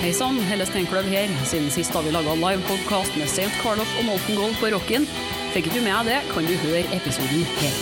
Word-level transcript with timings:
Hei 0.00 0.14
sann, 0.16 0.38
Helle 0.48 0.64
Steinkløv 0.64 1.04
her. 1.12 1.28
Siden 1.44 1.66
sist 1.70 1.92
har 1.92 2.00
vi 2.00 2.10
laga 2.14 2.32
livepodkast 2.32 3.18
med 3.20 3.26
St. 3.28 3.50
Carlof 3.60 3.90
og 4.00 4.04
Molten 4.06 4.38
Gold 4.38 4.54
på 4.56 4.70
Rocken. 4.72 5.04
Fikk 5.52 5.68
du 5.74 5.82
med 5.84 5.92
deg 5.92 6.06
det, 6.08 6.20
kan 6.32 6.48
du 6.48 6.54
høre 6.62 6.88
episoden 6.96 7.44
her. 7.60 7.74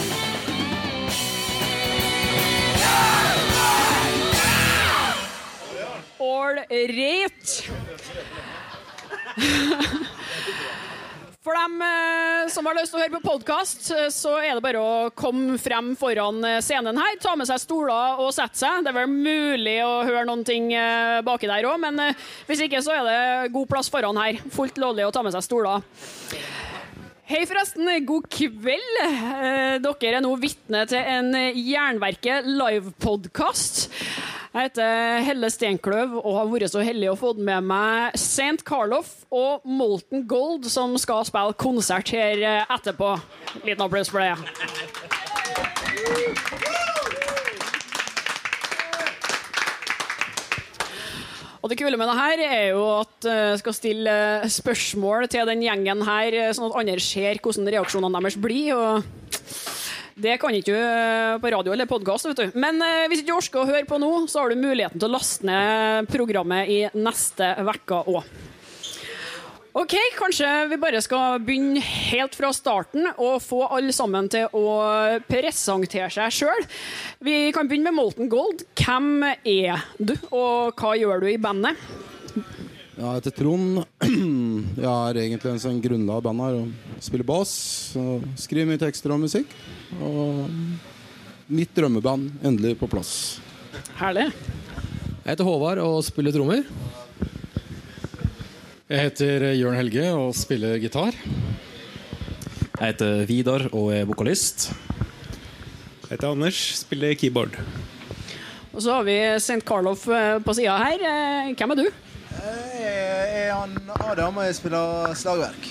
Ålreit. 6.18 7.70
For 11.48 11.56
dem 11.56 11.80
eh, 11.80 12.50
som 12.52 12.66
har 12.68 12.76
lyst 12.76 12.92
til 12.92 12.98
å 12.98 13.00
høre 13.00 13.14
på 13.14 13.24
podkast, 13.24 13.86
så 14.12 14.34
er 14.36 14.58
det 14.58 14.60
bare 14.66 14.82
å 14.84 15.06
komme 15.16 15.54
frem 15.56 15.94
foran 15.96 16.42
eh, 16.44 16.58
scenen 16.60 17.00
her. 17.00 17.14
Ta 17.22 17.32
med 17.40 17.48
seg 17.48 17.62
stoler 17.62 18.20
og 18.20 18.34
sette 18.36 18.60
seg. 18.60 18.82
Det 18.84 18.92
er 18.92 18.98
vel 18.98 19.08
mulig 19.08 19.79
å 19.80 20.02
høre 20.04 20.26
noen 20.29 20.44
ting 20.44 20.68
eh, 20.76 21.22
baki 21.24 21.48
der 21.48 21.64
òg, 21.70 21.79
men 21.80 22.04
eh, 22.04 22.29
hvis 22.50 22.66
ikke 22.66 22.84
så 22.84 22.98
er 22.98 23.08
det 23.08 23.53
god 23.56 23.72
plass 23.72 23.89
foran 23.89 24.20
her. 24.20 24.42
Fullt 24.53 24.76
lovlig 24.76 25.08
å 25.08 25.14
ta 25.14 25.25
med 25.25 25.32
seg 25.39 25.46
stoler. 25.48 25.89
Hei, 27.29 27.43
forresten. 27.45 27.85
God 28.09 28.25
kveld. 28.32 28.95
Eh, 29.05 29.75
Dere 29.85 30.14
er 30.17 30.23
nå 30.25 30.31
vitne 30.41 30.87
til 30.89 30.96
en 31.13 31.35
Jernverket 31.53 32.47
livepodkast. 32.48 33.83
Jeg 34.55 34.70
heter 34.70 35.20
Helle 35.27 35.51
Steinkløv 35.53 36.14
og 36.23 36.39
har 36.39 36.48
vært 36.48 36.73
så 36.73 36.81
heldig 36.81 37.11
å 37.12 37.19
få 37.20 37.34
med 37.37 37.69
meg 37.69 38.17
St. 38.17 38.64
Carlof 38.64 39.12
og 39.28 39.61
Molten 39.69 40.25
Gold, 40.31 40.64
som 40.73 40.97
skal 40.97 41.28
spille 41.28 41.53
konsert 41.61 42.09
her 42.17 42.41
eh, 42.41 42.64
etterpå. 42.78 43.12
Liten 43.61 43.84
applaus 43.84 44.09
for 44.09 44.25
det. 44.25 44.33
Og 51.58 51.72
det 51.72 51.78
kule 51.80 51.98
med 51.98 52.06
det 52.06 52.19
her 52.19 52.42
er 52.44 52.67
jo 52.70 52.84
at 53.00 53.27
jeg 53.27 53.61
skal 53.62 53.75
stille 53.75 54.14
spørsmål 54.55 55.27
til 55.33 55.48
den 55.48 55.64
gjengen 55.67 56.05
her, 56.06 56.34
eh, 56.34 56.53
sånn 56.55 56.69
at 56.70 56.78
andre 56.84 57.03
ser 57.03 57.41
hvordan 57.42 57.70
reaksjonene 57.75 58.20
deres 58.20 58.39
blir. 58.39 58.77
og 58.77 59.03
det 60.19 60.34
kan 60.42 60.55
ikke 60.55 60.75
du 60.75 61.41
på 61.42 61.51
radio 61.55 61.73
eller 61.73 61.86
podkast. 61.86 62.27
Men 62.59 62.83
eh, 62.83 63.06
hvis 63.11 63.23
ikke 63.23 63.31
du 63.31 63.36
orker 63.36 63.62
å 63.62 63.69
høre 63.69 63.86
på 63.86 63.98
nå, 64.03 64.12
så 64.27 64.42
har 64.42 64.51
du 64.51 64.59
muligheten 64.59 64.98
til 64.98 65.06
å 65.06 65.14
laste 65.14 65.47
ned 65.47 66.11
programmet 66.11 66.70
i 66.75 66.81
neste 66.98 67.55
uke 67.62 68.03
òg. 68.11 68.25
Ok, 69.79 69.93
kanskje 70.19 70.48
vi 70.73 70.77
bare 70.83 70.98
skal 71.05 71.37
begynne 71.47 71.79
helt 71.79 72.34
fra 72.34 72.48
starten 72.57 73.05
og 73.12 73.37
få 73.45 73.61
alle 73.77 73.93
sammen 73.95 74.27
til 74.33 74.48
å 74.57 74.73
presentere 75.29 76.09
seg 76.11 76.35
sjøl. 76.35 76.65
Vi 77.23 77.53
kan 77.55 77.70
begynne 77.70 77.93
med 77.93 78.01
Molten 78.01 78.31
Gold. 78.33 78.65
Hvem 78.81 79.23
er 79.47 79.85
du, 80.03 80.17
og 80.35 80.75
hva 80.83 80.97
gjør 80.98 81.23
du 81.23 81.29
i 81.31 81.39
bandet? 81.39 81.79
Ja, 82.97 83.12
jeg 83.12 83.20
heter 83.20 83.37
Trond. 83.39 83.85
Jeg 84.83 84.91
er 84.91 85.20
egentlig 85.23 85.53
en 85.53 85.62
sånn 85.62 85.79
grunnla 85.85 86.17
av 86.19 86.25
bandet 86.27 86.48
her. 86.48 86.59
og 86.59 87.03
Spiller 87.07 87.29
bass. 87.31 87.53
og 88.03 88.25
Skriver 88.35 88.73
mye 88.73 88.83
tekster 88.83 89.15
og 89.15 89.23
musikk. 89.23 89.55
Og 90.03 90.48
mitt 91.55 91.70
drømmeband 91.79 92.42
endelig 92.42 92.75
på 92.81 92.91
plass. 92.91 93.13
Herlig. 94.01 94.33
Jeg 95.23 95.37
heter 95.37 95.47
Håvard 95.47 95.87
og 95.87 96.01
spiller 96.03 96.35
trommer. 96.35 96.67
Jeg 98.89 99.03
heter 99.05 99.42
Jørn 99.58 99.77
Helge 99.77 100.05
og 100.17 100.31
spiller 100.36 100.78
gitar. 100.81 101.17
Jeg 102.78 102.86
heter 102.95 103.25
Vidar 103.28 103.67
og 103.77 103.91
er 103.92 104.06
vokalist. 104.08 104.70
Jeg 106.06 106.14
heter 106.14 106.30
Anders, 106.33 106.61
spiller 106.86 107.12
keyboard. 107.20 107.58
Og 108.72 108.80
så 108.84 108.95
har 108.97 109.05
vi 109.05 109.17
St. 109.42 109.61
Carlof 109.67 110.06
eh, 110.08 110.39
på 110.45 110.55
sida 110.56 110.77
her. 110.80 111.05
Eh, 111.05 111.50
Hvem 111.58 111.75
er 111.75 111.80
du? 111.83 111.84
Jeg 112.39 113.48
er 113.48 113.53
han 113.58 113.75
Adam, 114.06 114.36
og 114.41 114.47
jeg 114.47 114.56
spiller 114.56 115.12
slagverk. 115.19 115.69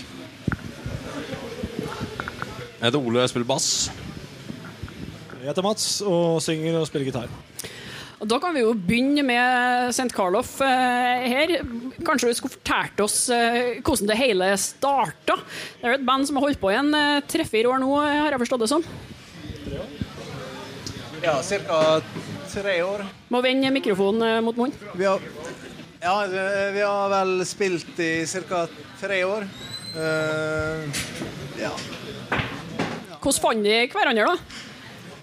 Jeg 2.78 2.86
heter 2.86 3.00
Ole 3.02 3.18
og 3.18 3.24
jeg 3.24 3.34
spiller 3.34 3.50
bass. 3.50 3.70
Jeg 5.40 5.48
heter 5.50 5.66
Mats 5.66 5.90
og 6.06 6.42
synger 6.44 6.82
og 6.84 6.90
spiller 6.90 7.08
gitar. 7.10 7.32
Og 8.18 8.26
Da 8.32 8.40
kan 8.42 8.56
vi 8.56 8.64
jo 8.64 8.74
begynne 8.74 9.22
med 9.26 9.92
St. 9.94 10.10
Carlof 10.16 10.56
eh, 10.66 11.26
her. 11.30 11.54
Kanskje 12.06 12.32
du 12.32 12.38
skulle 12.38 12.56
fortalt 12.56 13.04
oss 13.06 13.18
eh, 13.34 13.78
hvordan 13.86 14.10
det 14.10 14.18
hele 14.18 14.48
starta? 14.58 15.36
Det 15.38 15.86
er 15.86 15.94
jo 15.94 16.00
et 16.00 16.08
band 16.08 16.26
som 16.26 16.40
har 16.40 16.48
holdt 16.48 16.62
på 16.62 16.72
i 16.74 16.80
en 16.80 16.90
eh, 16.98 17.22
tre-fire 17.30 17.70
år 17.70 17.84
nå, 17.84 17.92
har 18.02 18.34
jeg 18.34 18.42
forstått 18.42 18.66
det 18.66 18.72
som. 18.74 18.88
Ja, 21.22 21.38
ca. 21.46 22.02
tre 22.50 22.76
år. 22.86 23.06
Må 23.34 23.42
vende 23.46 23.74
mikrofonen 23.76 24.26
eh, 24.26 24.42
mot 24.46 24.58
munnen. 24.58 24.74
Vi 24.98 25.06
har, 25.06 25.22
ja, 26.02 26.18
vi 26.74 26.82
har 26.82 27.14
vel 27.14 27.46
spilt 27.46 28.02
i 28.02 28.12
ca. 28.50 28.66
tre 29.02 29.22
år. 29.30 29.46
Uh, 29.98 30.84
ja. 31.58 31.72
Hvordan 33.18 33.42
fant 33.42 33.64
de 33.66 33.78
hverandre, 33.94 34.34
da? 34.34 34.67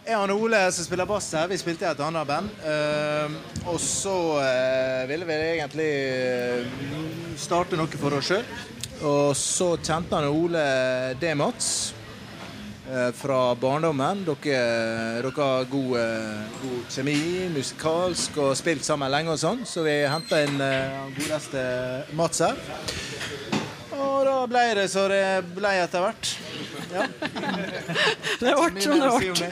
Jeg 0.05 0.19
og 0.21 0.37
Ole 0.37 0.59
som 0.69 0.85
spiller 0.85 1.09
bass 1.09 1.31
her, 1.33 1.47
vi 1.49 1.57
spilte 1.57 1.87
i 1.87 1.89
et 1.89 2.01
annet 2.05 2.29
band. 2.29 2.51
Uh, 2.61 3.37
og 3.73 3.79
så 3.81 4.13
uh, 4.37 5.09
ville 5.09 5.25
vi 5.25 5.39
egentlig 5.55 5.87
eh, 5.89 6.67
starte 7.41 7.79
noe 7.81 7.89
for 8.03 8.19
oss 8.19 8.29
sjøl. 8.29 8.45
Og 9.09 9.33
så 9.39 9.71
kjente 9.81 10.13
han 10.13 10.29
Ole 10.29 10.67
D-Mats 11.21 11.71
eh, 12.85 13.11
fra 13.17 13.41
barndommen. 13.57 14.23
Dere, 14.29 15.33
har 15.41 15.67
god, 15.73 15.97
god 16.61 16.93
kjemi, 16.93 17.19
musikalsk 17.57 18.39
og 18.45 18.55
spilt 18.61 18.85
sammen 18.85 19.13
lenge 19.13 19.33
og 19.35 19.41
sånn, 19.41 19.65
så 19.69 19.89
vi 19.89 20.03
henta 20.05 20.45
inn 20.45 20.61
han 20.61 21.17
godeste 21.17 21.67
Mats 22.17 22.45
her. 22.45 23.54
Ble 24.51 24.63
det 24.77 24.89
så 24.93 25.07
det 25.09 25.23
ble 25.57 25.73
etter 25.85 26.05
hvert. 26.05 26.33
Ja. 26.95 27.07
Det 28.45 28.53
ble 28.55 28.83
som 28.83 29.01
det 29.01 29.11
ble. 29.39 29.49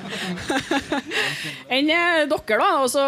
Enn 1.74 1.90
eh, 1.90 2.24
dere, 2.28 2.58
da? 2.60 2.68
Altså, 2.82 3.04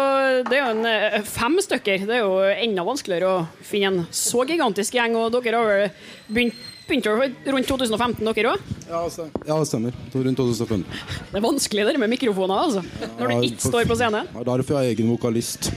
det 0.47 0.57
er 0.57 0.61
jo 0.61 0.71
en, 0.73 0.85
eh, 0.89 1.17
fem 1.27 1.57
stykker. 1.61 2.05
Det 2.07 2.17
er 2.17 2.23
jo 2.23 2.39
enda 2.49 2.85
vanskeligere 2.87 3.31
å 3.31 3.43
finne 3.65 3.91
en 3.91 4.07
så 4.15 4.43
gigantisk 4.49 4.97
gjeng. 4.97 5.17
Og 5.19 5.35
dere 5.37 5.61
har 5.61 5.69
vel 5.71 5.91
begynt, 6.27 6.63
Begynte 6.85 7.09
rundt 7.49 7.65
2015, 7.65 8.27
dere 8.37 8.51
òg? 8.51 8.65
Ja, 8.85 8.99
ja, 9.09 9.55
det 9.57 9.65
stemmer. 9.65 9.95
Rundt 10.13 10.37
2015. 10.37 10.83
Det 11.31 11.39
er 11.39 11.41
vanskelig 11.41 11.85
det 11.87 11.95
med 11.97 12.11
mikrofoner, 12.13 12.59
altså. 12.61 12.83
Når 13.17 13.31
du 13.31 13.45
ikke 13.47 13.65
står 13.71 13.87
på 13.89 13.97
scenen. 13.97 14.29
Ja, 14.29 14.43
Derfor 14.51 14.77
er 14.77 14.85
jeg 14.85 14.99
egen 14.99 15.09
vokalist. 15.09 15.71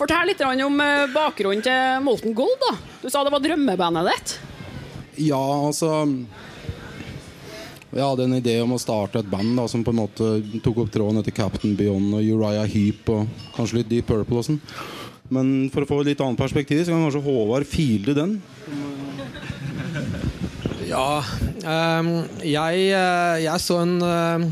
Fortell 0.00 0.30
litt 0.32 0.40
om 0.40 0.80
eh, 0.80 1.04
bakgrunnen 1.12 1.60
til 1.66 2.00
Molten 2.06 2.32
Gold. 2.38 2.56
da. 2.64 2.72
Du 3.02 3.10
sa 3.12 3.26
det 3.28 3.34
var 3.36 3.44
drømmebandet 3.44 4.08
ditt. 4.08 4.38
Ja, 5.16 5.40
altså 5.40 5.90
Jeg 7.92 8.02
hadde 8.02 8.26
en 8.26 8.36
idé 8.36 8.58
om 8.60 8.74
å 8.76 8.80
starte 8.80 9.22
et 9.22 9.30
band 9.30 9.56
da, 9.56 9.64
som 9.70 9.84
på 9.84 9.94
en 9.94 10.02
måte 10.02 10.30
tok 10.64 10.82
opp 10.84 10.92
tråden 10.92 11.22
etter 11.22 11.32
Captain 11.36 11.76
Beyond 11.78 12.18
og 12.18 12.26
Uriah 12.26 12.68
Heap 12.68 13.08
og 13.14 13.30
kanskje 13.56 13.80
litt 13.80 13.90
Deep 13.92 14.10
Purple 14.10 14.42
og 14.42 14.48
sånn. 14.50 14.60
Men 15.32 15.70
for 15.72 15.82
å 15.82 15.88
få 15.88 16.02
et 16.02 16.12
litt 16.12 16.22
annet 16.22 16.38
perspektiv, 16.38 16.84
så 16.84 16.92
kan 16.92 17.06
kanskje 17.06 17.24
Håvard 17.24 17.66
file 17.66 18.14
den. 18.14 18.36
Ja, 20.86 21.22
um, 21.98 22.10
jeg, 22.46 22.84
eh, 22.94 23.38
jeg 23.42 23.62
så 23.64 23.80
en 23.82 23.96
uh, 24.04 24.44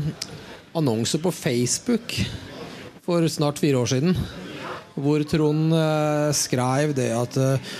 annonse 0.75 1.21
på 1.21 1.31
Facebook 1.31 2.17
for 3.05 3.23
snart 3.31 3.61
fire 3.61 3.79
år 3.79 3.93
siden. 3.93 4.17
Hvor 4.95 5.23
Trond 5.27 5.71
uh, 5.75 6.33
skrev 6.35 6.95
det 6.97 7.11
at 7.15 7.37
eh, 7.39 7.71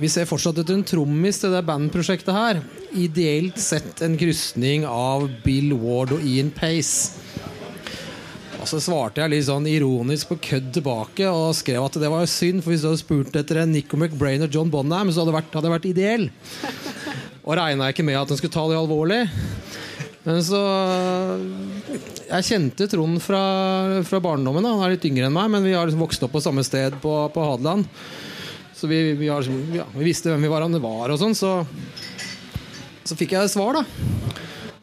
vi 0.00 0.08
ser 0.10 0.28
fortsatt 0.28 0.58
etter 0.62 0.76
en 0.76 0.86
trommis 0.86 1.38
til 1.40 1.52
det 1.54 1.64
bandprosjektet 1.68 2.34
her. 2.34 2.60
Ideelt 2.98 3.58
sett 3.62 4.02
en 4.04 4.16
krysning 4.18 4.86
av 4.88 5.28
Bill 5.44 5.74
Ward 5.78 6.14
og 6.16 6.24
Ian 6.26 6.50
Pace. 6.54 7.20
Og 8.64 8.68
så 8.70 8.78
svarte 8.80 9.20
jeg 9.20 9.32
litt 9.34 9.44
sånn 9.44 9.66
ironisk 9.68 10.30
på 10.30 10.38
kødd 10.46 10.70
tilbake 10.78 11.28
og 11.28 11.50
skrev 11.58 11.84
at 11.84 11.98
det 12.00 12.08
var 12.08 12.24
jo 12.24 12.30
synd, 12.32 12.62
for 12.64 12.72
hvis 12.72 12.80
du 12.80 12.88
hadde 12.88 13.02
spurt 13.02 13.36
etter 13.36 13.60
en 13.60 13.74
Nico 13.74 13.98
McBrain 14.00 14.46
og 14.46 14.54
John 14.56 14.72
Bonham, 14.72 15.10
så 15.12 15.20
hadde 15.20 15.34
det 15.34 15.36
vært, 15.36 15.58
vært 15.74 15.88
ideell. 15.90 16.30
Og 17.44 17.58
regna 17.60 17.90
ikke 17.92 18.06
med 18.08 18.16
at 18.16 18.32
han 18.32 18.40
skulle 18.40 18.54
ta 18.54 18.64
det 18.70 18.78
alvorlig. 18.80 19.20
Men 20.24 20.40
så 20.40 20.60
Jeg 22.24 22.46
kjente 22.48 22.88
Trond 22.88 23.20
fra, 23.20 23.42
fra 24.08 24.20
barndommen. 24.24 24.64
da. 24.64 24.72
Han 24.72 24.86
er 24.86 24.94
litt 24.94 25.04
yngre 25.04 25.28
enn 25.28 25.36
meg, 25.36 25.50
men 25.52 25.66
vi 25.66 25.74
har 25.76 25.84
liksom 25.84 26.00
vokst 26.00 26.24
opp 26.24 26.32
på 26.32 26.40
samme 26.40 26.64
sted 26.64 26.96
på, 27.04 27.12
på 27.34 27.44
Hadeland. 27.44 27.84
Så 28.84 28.88
vi, 28.90 29.14
vi, 29.16 29.28
har, 29.32 29.40
liksom- 29.40 29.76
ja, 29.78 29.84
vi 29.96 30.04
visste 30.04 30.28
hvem 30.28 30.42
vi 30.44 30.48
hverandre 30.52 30.76
var 30.82 31.08
og 31.08 31.16
sånn. 31.16 31.32
Så, 31.32 31.52
så 33.08 33.16
fikk 33.16 33.30
jeg 33.32 33.48
svar, 33.48 33.78
da. 33.78 33.84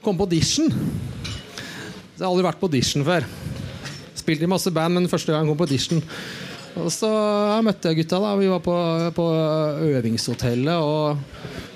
Kom 0.02 0.18
på 0.18 0.26
audition. 0.26 0.72
Så 0.72 2.18
jeg 2.18 2.26
har 2.26 2.32
aldri 2.32 2.48
vært 2.48 2.58
på 2.58 2.66
audition 2.72 3.06
før. 3.06 3.28
Spilt 4.18 4.42
i 4.42 4.50
masse 4.50 4.74
band, 4.74 4.98
men 4.98 5.06
første 5.12 5.30
gang 5.36 5.46
kom 5.46 5.60
på 5.60 5.68
audition. 5.70 6.02
Og 6.82 6.90
så 6.90 7.12
møtte 7.62 7.92
jeg 7.92 8.00
gutta. 8.02 8.18
da 8.26 8.32
Vi 8.40 8.50
var 8.50 8.64
på, 8.66 8.74
på 9.14 9.28
øvingshotellet 9.92 10.82
og 10.82 11.22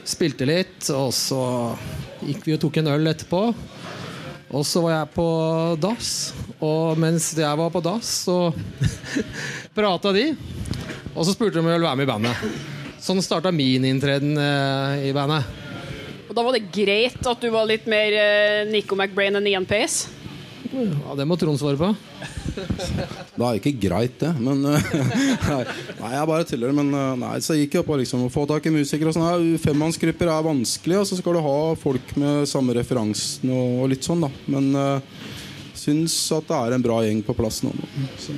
spilte 0.10 0.50
litt. 0.50 0.89
Og 0.98 1.13
så 1.13 1.44
gikk 2.25 2.42
vi 2.50 2.57
og 2.57 2.63
tok 2.66 2.81
en 2.81 2.89
øl 2.95 3.13
etterpå. 3.13 3.44
Og 4.56 4.66
så 4.66 4.81
var 4.81 4.95
jeg 4.95 5.13
på 5.13 5.30
dass, 5.81 6.10
og 6.63 6.98
mens 7.01 7.30
jeg 7.38 7.62
var 7.62 7.69
på 7.74 7.86
dass, 7.86 8.10
så 8.25 8.50
prata 9.78 10.13
de. 10.16 10.31
Og 11.16 11.24
så 11.24 11.34
spurte 11.34 11.56
de 11.56 11.64
om 11.64 11.70
jeg 11.70 11.80
ville 11.80 11.88
være 11.88 12.00
med 12.00 12.08
i 12.08 12.12
bandet. 12.12 12.58
Sånn 13.02 13.24
starta 13.24 13.52
min 13.56 13.86
inntreden 13.88 14.36
eh, 14.40 15.08
i 15.10 15.14
bandet. 15.16 15.48
Og 16.28 16.36
da 16.36 16.44
var 16.44 16.56
det 16.58 16.68
greit 16.74 17.22
at 17.24 17.42
du 17.42 17.48
var 17.54 17.68
litt 17.70 17.86
mer 17.88 18.16
eh, 18.20 18.68
Nico 18.68 18.98
McBrain 18.98 19.38
enn 19.40 19.48
Ian 19.48 19.68
Pace? 19.70 20.12
Ja, 20.76 21.14
det 21.16 21.28
må 21.30 21.38
Trond 21.40 21.60
svare 21.62 21.80
på. 21.80 21.94
Det 23.36 23.44
er 23.44 23.58
ikke 23.60 23.74
greit, 23.76 24.14
det. 24.22 24.30
Men 24.40 24.62
eh, 24.70 24.86
Nei, 25.52 25.62
nei 26.00 26.12
jeg 26.14 26.28
bare 26.30 26.48
tuller. 26.48 26.76
Men 26.76 26.92
eh, 26.96 27.14
nei, 27.20 27.34
så 27.44 27.58
gikk 27.58 27.80
jeg 27.80 27.88
på 27.88 27.98
liksom, 28.00 28.26
å 28.28 28.32
få 28.32 28.46
tak 28.50 28.68
i 28.68 28.74
musikere. 28.74 29.12
og 29.12 29.18
sånn. 29.18 29.56
Femmannsgrupper 29.62 30.32
er 30.32 30.46
vanskelig, 30.48 31.02
og 31.02 31.10
så 31.10 31.20
skal 31.20 31.38
du 31.38 31.44
ha 31.46 31.58
folk 31.80 32.16
med 32.20 32.48
samme 32.50 32.76
referansen 32.78 33.52
og, 33.52 33.82
og 33.84 33.92
litt 33.92 34.08
sånn, 34.08 34.24
da. 34.24 34.32
Men 34.52 34.72
uh, 34.76 35.26
syns 35.76 36.16
at 36.36 36.48
det 36.50 36.62
er 36.62 36.78
en 36.78 36.86
bra 36.86 37.02
gjeng 37.06 37.22
på 37.28 37.36
plass 37.38 37.62
nå. 37.66 37.76
Så. 38.22 38.36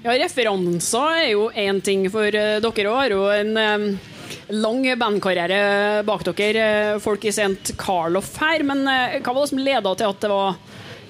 Ja, 0.00 0.14
referanser 0.16 1.18
er 1.20 1.26
jo 1.34 1.50
én 1.52 1.76
ting, 1.84 2.06
for 2.08 2.32
dere 2.32 2.60
dere 2.64 2.92
har 2.94 3.12
jo 3.12 3.24
en 3.28 3.50
eh, 3.60 3.82
lang 4.56 4.86
bandkarriere 4.96 6.04
bak 6.08 6.22
dere, 6.30 6.68
eh, 6.94 7.00
folk 7.04 7.26
i 7.28 7.32
St. 7.34 7.74
Carlof 7.76 8.30
her. 8.40 8.64
Men 8.64 8.80
eh, 8.88 9.18
hva 9.20 9.34
var 9.34 9.44
det 9.44 9.50
som 9.50 9.60
leda 9.60 9.92
til 9.92 10.08
at 10.08 10.24
det 10.24 10.30
var 10.32 10.56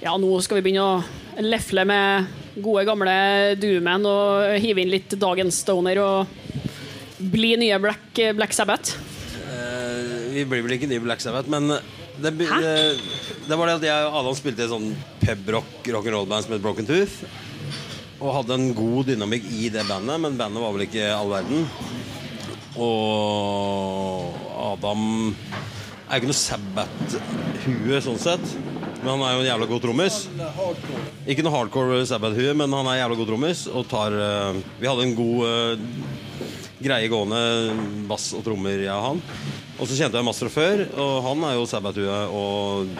Ja, 0.00 0.16
nå 0.16 0.32
skal 0.42 0.58
vi 0.58 0.64
begynne 0.64 0.82
å 0.82 1.44
lefle 1.44 1.84
med 1.86 2.26
gode, 2.56 2.82
gamle 2.88 3.14
Dooman 3.60 4.08
og 4.08 4.56
hive 4.58 4.82
inn 4.82 4.90
litt 4.90 5.14
dagens 5.20 5.60
Stoner 5.62 6.00
og 6.02 7.20
bli 7.20 7.52
nye 7.60 7.78
Black, 7.78 8.16
Black 8.34 8.56
Sabbath? 8.56 8.96
Uh, 9.44 10.32
vi 10.32 10.46
blir 10.48 10.64
vel 10.64 10.78
ikke 10.78 10.88
nye 10.90 11.04
Black 11.04 11.20
Sabbath, 11.22 11.52
men 11.52 11.68
det, 12.16 12.32
det, 12.40 12.72
det 13.44 13.60
var 13.60 13.68
det 13.68 13.76
at 13.76 13.86
jeg 13.90 14.08
og 14.08 14.18
Adam 14.22 14.38
spilte 14.40 14.64
i 14.64 14.72
sånn 14.72 14.88
pubrock 15.20 15.92
rock'n'roll-band 15.92 16.48
som 16.48 16.56
het 16.56 16.64
Broken 16.64 16.88
Tooth. 16.88 17.20
Og 18.20 18.34
hadde 18.36 18.56
en 18.56 18.74
god 18.76 19.08
dynamikk 19.08 19.46
i 19.56 19.70
det 19.72 19.86
bandet, 19.88 20.20
men 20.20 20.36
bandet 20.36 20.60
var 20.60 20.74
vel 20.76 20.84
ikke 20.84 21.08
all 21.14 21.32
verden. 21.32 21.64
Og 22.76 24.36
Adam 24.60 25.06
er 26.10 26.18
jo 26.18 26.20
ikke 26.20 26.30
noe 26.30 26.40
Sabbath-hue 26.40 28.02
sånn 28.04 28.20
sett. 28.20 28.44
Men 29.00 29.14
han 29.14 29.22
er 29.24 29.32
jo 29.32 29.42
en 29.44 29.48
jævla 29.48 29.68
god 29.70 29.84
trommis. 29.86 30.16
Ikke 31.24 31.44
noe 31.46 31.54
hardcore 31.54 32.02
Sabbath-hue, 32.08 32.52
men 32.58 32.76
han 32.76 32.90
er 32.90 33.00
jævla 33.00 33.16
god 33.22 33.30
trommis. 33.32 33.64
Og 33.72 33.88
tar 33.88 34.16
uh, 34.16 34.58
Vi 34.80 34.90
hadde 34.90 35.06
en 35.06 35.16
god 35.16 35.38
uh, 35.46 36.50
greie 36.80 37.08
gående 37.12 37.40
bass 38.10 38.30
og 38.36 38.44
trommer, 38.44 38.84
jeg 38.84 38.92
og 38.92 39.06
han. 39.06 39.22
Og 39.80 39.88
så 39.88 39.96
kjente 39.96 40.20
jeg 40.20 40.26
Master 40.26 40.52
før, 40.52 40.84
og 41.00 41.14
han 41.24 41.46
er 41.48 41.56
jo 41.56 41.68
Sabbath-hue. 41.70 42.20
Og 42.36 42.90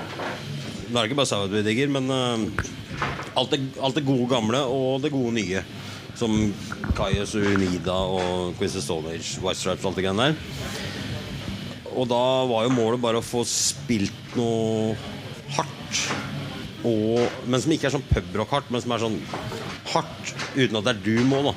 det 0.90 0.98
er 0.98 1.06
ikke 1.06 1.20
bare 1.20 1.30
sauer 1.30 1.52
vi 1.52 1.62
digger, 1.62 1.90
men 1.94 2.10
uh, 2.10 2.66
alt, 3.38 3.52
det, 3.52 3.60
alt 3.78 3.94
det 3.94 4.06
gode 4.06 4.26
gamle 4.30 4.62
og 4.66 5.04
det 5.04 5.12
gode 5.14 5.34
nye. 5.38 5.62
Som 6.18 6.50
Kaius 6.98 7.36
Unida 7.38 7.94
og 7.94 8.56
Quincy 8.58 8.82
Stone 8.82 9.14
Age, 9.14 9.38
White 9.40 9.60
Stripes 9.60 9.84
og 9.86 9.92
alt 9.92 10.00
det 10.00 10.04
greiene 10.04 10.26
der. 10.26 10.80
Og 11.94 12.08
da 12.10 12.24
var 12.50 12.66
jo 12.66 12.74
målet 12.74 13.02
bare 13.02 13.20
å 13.20 13.24
få 13.24 13.44
spilt 13.48 14.34
noe 14.38 14.96
hardt. 15.56 16.02
Og, 16.86 17.22
men 17.46 17.62
som 17.62 17.72
ikke 17.74 17.88
er 17.88 17.94
sånn 17.94 18.06
pubrock-hardt, 18.10 18.70
men 18.72 18.82
som 18.82 18.94
er 18.94 19.04
sånn 19.04 19.18
hardt 19.94 20.34
uten 20.56 20.78
at 20.80 20.86
det 20.86 20.94
er 20.96 21.02
du 21.06 21.24
må, 21.28 21.40
da. 21.46 21.54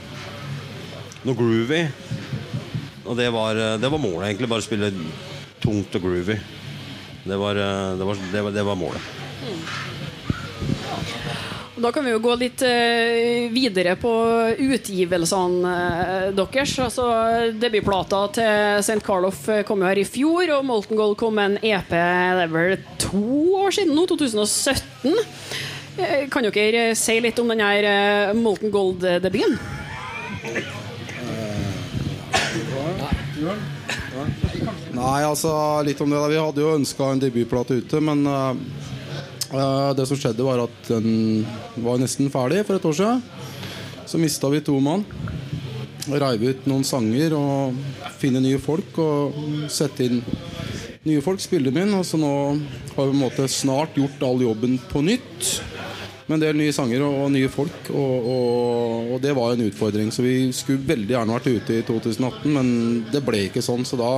Noe 1.24 1.38
groovy. 1.39 1.83
Og 3.03 3.18
det 3.19 3.27
var, 3.35 3.59
det 3.81 3.91
var 3.91 4.01
målet, 4.01 4.30
egentlig. 4.30 4.51
Bare 4.51 4.65
spille 4.65 4.94
tungt 5.63 5.97
og 6.00 6.07
groovy. 6.07 6.38
Var, 7.24 7.59
det 8.00 8.07
var, 8.07 8.24
det 8.31 8.47
var, 8.47 8.56
det 8.56 8.65
var 8.68 8.80
målet. 8.80 9.22
Da 11.75 11.92
kan 11.92 12.06
vi 12.06 12.12
jo 12.13 12.19
gå 12.22 12.36
litt 12.38 12.62
eh, 12.63 13.50
videre 13.51 13.95
på 13.98 14.10
utgivelsene 14.62 15.72
eh, 15.74 16.28
deres. 16.38 16.75
Altså, 16.80 17.07
debutplata 17.60 18.19
til 18.38 18.84
St. 18.84 19.01
Carlof 19.04 19.48
eh, 19.50 19.63
kom 19.68 19.81
jo 19.81 19.90
her 19.90 20.00
i 20.00 20.06
fjor, 20.07 20.51
og 20.54 20.68
Molten 20.69 21.00
Gold 21.00 21.18
kom 21.19 21.36
med 21.40 21.56
en 21.57 21.72
EP 21.74 21.90
det 21.92 22.45
er 22.45 22.54
vel 22.54 22.78
to 23.01 23.24
år 23.66 23.74
siden 23.74 23.98
nå, 23.98 24.06
2017. 24.12 25.18
Eh, 25.98 26.24
Kan 26.31 26.45
dere 26.48 26.86
si 26.95 27.18
litt 27.25 27.42
om 27.42 27.50
denne 27.51 27.98
Molten 28.38 28.72
Gold-debuten? 28.72 29.57
Nei, 34.94 35.19
altså 35.25 35.51
litt 35.84 36.00
om 36.06 36.12
det 36.13 36.19
Vi 36.31 36.40
hadde 36.40 36.62
jo 36.62 36.75
ønska 36.78 37.12
en 37.12 37.22
debutplate 37.25 37.81
ute, 37.81 38.00
men 38.00 38.24
det 39.53 40.07
som 40.09 40.17
skjedde, 40.17 40.45
var 40.45 40.63
at 40.63 40.89
den 40.89 41.44
var 41.83 42.00
nesten 42.01 42.31
ferdig 42.33 42.63
for 42.65 42.79
et 42.79 42.88
år 42.89 42.97
siden. 42.97 43.21
Så 44.09 44.19
mista 44.21 44.50
vi 44.50 44.61
to 44.65 44.79
mann. 44.83 45.05
Reiv 46.09 46.44
ut 46.44 46.65
noen 46.67 46.83
sanger 46.83 47.35
og 47.38 47.77
finne 48.19 48.41
nye 48.44 48.59
folk 48.59 48.97
og 49.00 49.38
sette 49.71 50.09
inn 50.09 50.19
nye 51.07 51.21
folk. 51.23 51.41
Spille 51.44 51.71
min. 51.73 51.94
Og 51.97 52.05
så 52.07 52.19
nå 52.19 52.33
har 52.33 52.57
vi 52.57 52.94
på 52.95 53.07
en 53.11 53.21
måte 53.21 53.47
snart 53.51 53.95
gjort 54.00 54.25
all 54.25 54.44
jobben 54.44 54.79
på 54.91 55.03
nytt. 55.05 55.53
Med 56.27 56.38
en 56.38 56.44
del 56.44 56.59
nye 56.59 56.75
sanger 56.75 57.03
og, 57.03 57.17
og 57.25 57.31
nye 57.33 57.51
folk. 57.51 57.89
Og, 57.94 58.29
og, 58.35 59.15
og 59.15 59.23
det 59.23 59.35
var 59.38 59.53
en 59.53 59.65
utfordring. 59.67 60.11
Så 60.11 60.25
vi 60.25 60.38
skulle 60.56 60.85
veldig 60.88 61.15
gjerne 61.15 61.38
vært 61.38 61.51
ute 61.51 61.79
i 61.79 61.88
2018, 61.88 62.47
men 62.53 62.69
det 63.13 63.23
ble 63.25 63.47
ikke 63.47 63.63
sånn. 63.63 63.85
Så 63.88 63.99
da 63.99 64.13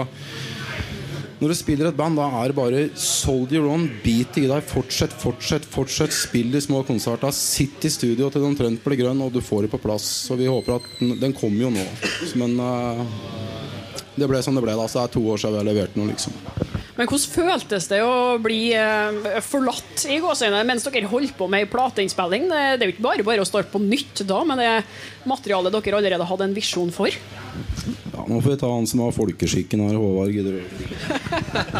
når 1.41 1.51
du 1.51 1.55
spiller 1.57 1.89
et 1.89 1.97
band, 1.97 2.15
da 2.15 2.29
er 2.39 2.51
det 2.51 2.55
bare 2.55 2.83
soldier 2.99 3.65
on, 3.67 3.89
beat 4.05 4.37
i 4.39 4.45
deg. 4.47 4.63
Fortsett, 4.69 5.11
fortsett, 5.19 5.65
fortsett. 5.67 6.15
Spill 6.15 6.53
de 6.53 6.61
små 6.63 6.79
konsertene. 6.87 7.35
Sitt 7.35 7.83
i 7.83 7.91
studio 7.91 8.29
til 8.29 8.39
den 8.39 8.53
omtrent 8.53 8.83
blir 8.85 9.01
grønn, 9.01 9.23
og 9.25 9.33
du 9.35 9.41
får 9.43 9.65
det 9.65 9.73
på 9.73 9.81
plass. 9.83 10.07
Så 10.29 10.39
vi 10.39 10.47
håper 10.47 10.77
at 10.77 10.87
den, 11.01 11.17
den 11.19 11.35
kommer 11.35 11.67
jo 11.67 11.73
nå. 11.75 11.83
Men 12.39 12.55
uh, 12.61 13.03
det 14.15 14.29
ble 14.31 14.39
som 14.45 14.55
det 14.55 14.63
ble. 14.63 14.77
da 14.79 14.87
Så 14.87 15.01
det 15.01 15.09
er 15.09 15.15
to 15.17 15.25
år 15.27 15.43
siden 15.43 15.57
vi 15.57 15.63
har 15.63 15.69
levert 15.73 15.99
noe, 15.99 16.13
liksom. 16.13 16.39
Men 16.95 17.09
hvordan 17.12 17.31
føltes 17.33 17.89
det 17.92 18.00
å 18.06 18.38
bli 18.39 18.69
eh, 18.71 19.39
forlatt 19.44 20.06
i 20.07 20.21
gåseøynene 20.24 20.63
mens 20.68 20.86
dere 20.88 21.09
holdt 21.12 21.36
på 21.36 21.47
med 21.51 21.65
ei 21.65 21.71
plateinnspilling? 21.71 22.47
Det, 22.47 22.62
det 22.80 22.86
er 22.86 22.92
jo 22.92 22.95
ikke 22.95 23.07
bare 23.07 23.25
bare 23.27 23.44
å 23.44 23.47
starte 23.47 23.74
på 23.74 23.81
nytt 23.83 24.24
da, 24.27 24.39
men 24.47 24.62
det 24.62 24.69
materialet 25.27 25.75
dere 25.75 26.00
allerede 26.00 26.30
hadde 26.30 26.47
en 26.47 26.56
visjon 26.56 26.94
for. 26.95 27.12
Ja, 27.12 28.24
nå 28.30 28.39
får 28.39 28.53
vi 28.53 28.59
ta 28.63 28.71
han 28.71 28.88
som 28.88 29.03
har 29.03 29.15
folkeskikken 29.15 29.83
her, 29.83 30.00
Håvard. 30.00 30.31
Gidder 30.31 30.56
du? 30.56 30.63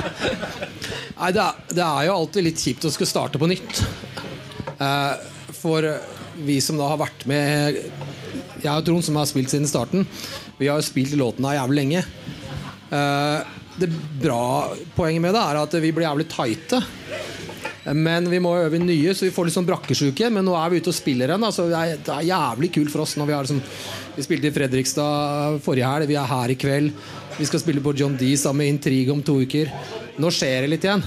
Nei, 1.22 1.32
det 1.32 1.46
er, 1.46 1.64
det 1.72 1.86
er 1.86 2.10
jo 2.10 2.20
alltid 2.20 2.50
litt 2.50 2.68
kjipt 2.68 2.88
å 2.88 2.92
skulle 2.92 3.12
starte 3.14 3.40
på 3.40 3.48
nytt. 3.48 3.86
Eh, 4.76 5.14
for 5.56 5.88
vi 6.44 6.60
som 6.60 6.76
da 6.80 6.92
har 6.92 7.00
vært 7.00 7.24
med 7.30 7.78
Jeg 7.80 8.72
og 8.74 8.84
Trond, 8.84 9.06
som 9.08 9.16
har 9.16 9.30
spilt 9.30 9.54
siden 9.54 9.70
starten, 9.72 10.04
vi 10.60 10.68
har 10.68 10.82
jo 10.82 10.88
spilt 10.88 11.16
låtene 11.16 11.56
jævlig 11.56 11.86
lenge. 11.86 12.04
Eh, 12.92 13.56
det 13.80 13.90
bra 14.22 14.72
poenget 14.96 15.24
med 15.24 15.36
det 15.36 15.42
er 15.42 15.60
at 15.60 15.76
vi 15.84 15.92
blir 15.92 16.08
jævlig 16.08 16.28
tighte. 16.32 16.82
Men 17.94 18.26
vi 18.32 18.40
må 18.42 18.56
øve 18.58 18.80
nye, 18.82 19.14
så 19.14 19.28
vi 19.28 19.34
får 19.34 19.46
litt 19.46 19.56
sånn 19.56 19.68
brakkesjuke. 19.68 20.32
Men 20.34 20.48
nå 20.48 20.56
er 20.58 20.72
vi 20.74 20.80
ute 20.82 20.90
og 20.90 20.98
spiller 20.98 21.30
igjen. 21.30 21.46
Altså, 21.46 21.68
det, 21.70 21.78
er, 21.78 22.00
det 22.02 22.16
er 22.16 22.32
jævlig 22.32 22.72
kult 22.80 22.94
for 22.94 23.04
oss. 23.04 23.14
Når 23.20 23.30
vi, 23.30 23.36
har 23.36 23.46
liksom, 23.46 23.62
vi 24.16 24.26
spilte 24.26 24.50
i 24.50 24.56
Fredrikstad 24.56 25.60
forrige 25.66 25.92
helg, 25.92 26.10
vi 26.10 26.18
er 26.18 26.32
her 26.32 26.54
i 26.54 26.58
kveld. 26.58 27.06
Vi 27.36 27.46
skal 27.46 27.62
spille 27.62 27.84
på 27.86 27.94
John 28.00 28.18
D 28.18 28.32
sammen 28.40 28.64
med 28.64 28.74
Intrigue 28.74 29.14
om 29.14 29.22
to 29.26 29.38
uker. 29.44 29.70
Nå 30.18 30.32
skjer 30.34 30.66
det 30.66 30.72
litt 30.72 30.88
igjen. 30.88 31.06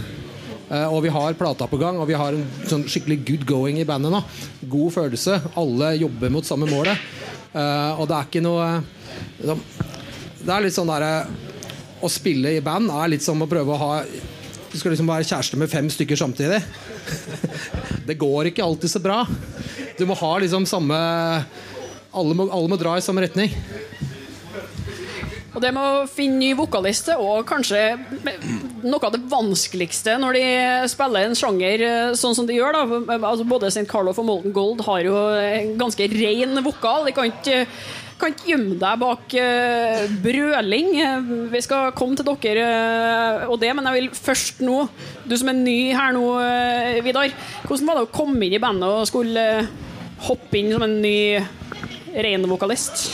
Eh, 0.69 0.87
og 0.87 1.03
vi 1.03 1.13
har 1.13 1.39
plata 1.41 1.67
på 1.67 1.81
gang, 1.81 1.99
og 1.99 2.07
vi 2.11 2.17
har 2.21 2.37
en 2.37 2.47
sånn 2.69 2.87
skikkelig 2.87 3.23
good 3.27 3.49
going 3.49 3.81
i 3.81 3.89
bandet 3.89 4.15
nå. 4.15 4.23
God 4.69 4.95
følelse. 5.01 5.41
Alle 5.59 5.95
jobber 5.99 6.31
mot 6.31 6.47
samme 6.47 6.69
målet. 6.71 7.11
Eh, 7.57 7.93
og 7.99 8.07
det 8.07 8.19
er 8.19 8.29
ikke 8.29 8.45
noe 8.45 8.67
Det 9.41 10.53
er 10.53 10.63
litt 10.63 10.75
sånn 10.77 10.91
derre 10.91 11.27
Å 11.99 12.11
spille 12.13 12.55
i 12.55 12.65
band 12.65 12.93
er 12.95 13.15
litt 13.15 13.25
som 13.25 13.41
å 13.43 13.49
prøve 13.51 13.75
å 13.75 13.81
ha 13.81 13.93
Du 14.69 14.77
skal 14.79 14.93
liksom 14.93 15.09
være 15.09 15.27
kjæreste 15.27 15.59
med 15.59 15.71
fem 15.73 15.89
stykker 15.91 16.19
samtidig. 16.21 16.61
Det 18.09 18.17
går 18.21 18.51
ikke 18.51 18.65
alltid 18.65 18.93
så 18.93 19.03
bra. 19.03 19.23
Du 19.99 20.05
må 20.07 20.17
ha 20.17 20.33
liksom 20.39 20.67
samme 20.69 20.97
Alle 22.09 22.37
må, 22.37 22.49
alle 22.49 22.71
må 22.71 22.79
dra 22.81 22.97
i 22.97 23.05
samme 23.05 23.25
retning. 23.25 23.53
Og 25.59 25.63
det 25.65 25.73
med 25.75 25.83
å 25.83 26.07
finne 26.07 26.39
ny 26.39 26.53
vokalist 26.55 27.09
er 27.11 27.47
kanskje 27.49 27.81
noe 28.85 29.01
av 29.03 29.15
det 29.15 29.25
vanskeligste 29.27 30.15
når 30.23 30.37
de 30.39 30.43
spiller 30.93 31.27
en 31.27 31.35
sjanger 31.39 31.83
eh, 31.83 32.17
sånn 32.19 32.37
som 32.37 32.47
de 32.47 32.55
gjør. 32.55 32.77
Da. 32.77 33.17
Altså, 33.17 33.47
både 33.49 33.73
St. 33.73 33.87
Carlof 33.91 34.21
og 34.23 34.29
Molten 34.29 34.55
Gold 34.55 34.85
har 34.87 35.03
jo 35.09 35.17
en 35.35 35.73
ganske 35.81 36.07
ren 36.13 36.63
vokal. 36.63 37.09
De 37.09 37.17
kan 37.17 37.33
ikke, 37.33 37.65
kan 38.21 38.35
ikke 38.35 38.51
gjemme 38.53 38.79
deg 38.81 39.01
bak 39.03 39.37
uh, 39.39 40.03
brøling. 40.25 40.91
Vi 41.53 41.63
skal 41.65 41.95
komme 41.99 42.19
til 42.19 42.29
dere 42.29 42.67
uh, 42.67 43.47
og 43.53 43.59
det, 43.63 43.73
men 43.77 43.89
jeg 43.89 43.99
vil 43.99 44.11
først 44.17 44.63
nå, 44.67 44.81
du 45.29 45.37
som 45.39 45.53
er 45.53 45.61
ny 45.61 45.79
her 45.97 46.15
nå, 46.17 46.27
uh, 46.43 46.99
Vidar. 47.07 47.33
Hvordan 47.65 47.91
var 47.91 48.01
det 48.01 48.09
å 48.09 48.13
komme 48.19 48.45
inn 48.47 48.59
i 48.59 48.63
bandet 48.63 48.91
og 48.91 49.09
skulle 49.11 49.47
hoppe 50.29 50.59
inn 50.61 50.75
som 50.75 50.85
en 50.87 51.01
ny 51.03 51.19
ren 52.19 52.47
vokalist? 52.51 53.09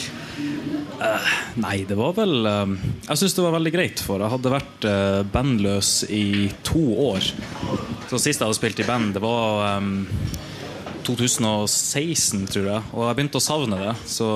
Nei, 1.61 1.84
det 1.88 1.96
var 1.99 2.14
vel 2.16 2.46
eh, 2.49 2.75
Jeg 3.08 3.20
syns 3.20 3.37
det 3.37 3.44
var 3.44 3.56
veldig 3.56 3.73
greit, 3.75 4.02
for 4.02 4.23
jeg 4.23 4.32
hadde 4.32 4.52
vært 4.52 4.87
eh, 4.88 5.20
bandløs 5.34 5.90
i 6.08 6.50
to 6.66 6.84
år. 7.11 7.26
Så 8.11 8.20
Sist 8.20 8.40
jeg 8.40 8.46
hadde 8.46 8.58
spilt 8.58 8.80
i 8.82 8.87
band, 8.88 9.14
det 9.16 9.23
var 9.25 9.80
um, 9.80 10.06
2016, 11.04 12.46
tror 12.52 12.70
jeg. 12.70 12.87
Og 12.94 13.08
jeg 13.08 13.18
begynte 13.18 13.40
å 13.40 13.44
savne 13.44 13.80
det. 13.80 13.94
Så 14.08 14.28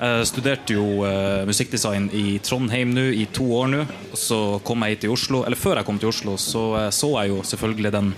Jeg 0.00 0.28
studerte 0.30 0.72
jo 0.72 1.02
eh, 1.04 1.42
musikkdesign 1.44 2.06
i 2.16 2.38
Trondheim 2.40 2.94
nå 2.96 3.02
i 3.12 3.26
to 3.28 3.44
år 3.52 3.66
nå. 3.68 3.80
Så 4.16 4.38
kom 4.64 4.80
jeg 4.86 4.96
hit 4.96 5.02
til 5.04 5.12
Oslo. 5.12 5.42
Eller 5.44 5.60
før 5.60 5.76
jeg 5.76 5.88
kom 5.88 5.98
til 6.00 6.08
Oslo, 6.08 6.38
så 6.40 6.62
eh, 6.78 6.88
så 6.94 7.10
jeg 7.18 7.34
jo 7.34 7.42
selvfølgelig 7.44 7.92
den 7.92 8.08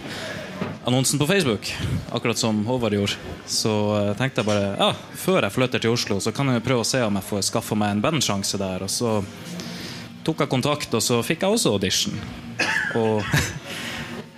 annonsen 0.86 1.18
på 1.18 1.26
Facebook. 1.26 1.72
Akkurat 2.14 2.38
som 2.38 2.62
Håvard 2.66 2.94
gjorde. 2.94 3.18
Så 3.50 3.72
eh, 3.98 4.12
tenkte 4.20 4.44
jeg 4.44 4.50
bare 4.52 4.76
ja, 4.78 4.92
før 5.24 5.42
jeg 5.42 5.56
flytter 5.56 5.82
til 5.82 5.96
Oslo, 5.96 6.20
så 6.22 6.30
kan 6.34 6.54
jeg 6.54 6.62
prøve 6.62 6.84
å 6.84 6.86
se 6.86 7.02
om 7.02 7.18
jeg 7.18 7.28
får 7.32 7.48
skaffa 7.50 7.78
meg 7.82 7.96
en 7.96 8.04
bandsjanse 8.06 8.62
der. 8.62 8.86
Og 8.86 8.92
så 9.00 9.16
tok 10.22 10.44
jeg 10.44 10.54
kontakt, 10.54 10.94
og 10.94 11.02
så 11.02 11.18
fikk 11.26 11.42
jeg 11.42 11.58
også 11.58 11.74
audition. 11.74 12.14
Og 13.00 13.26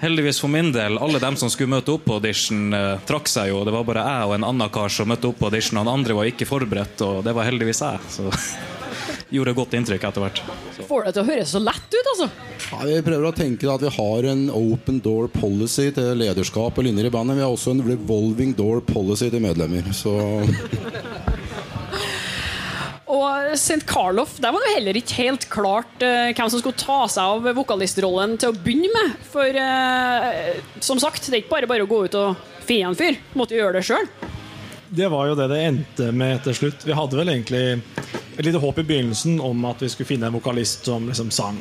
heldigvis 0.05 0.41
for 0.43 0.53
min 0.53 0.71
del, 0.75 0.99
alle 1.01 1.21
dem 1.23 1.37
som 1.41 1.51
skulle 1.53 1.73
møte 1.73 1.95
opp 1.95 2.05
på 2.09 2.19
audition, 2.19 2.69
eh, 2.77 3.01
trakk 3.09 3.31
seg 3.31 3.51
jo. 3.53 3.65
Det 3.65 3.75
var 3.75 3.87
bare 3.89 4.05
jeg 4.05 4.29
og 4.29 4.37
en 4.37 4.49
annen 4.51 4.73
kar 4.73 4.93
som 4.93 5.09
møtte 5.11 5.31
opp 5.31 5.41
på 5.41 5.49
audition. 5.51 5.81
Han 5.81 5.93
andre 5.93 6.17
var 6.17 6.29
ikke 6.31 6.49
forberedt, 6.49 7.01
og 7.07 7.25
det 7.27 7.35
var 7.37 7.49
heldigvis 7.49 7.83
jeg. 7.85 8.11
Så 8.13 8.29
gjorde 9.35 9.57
godt 9.57 9.77
inntrykk 9.79 10.09
etter 10.09 10.25
hvert. 10.25 10.43
Får 10.89 11.07
det 11.07 11.15
til 11.17 11.25
å 11.25 11.29
høres 11.31 11.55
så 11.55 11.63
lett 11.63 11.97
ut, 11.97 12.11
altså. 12.15 12.29
Nei, 12.75 12.85
vi 12.91 13.05
prøver 13.07 13.29
å 13.29 13.37
tenke 13.37 13.71
at 13.71 13.85
vi 13.85 13.93
har 13.97 14.29
en 14.33 14.45
open 14.55 15.01
door 15.05 15.29
policy 15.33 15.91
til 15.95 16.15
lederskap 16.21 16.79
og 16.79 16.87
linjer 16.87 17.09
i 17.09 17.15
bandet. 17.15 17.39
Vi 17.39 17.47
har 17.47 17.55
også 17.55 17.75
en 17.75 17.85
revolving 17.87 18.55
door 18.57 18.83
policy 18.85 19.31
til 19.33 19.45
medlemmer. 19.45 19.89
Så 19.97 20.15
Og 23.15 23.55
St. 23.55 23.85
Carlof, 23.87 24.39
der 24.43 24.55
var 24.55 24.65
det 24.65 24.75
heller 24.75 24.99
ikke 24.99 25.19
helt 25.21 25.47
klart 25.53 26.03
uh, 26.03 26.33
hvem 26.33 26.51
som 26.51 26.61
skulle 26.61 26.81
ta 26.81 27.05
seg 27.11 27.37
av 27.37 27.49
vokalistrollen 27.61 28.39
til 28.41 28.51
å 28.51 28.57
begynne 28.59 28.91
med. 28.95 29.19
For 29.31 29.59
uh, 29.59 30.57
som 30.83 31.03
sagt, 31.03 31.29
det 31.29 31.39
er 31.39 31.45
ikke 31.45 31.55
bare 31.55 31.71
bare 31.71 31.87
å 31.87 31.91
gå 31.91 32.05
ut 32.09 32.19
og 32.19 32.49
finne 32.65 32.91
en 32.91 32.99
fyr. 32.99 33.21
Måtte 33.39 33.59
gjøre 33.59 33.79
det 33.79 33.87
sjøl. 33.87 34.09
Det 34.95 35.09
var 35.11 35.27
jo 35.27 35.35
det 35.39 35.49
det 35.51 35.63
endte 35.67 36.11
med 36.15 36.43
til 36.45 36.55
slutt. 36.55 36.87
Vi 36.87 36.95
hadde 36.95 37.19
vel 37.19 37.33
egentlig 37.33 37.65
et 38.37 38.47
lite 38.47 38.61
håp 38.63 38.79
i 38.79 38.87
begynnelsen 38.87 39.41
om 39.43 39.65
at 39.67 39.83
vi 39.83 39.91
skulle 39.91 40.11
finne 40.11 40.29
en 40.29 40.37
vokalist 40.37 40.87
som 40.91 41.07
liksom 41.09 41.31
sang 41.35 41.61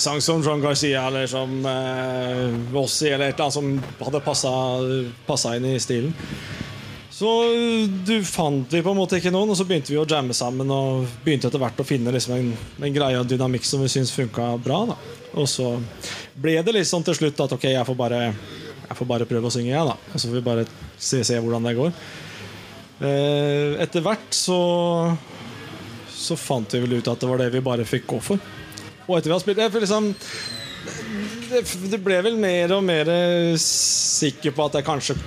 Sang 0.00 0.20
som 0.24 0.40
John 0.40 0.62
Garcia 0.62 1.02
eller 1.10 1.26
som 1.28 1.66
eh, 1.66 2.46
Vossi 2.72 3.10
eller 3.10 3.28
et 3.28 3.34
eller 3.34 3.44
annet 3.44 3.56
som 3.58 4.06
hadde 4.06 4.20
passa 5.26 5.56
inn 5.58 5.66
i 5.68 5.74
stilen. 5.82 6.14
Så 7.20 7.30
du 8.06 8.24
fant 8.24 8.72
vi 8.72 8.80
på 8.80 8.94
en 8.94 8.96
måte 8.96 9.18
ikke 9.20 9.32
noen, 9.34 9.50
og 9.52 9.56
så 9.58 9.66
begynte 9.68 9.92
vi 9.92 9.98
å 10.00 10.06
jamme 10.08 10.32
sammen. 10.32 10.70
Og 10.72 11.02
begynte 11.20 11.50
etter 11.50 11.60
hvert 11.60 11.82
å 11.82 11.84
finne 11.84 12.14
liksom 12.14 12.32
en, 12.32 12.46
en 12.80 12.94
greie 12.94 13.18
og 13.20 13.26
dynamikk 13.28 13.66
som 13.68 13.82
vi 13.84 13.90
syntes 13.92 14.14
funka 14.16 14.46
bra. 14.64 14.78
Da. 14.88 14.96
Og 15.36 15.44
så 15.52 15.74
ble 16.40 16.54
det 16.64 16.72
litt 16.72 16.88
sånn 16.88 17.04
til 17.04 17.18
slutt 17.18 17.42
at 17.44 17.52
ok, 17.58 17.66
jeg 17.74 17.84
får 17.84 17.98
bare, 17.98 18.22
jeg 18.86 18.96
får 18.96 19.10
bare 19.10 19.26
prøve 19.28 19.50
å 19.50 19.52
synge, 19.52 19.74
jeg, 19.74 19.90
da. 19.90 19.98
Og 20.00 20.14
så 20.14 20.30
får 20.30 20.38
vi 20.38 20.42
bare 20.46 20.64
se, 20.96 21.20
se 21.28 21.36
hvordan 21.36 21.68
det 21.68 21.74
går. 21.82 21.92
Eh, 23.04 23.76
etter 23.84 24.06
hvert 24.06 24.40
så 24.40 24.62
så 26.20 26.36
fant 26.40 26.72
vi 26.72 26.80
vel 26.86 26.98
ut 27.00 27.12
at 27.12 27.20
det 27.20 27.28
var 27.28 27.40
det 27.40 27.50
vi 27.52 27.62
bare 27.64 27.84
fikk 27.88 28.08
gå 28.14 28.22
for. 28.24 28.48
Og 29.10 29.14
etter 29.18 29.28
vi 29.28 29.36
har 29.36 29.44
spilt 29.44 29.60
det, 29.60 29.84
liksom, 29.84 30.08
det, 31.52 31.62
det 31.92 32.00
ble 32.00 32.24
vel 32.24 32.40
mer 32.40 32.76
og 32.76 32.84
mer 32.88 33.12
sikker 33.60 34.56
på 34.56 34.70
at 34.70 34.80
jeg 34.80 34.88
kanskje 34.88 35.20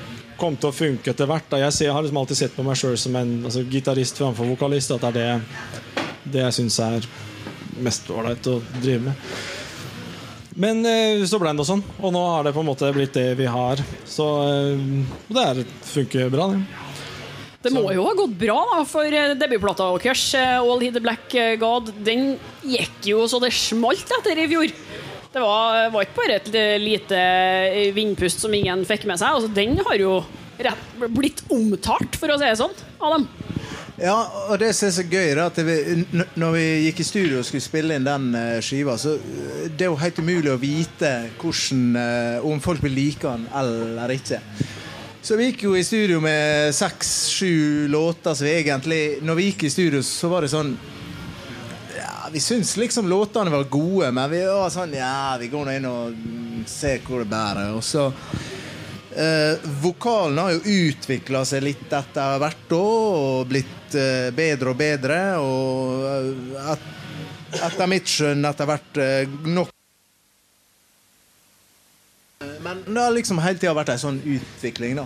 kom 0.43 0.59
til 0.59 0.71
å 0.71 0.75
funke 0.75 1.13
etter 1.13 1.29
hvert. 1.29 1.47
Da. 1.51 1.61
Jeg, 1.63 1.75
ser, 1.75 1.89
jeg 1.89 1.95
har 1.95 2.03
liksom 2.03 2.19
alltid 2.19 2.41
sett 2.41 2.55
på 2.57 2.65
meg 2.67 2.79
sjøl 2.79 2.97
som 2.99 3.15
en 3.19 3.33
altså, 3.47 3.63
gitarist 3.71 4.19
framfor 4.19 4.49
vokalist. 4.51 4.91
At 4.95 5.05
det 5.15 5.23
er 5.23 5.43
det, 5.43 6.05
det 6.35 6.45
jeg 6.47 6.57
syns 6.59 6.79
er 6.83 7.11
mest 7.83 8.09
ålreit 8.13 8.47
å 8.51 8.59
drive 8.81 9.07
med. 9.07 9.27
Men 10.59 10.83
eh, 10.85 11.23
så 11.25 11.39
ble 11.41 11.53
det 11.57 11.65
sånn, 11.65 11.81
og 11.97 12.11
nå 12.13 12.21
har 12.29 12.45
det 12.45 12.53
på 12.53 12.61
en 12.61 12.67
måte 12.69 12.91
blitt 12.93 13.15
det 13.15 13.31
vi 13.39 13.47
har. 13.49 13.79
Så 14.05 14.27
eh, 14.45 14.83
det 15.33 15.45
er, 15.45 15.61
funker 15.89 16.33
bra, 16.33 16.51
det. 16.53 16.61
Det 17.63 17.71
må 17.71 17.85
jo 17.95 18.03
ha 18.03 18.11
gått 18.17 18.35
bra, 18.37 18.57
da, 18.73 18.81
for 18.85 19.07
eh, 19.07 19.33
debutplata 19.39 19.87
deres, 19.95 20.27
'All 20.35 20.83
He 20.83 20.91
the 20.93 21.01
Black 21.01 21.33
God', 21.61 21.93
den 22.05 22.35
gikk 22.61 23.09
jo 23.13 23.23
så 23.31 23.39
det 23.41 23.53
smalt 23.55 24.11
etter 24.19 24.43
i 24.43 24.49
fjor. 24.51 24.75
Det 25.33 25.41
var, 25.41 25.89
var 25.89 26.05
ikke 26.05 26.19
bare 26.19 26.35
et 26.37 26.49
lite 26.81 27.19
vindpust 27.95 28.43
som 28.43 28.53
ingen 28.53 28.83
fikk 28.85 29.07
med 29.09 29.17
seg. 29.17 29.33
Altså, 29.33 29.49
den 29.49 29.79
har 29.81 29.97
jo 29.97 30.19
rett, 30.61 30.83
blitt 31.09 31.41
omtalt, 31.49 32.19
for 32.21 32.29
å 32.29 32.37
si 32.37 32.45
det 32.45 32.59
sånn, 32.59 32.75
av 33.01 33.15
dem. 33.15 33.25
Ja, 33.97 34.17
og 34.49 34.59
det 34.61 34.71
som 34.77 34.87
er 34.87 34.93
så 34.93 35.05
gøy, 35.05 35.31
er 35.31 35.41
at 35.43 35.57
vi, 35.65 36.05
når 36.37 36.53
vi 36.53 36.63
gikk 36.87 37.01
i 37.01 37.07
studio 37.07 37.41
og 37.41 37.47
skulle 37.47 37.65
spille 37.65 37.97
inn 37.97 38.05
den 38.05 38.29
skiva, 38.65 38.93
så 39.01 39.15
det 39.73 39.87
er 39.87 39.91
jo 39.91 39.99
helt 40.01 40.21
umulig 40.21 40.53
å 40.53 40.61
vite 40.61 41.11
hvordan, 41.41 41.83
om 42.45 42.61
folk 42.61 42.85
vil 42.85 42.97
like 42.97 43.25
den 43.25 43.49
eller 43.57 44.13
ikke. 44.13 44.41
Så 45.23 45.37
vi 45.39 45.49
gikk 45.49 45.65
jo 45.65 45.73
i 45.79 45.85
studio 45.87 46.21
med 46.21 46.73
seks-sju 46.75 47.87
låter 47.89 48.35
så 48.35 48.43
vi 48.43 48.57
egentlig 48.57 49.21
Når 49.23 49.37
vi 49.37 49.45
gikk 49.47 49.63
i 49.63 49.69
studio, 49.71 50.01
så 50.03 50.27
var 50.27 50.43
det 50.43 50.51
sånn 50.51 50.73
Vi 52.33 52.39
syntes 52.39 52.77
liksom 52.77 53.09
låtene 53.09 53.49
var 53.49 53.63
gode, 53.63 54.11
men 54.11 54.29
vi 54.31 54.39
var 54.45 54.71
sånn 54.73 54.95
Ja, 54.97 55.37
vi 55.37 55.51
går 55.51 55.67
nå 55.67 55.73
inn 55.77 55.85
og 55.85 56.15
ser 56.65 57.03
hvor 57.05 57.21
det 57.21 57.29
bærer. 57.29 57.75
Og 57.77 57.83
så 57.85 58.07
eh, 59.13 59.61
Vokalen 59.83 60.41
har 60.41 60.55
jo 60.55 60.63
utvikla 60.89 61.43
seg 61.45 61.61
litt 61.67 61.93
etter 61.93 62.39
hvert 62.41 62.73
år, 62.73 63.19
og 63.19 63.51
blitt 63.51 63.97
eh, 63.99 64.31
bedre 64.33 64.73
og 64.73 64.79
bedre. 64.81 65.19
Og 65.45 66.07
eh, 66.09 66.73
et, 66.73 66.89
etter 67.69 67.91
mitt 67.93 68.09
skjønn 68.09 68.49
etter 68.49 68.71
hvert 68.71 69.01
eh, 69.03 69.37
nok 69.53 69.69
men 72.63 72.81
det 72.87 72.99
har 72.99 73.13
liksom 73.13 73.39
hele 73.43 73.59
tida 73.59 73.71
vært 73.75 73.93
en 73.93 74.01
sånn 74.01 74.17
utvikling, 74.23 74.97
da. 74.99 75.05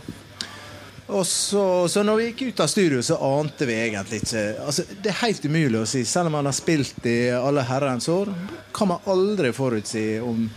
Så, 1.07 1.87
så 1.87 2.03
når 2.03 2.19
vi 2.19 2.25
gikk 2.27 2.41
ut 2.49 2.59
av 2.65 2.67
studio, 2.67 3.01
så 3.01 3.15
ante 3.23 3.65
vi 3.65 3.77
egentlig 3.79 4.19
ikke 4.25 4.41
altså, 4.65 4.83
Det 4.91 5.13
er 5.13 5.21
helt 5.21 5.45
umulig 5.47 5.79
å 5.79 5.87
si. 5.87 6.03
Selv 6.05 6.27
om 6.27 6.35
man 6.35 6.49
har 6.49 6.55
spilt 6.57 7.05
i 7.07 7.17
alle 7.31 7.63
herrens 7.67 8.09
år, 8.11 8.33
kan 8.75 8.91
man 8.91 9.07
aldri 9.07 9.53
forutsi 9.55 10.05
om, 10.19 10.49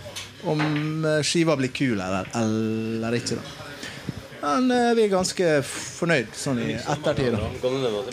om 0.50 0.62
skiva 1.23 1.54
blir 1.61 1.71
kul 1.75 2.00
eller, 2.02 2.33
eller 2.42 3.21
ikke. 3.21 3.38
da 3.38 3.61
men 4.40 4.71
eh, 4.71 4.90
vi 4.97 5.04
er 5.04 5.12
ganske 5.12 5.49
fornøyd 5.66 6.33
sånn 6.37 6.61
i 6.64 6.71
ettertid. 6.78 7.37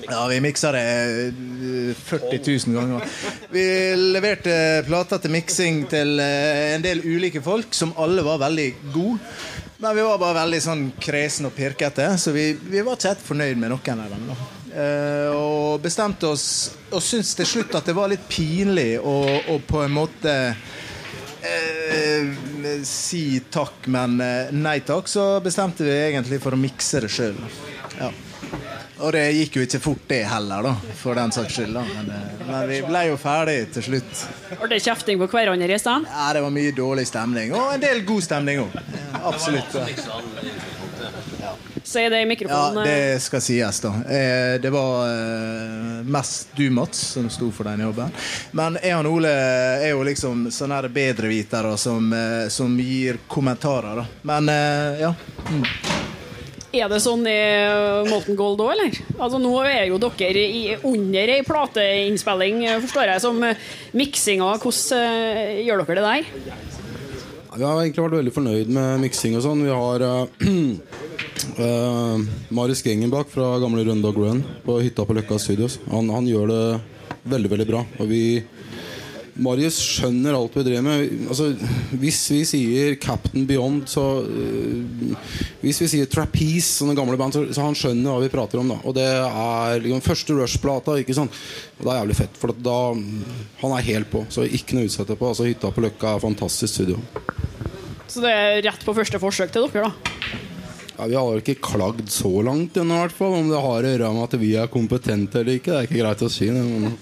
Ja, 0.10 0.26
vi 0.28 0.40
miksa 0.44 0.74
det 0.76 0.84
40 2.04 2.42
000 2.68 2.76
ganger. 2.76 3.20
Vi 3.54 3.66
leverte 4.16 4.58
plater 4.88 5.22
til 5.24 5.34
miksing 5.38 5.86
til 5.92 6.18
uh, 6.20 6.74
en 6.74 6.84
del 6.84 7.04
ulike 7.06 7.42
folk, 7.46 7.72
som 7.76 7.96
alle 8.02 8.26
var 8.28 8.42
veldig 8.44 8.68
gode. 8.92 9.22
Men 9.78 9.96
vi 9.96 10.02
var 10.02 10.18
bare 10.18 10.40
veldig 10.40 10.60
sånn 10.64 10.86
kresne 10.98 11.52
og 11.52 11.58
pirkete, 11.58 12.10
så 12.18 12.34
vi, 12.34 12.50
vi 12.58 12.82
var 12.82 12.98
ikke 12.98 13.12
helt 13.12 13.28
fornøyd 13.28 13.60
med 13.62 13.70
noen 13.70 14.02
av 14.02 14.14
dem. 14.16 14.32
Eh, 14.78 15.30
og 15.38 15.84
bestemte 15.84 16.32
oss 16.34 16.48
og 16.90 17.02
syntes 17.04 17.36
til 17.38 17.50
slutt 17.50 17.78
at 17.78 17.86
det 17.86 17.96
var 17.98 18.10
litt 18.10 18.26
pinlig 18.30 18.98
å, 18.98 19.14
på 19.70 19.84
en 19.86 19.94
måte 19.94 20.34
eh, 21.46 22.82
si 22.86 23.40
takk, 23.54 23.86
men 23.94 24.18
eh, 24.24 24.54
nei 24.54 24.80
takk, 24.86 25.10
så 25.10 25.30
bestemte 25.46 25.86
vi 25.86 25.94
egentlig 25.94 26.42
for 26.42 26.58
å 26.58 26.62
mikse 26.62 27.04
det 27.06 27.14
sjøl. 27.14 27.38
Ja. 28.00 28.12
Og 29.00 29.12
det 29.14 29.24
gikk 29.36 29.60
jo 29.60 29.66
ikke 29.68 29.82
fort, 29.82 30.06
det 30.10 30.24
heller, 30.26 30.66
da, 30.66 30.94
for 30.98 31.18
den 31.18 31.34
saks 31.36 31.60
skyld. 31.60 31.78
Men, 31.78 32.10
eh, 32.14 32.46
men, 32.48 32.70
vi 32.70 32.82
ble 32.88 33.04
jo 33.12 33.20
ferdig 33.22 33.60
til 33.76 33.86
slutt. 33.92 34.24
Var 34.58 34.74
det 34.74 34.82
kjefting 34.86 35.22
på 35.22 35.30
hverandre 35.32 35.70
i 35.76 35.82
stedet? 35.82 36.10
Ja, 36.10 36.32
det 36.34 36.42
var 36.46 36.56
mye 36.56 36.74
dårlig 36.76 37.08
stemning. 37.10 37.54
Og 37.58 37.76
en 37.76 37.84
del 37.84 38.02
god 38.08 38.26
stemning 38.26 38.66
òg. 38.66 38.82
Absolutt. 39.22 39.78
Si 41.88 42.10
det 42.10 42.22
i 42.22 42.26
mikrofonen. 42.26 42.88
Ja, 42.88 42.96
det 42.96 43.20
skal 43.24 43.42
sies, 43.42 43.80
da. 43.80 43.88
Eh, 43.88 44.62
det 44.62 44.70
var 44.70 45.06
eh, 45.08 46.02
mest 46.04 46.50
du, 46.56 46.70
Mats, 46.70 46.98
som 46.98 47.30
sto 47.30 47.48
for 47.52 47.64
den 47.64 47.86
jobben. 47.86 48.12
Men 48.52 48.76
jeg 48.84 48.98
og 48.98 49.08
Ole 49.20 49.32
er 49.32 49.94
jo 49.94 50.04
liksom 50.04 50.50
sånne 50.52 50.82
bedrevitere 50.92 51.78
som, 51.80 52.12
eh, 52.12 52.50
som 52.52 52.76
gir 52.80 53.22
kommentarer, 53.28 54.04
da. 54.04 54.06
Men 54.28 54.52
ja. 55.00 55.14
Mm. 55.48 55.64
Er 56.76 56.90
det 56.92 57.00
sånn 57.00 57.24
i 57.30 57.38
Molten 58.10 58.36
Gold 58.36 58.60
òg, 58.60 58.74
eller? 58.74 58.98
Altså, 59.16 59.40
nå 59.40 59.54
er 59.64 59.86
jo 59.88 60.00
dere 60.04 60.44
i, 60.44 60.64
under 60.84 61.32
ei 61.38 61.46
plateinnspilling, 61.48 62.66
forstår 62.84 63.14
jeg, 63.14 63.24
som 63.24 63.40
miksinga. 63.96 64.50
Hvordan 64.60 65.62
gjør 65.64 65.86
dere 65.86 66.02
det 66.02 66.08
der? 66.08 66.66
Vi 67.58 67.66
har 67.66 67.80
egentlig 67.82 68.04
vært 68.04 68.20
veldig 68.20 68.36
fornøyd 68.36 68.74
med 68.76 69.06
miksing 69.08 69.38
og 69.40 69.46
sånn. 69.48 69.64
Vi 69.66 69.74
har 69.74 70.04
uh, 70.06 70.26
Uh, 71.58 72.20
Marius 72.50 72.84
Gengenbach 72.84 73.30
fra 73.30 73.58
gamle 73.60 73.84
Rundog 73.84 74.18
Run 74.18 74.44
på 74.66 74.80
hytta 74.82 75.06
på 75.06 75.16
Løkka 75.18 75.40
Studios. 75.40 75.80
Han, 75.92 76.10
han, 76.10 76.28
gjør 76.28 76.52
det 76.52 76.62
veldig 77.30 77.52
veldig 77.54 77.68
bra. 77.70 77.84
Og 78.02 78.10
vi 78.10 78.22
Marius 79.44 79.78
skjønner 79.82 80.36
alt 80.38 80.56
vi 80.58 80.64
driver 80.66 80.86
med. 80.86 81.12
Altså, 81.30 81.52
hvis 82.02 82.20
vi 82.34 82.40
sier 82.50 82.96
Captain 83.02 83.46
Beyond, 83.50 83.86
så 83.92 84.04
uh, 84.26 85.34
Hvis 85.62 85.82
vi 85.84 85.90
sier 85.92 86.10
Trapeze, 86.10 86.72
sånne 86.80 86.96
gamle 86.98 87.18
band, 87.20 87.36
så, 87.36 87.44
så 87.54 87.66
han 87.66 87.78
skjønner 87.78 88.14
hva 88.14 88.24
vi 88.24 88.32
prater 88.34 88.62
om. 88.62 88.74
Da. 88.74 88.80
Og 88.88 88.98
det 88.98 89.08
er 89.08 89.84
liksom 89.84 90.06
første 90.06 90.38
Rush-plata. 90.38 90.98
Ikke 91.02 91.18
sant? 91.18 91.38
Og 91.78 91.86
det 91.86 91.94
er 91.94 92.02
jævlig 92.02 92.20
fett, 92.24 92.42
for 92.42 92.54
da 92.54 92.80
Han 93.62 93.74
er 93.78 93.88
helt 93.92 94.12
på. 94.12 94.26
Så 94.34 94.48
ikke 94.48 94.78
noe 94.78 94.88
å 94.88 94.92
utsette 94.92 95.18
på. 95.18 95.32
Altså, 95.32 95.48
hytta 95.50 95.74
på 95.74 95.86
Løkka 95.86 96.16
er 96.16 96.24
fantastisk 96.24 96.74
studio. 96.74 97.02
Så 98.08 98.24
det 98.24 98.34
er 98.34 98.62
rett 98.66 98.86
på 98.86 98.96
første 98.98 99.20
forsøk 99.22 99.52
til 99.54 99.68
dere, 99.68 99.90
da? 99.90 100.38
Ja, 100.98 101.06
Vi 101.06 101.16
har 101.16 101.42
ikke 101.42 101.60
klagd 101.62 102.08
så 102.10 102.32
langt 102.42 102.78
ennå, 102.80 102.96
i 102.96 103.04
hvert 103.06 103.18
fall. 103.18 103.36
Om 103.38 103.52
det 103.52 103.62
har 103.62 103.86
å 103.86 103.92
gjøre 103.92 104.14
med 104.16 104.24
at 104.26 104.40
vi 104.42 104.56
er 104.58 104.72
kompetente 104.74 105.44
eller 105.44 105.60
ikke, 105.60 105.74
det 105.76 105.78
er 105.78 105.90
ikke 105.90 106.02
greit 106.02 106.26
å 106.26 106.32
si. 106.32 106.50
Det, 106.50 106.64
men... 106.66 106.98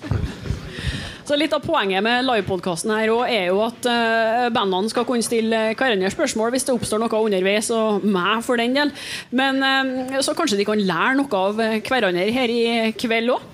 Så 1.26 1.38
Litt 1.40 1.54
av 1.58 1.64
poenget 1.66 2.04
med 2.06 2.22
livepodkasten 2.28 2.92
her 2.94 3.10
er 3.26 3.48
jo 3.50 3.64
at 3.66 3.88
uh, 3.90 4.46
bandene 4.54 4.92
skal 4.92 5.08
kunne 5.08 5.26
stille 5.26 5.62
hverandre 5.74 6.12
spørsmål 6.14 6.54
hvis 6.54 6.68
det 6.68 6.76
oppstår 6.76 7.02
noe 7.02 7.22
underveis, 7.26 7.72
og 7.74 8.06
meg 8.06 8.44
for 8.46 8.62
den 8.62 8.78
del. 8.78 8.94
Men 9.34 9.58
uh, 9.66 10.20
så 10.22 10.36
kanskje 10.38 10.60
de 10.62 10.68
kan 10.70 10.82
lære 10.82 11.18
noe 11.18 11.42
av 11.42 11.58
hverandre 11.58 12.28
her 12.36 12.54
i 12.54 12.64
kveld 12.94 13.34
òg? 13.34 13.52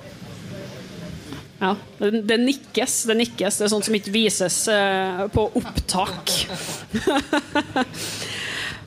Ja, 1.62 1.75
det, 2.01 2.24
det, 2.28 2.40
nikkes. 2.42 3.04
Det 3.08 3.16
nikkes. 3.20 3.62
Det 3.62 3.68
er 3.68 3.72
sånt 3.72 3.88
som 3.88 3.96
ikke 3.96 4.16
vises 4.16 4.63
på 5.32 5.48
opptak. 5.62 6.36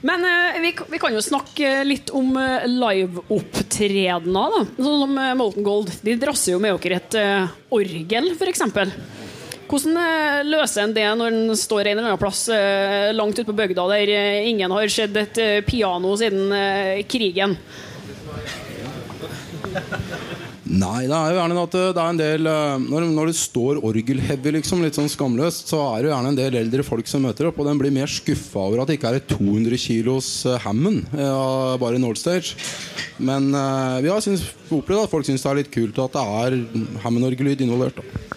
Men 0.04 0.24
uh, 0.24 0.60
vi, 0.60 0.74
vi, 0.88 0.98
kan 1.00 1.14
jo 1.16 1.22
snakke 1.24 1.78
litt 1.88 2.10
om 2.12 2.34
uh, 2.36 2.66
liveopptredener. 2.68 4.56
Sånn 4.76 4.98
som 5.00 5.14
uh, 5.16 5.30
Molten 5.38 5.64
Gold. 5.64 5.88
De 6.04 6.16
drasser 6.20 6.52
jo 6.52 6.60
med 6.60 6.76
dere 6.84 6.98
et 7.00 7.16
uh, 7.16 7.54
orgel, 7.72 8.28
f.eks. 8.36 8.66
Hvordan 9.64 10.44
løser 10.44 10.84
en 10.84 10.92
det 10.94 11.06
når 11.16 11.32
en 11.32 11.56
står 11.56 11.88
en 11.88 11.96
eller 11.96 12.10
annen 12.10 12.20
plass 12.20 12.42
langt 13.16 13.38
ute 13.40 13.46
på 13.48 13.56
bygda 13.56 13.86
der 13.90 14.12
ingen 14.44 14.70
har 14.70 14.92
sett 14.92 15.16
et 15.16 15.40
piano 15.66 16.12
siden 16.20 16.52
krigen? 17.08 17.56
Nei, 20.74 21.04
det 21.06 21.14
er 21.14 21.30
jo 21.30 21.38
gjerne 21.38 21.62
at 21.62 21.74
det 21.76 22.02
er 22.02 22.08
en 22.08 22.18
del 22.18 22.48
eh, 22.50 22.76
Når, 22.82 23.06
når 23.14 23.30
det 23.30 23.36
står 23.38 23.80
orgelheavy, 23.86 24.54
liksom, 24.56 24.82
litt 24.82 24.98
sånn 24.98 25.10
skamløst, 25.12 25.70
så 25.70 25.80
er 25.92 26.02
det 26.02 26.08
jo 26.08 26.14
gjerne 26.14 26.32
en 26.32 26.38
del 26.38 26.58
eldre 26.64 26.86
folk 26.86 27.10
som 27.10 27.22
møter 27.26 27.48
opp, 27.50 27.60
og 27.62 27.68
den 27.68 27.80
blir 27.80 27.94
mer 27.94 28.10
skuffa 28.10 28.64
over 28.64 28.82
at 28.82 28.90
det 28.90 28.98
ikke 28.98 29.12
er 29.12 29.20
et 29.20 29.30
200 29.30 29.78
kilos 29.84 30.30
eh, 30.48 30.58
Hammond, 30.64 31.04
ja, 31.14 31.78
bare 31.80 32.00
Nordstage. 32.02 32.56
Men 33.22 33.52
uh, 33.54 34.00
vi 34.02 34.10
har 34.10 34.18
opplevd 34.74 35.04
at 35.04 35.12
folk 35.12 35.26
syns 35.28 35.44
det 35.44 35.50
er 35.52 35.60
litt 35.60 35.74
kult 35.74 36.00
at 36.02 36.16
det 36.16 36.24
er 36.42 36.56
Hammond-orgellyd 37.04 37.62
involvert. 37.62 38.00
Da. 38.00 38.33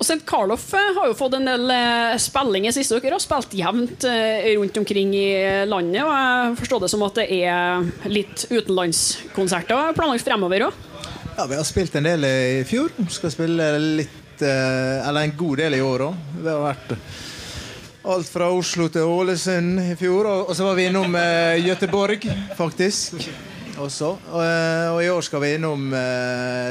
St. 0.00 0.20
Carlof 0.26 0.74
eh, 0.74 0.94
har 0.98 1.08
jo 1.08 1.14
fått 1.16 1.38
en 1.38 1.46
del 1.48 1.70
eh, 1.72 2.16
spilling 2.20 2.66
i 2.68 2.72
siste. 2.74 2.98
Dere 3.00 3.16
har 3.16 3.22
spilt 3.22 3.54
jevnt 3.56 4.04
eh, 4.04 4.50
rundt 4.58 4.76
omkring 4.76 5.14
i 5.16 5.30
landet. 5.64 6.02
Og 6.04 6.12
jeg 6.12 6.58
forstår 6.60 6.82
det 6.84 6.90
som 6.92 7.04
at 7.06 7.20
det 7.22 7.26
er 7.32 8.10
litt 8.12 8.44
utenlandskonserter 8.50 9.96
planlagt 9.96 10.26
fremover 10.26 10.68
òg? 10.68 10.82
Ja, 11.36 11.46
vi 11.48 11.56
har 11.56 11.64
spilt 11.68 11.96
en 11.96 12.08
del 12.08 12.28
i 12.28 12.60
fjor. 12.68 12.92
Skal 13.12 13.32
spille 13.32 13.72
litt 13.80 14.22
Eller 14.36 15.22
en 15.22 15.32
god 15.36 15.62
del 15.62 15.78
i 15.78 15.80
år 15.84 16.06
òg. 16.10 16.18
Det 16.42 16.52
har 16.52 16.64
vært 16.64 16.92
alt 18.06 18.28
fra 18.28 18.50
Oslo 18.52 18.90
til 18.92 19.08
Ålesund 19.08 19.80
i 19.80 19.94
fjor. 19.96 20.28
Og 20.44 20.52
så 20.56 20.68
var 20.68 20.76
vi 20.76 20.90
innom 20.90 21.16
Gøteborg, 21.64 22.28
faktisk. 22.56 23.16
Også. 23.80 24.12
Og, 24.32 25.00
i 25.04 25.08
år 25.12 25.24
skal 25.24 25.44
vi 25.44 25.54
innom 25.56 25.88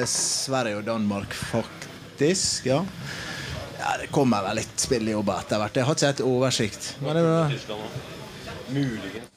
Sverige 0.10 0.82
og 0.82 0.88
Danmark, 0.90 1.34
faktisk. 1.34 1.85
Ja 2.66 2.84
ja, 3.86 3.98
Det 4.02 4.08
kommer 4.12 4.44
vel 4.46 4.62
litt 4.62 4.82
spillejobber 4.82 5.42
etter 5.44 5.62
hvert. 5.62 5.78
Jeg 5.78 5.88
har 5.88 5.98
ikke 5.98 6.12
helt 6.12 6.22
oversikt. 6.26 6.92
Men 7.04 7.18
det, 7.20 7.26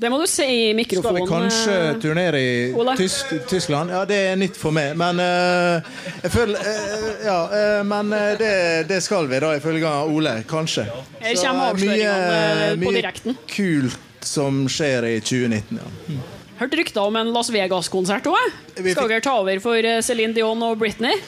det 0.00 0.08
må 0.08 0.20
du 0.22 0.24
se 0.30 0.46
i 0.48 0.70
mikrofonen. 0.76 1.04
Skal 1.04 1.18
vi 1.18 1.24
kanskje 1.28 1.74
eh, 1.76 1.98
turnere 2.00 2.40
i 2.40 2.94
Tysk, 2.96 3.34
Tyskland? 3.50 3.92
Ja, 3.92 4.04
det 4.08 4.18
er 4.30 4.38
nytt 4.40 4.56
for 4.56 4.74
meg. 4.74 4.94
Men 4.98 5.20
uh, 5.20 5.84
jeg 6.22 6.32
føler 6.32 6.64
uh, 6.64 7.08
Ja, 7.26 7.38
uh, 7.52 7.82
men 7.88 8.14
det, 8.40 8.52
det, 8.88 9.02
skal 9.04 9.28
vi, 9.28 9.40
da, 9.44 9.52
ifølge 9.58 9.92
Ole. 10.08 10.38
Kanskje. 10.48 10.88
Så 10.88 11.52
avsløringene. 11.52 12.78
Mye 12.80 13.36
kult 13.52 14.24
som 14.24 14.64
skjer 14.72 15.06
i 15.12 15.16
2019. 15.20 15.78
ja. 15.78 16.24
Hørt 16.58 16.72
rykter 16.74 17.04
om 17.06 17.14
en 17.14 17.28
Las 17.30 17.52
Vegas-konsert 17.54 18.24
òg. 18.26 18.54
Skal 18.80 19.12
dere 19.12 19.22
ta 19.22 19.36
over 19.38 19.60
for 19.62 19.78
Céline 20.02 20.34
Dion 20.34 20.64
og 20.66 20.80
Britney? 20.80 21.20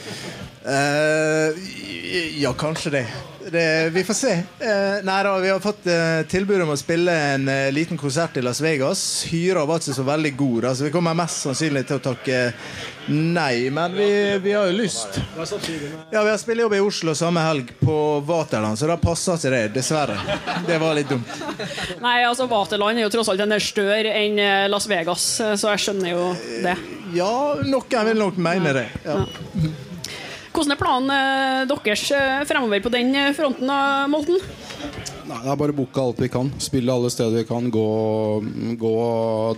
Uh, 0.67 1.57
ja, 2.37 2.53
kanskje 2.53 2.91
det. 2.91 3.07
det. 3.51 3.91
Vi 3.91 4.05
får 4.05 4.15
se. 4.15 4.33
Uh, 4.33 5.05
nei 5.05 5.23
da, 5.25 5.39
Vi 5.39 5.49
har 5.51 5.61
fått 5.61 5.87
uh, 5.89 6.21
tilbud 6.29 6.61
om 6.61 6.75
å 6.75 6.77
spille 6.77 7.15
en 7.35 7.49
liten 7.73 7.97
konsert 7.99 8.37
i 8.37 8.43
Las 8.45 8.61
Vegas. 8.61 9.25
Hyra 9.31 9.65
var 9.65 9.81
ikke 9.81 9.97
så 9.97 10.05
veldig 10.05 10.35
god, 10.37 10.69
altså 10.71 10.85
vi 10.85 10.93
kommer 10.93 11.17
mest 11.17 11.47
sannsynlig 11.47 11.87
til 11.89 11.97
å 11.97 12.05
takke 12.11 12.43
nei. 13.09 13.71
Men 13.73 13.97
vi, 13.97 14.11
vi 14.45 14.53
har 14.53 14.69
jo 14.69 14.77
lyst. 14.83 15.17
Ja, 15.39 15.49
Vi 15.49 16.29
har 16.29 16.37
spillejobb 16.45 16.77
i 16.77 16.85
Oslo 16.85 17.17
samme 17.17 17.41
helg 17.49 17.73
på 17.81 17.97
Vaterland, 18.29 18.77
så 18.79 18.91
da 18.91 19.01
passer 19.01 19.41
ikke 19.41 19.57
det. 19.57 19.67
Dessverre. 19.81 20.21
Det 20.69 20.77
var 20.83 20.97
litt 20.99 21.09
dumt. 21.09 21.37
Nei, 22.05 22.19
altså 22.29 22.51
Vaterland 22.53 23.01
er 23.01 23.09
jo 23.09 23.15
tross 23.17 23.33
alt 23.33 23.41
en 23.49 23.61
større 23.65 24.13
enn 24.13 24.37
Las 24.69 24.93
Vegas, 24.93 25.31
så 25.41 25.73
jeg 25.73 25.87
skjønner 25.87 26.13
jo 26.13 26.33
det. 26.67 26.77
Ja, 27.17 27.37
noen 27.65 28.11
vil 28.13 28.27
nok 28.29 28.37
mene 28.37 28.77
det. 28.77 28.91
Ja. 29.09 29.23
ja. 29.25 29.79
Hvordan 30.51 30.75
er 30.75 30.81
planen 30.81 31.13
eh, 31.15 31.69
deres 31.71 32.09
eh, 32.11 32.43
fremover 32.49 32.83
på 32.83 32.91
den 32.93 33.15
eh, 33.15 33.33
fronten, 33.37 33.71
Molten? 34.11 34.41
Nei, 35.31 35.39
det 35.45 35.51
er 35.53 35.59
bare 35.61 35.71
å 35.71 35.79
booke 35.79 36.03
alt 36.03 36.19
vi 36.19 36.27
kan. 36.33 36.49
Spille 36.59 36.91
alle 36.91 37.11
steder 37.13 37.45
vi 37.45 37.47
kan. 37.47 37.69
Gå, 37.71 37.85
gå 38.81 38.95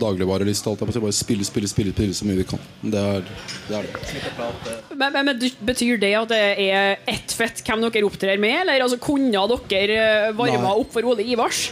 dagligvareliste. 0.03 0.75
Bare 0.77 1.13
spille, 1.17 1.47
spille, 1.47 1.69
spille, 1.71 1.95
spille 1.95 2.17
så 2.17 2.29
mye 2.29 2.43
vi 2.43 2.45
kan. 2.51 2.61
Det 2.83 3.01
er 3.01 3.25
det. 3.25 3.79
Er 3.79 3.89
det. 3.89 4.75
Men, 5.01 5.17
men, 5.17 5.41
Betyr 5.65 5.97
det 6.03 6.13
at 6.19 6.29
det 6.35 6.43
er 6.67 7.01
ett 7.09 7.33
fett 7.33 7.65
hvem 7.65 7.87
dere 7.87 8.05
opptrer 8.05 8.43
med? 8.43 8.59
Eller 8.67 8.85
altså, 8.85 9.01
kunne 9.01 9.47
dere 9.73 10.35
varma 10.37 10.75
opp 10.77 10.93
for 10.93 11.09
Ole 11.09 11.25
Ivars? 11.25 11.71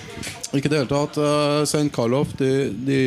Ikke 0.57 0.71
i 0.71 0.73
det 0.73 0.81
hele 0.81 0.91
tatt. 0.95 1.21
Uh, 1.21 1.61
St. 1.69 1.85
Carlof 1.93 2.33
de, 2.41 2.51
de, 2.73 3.01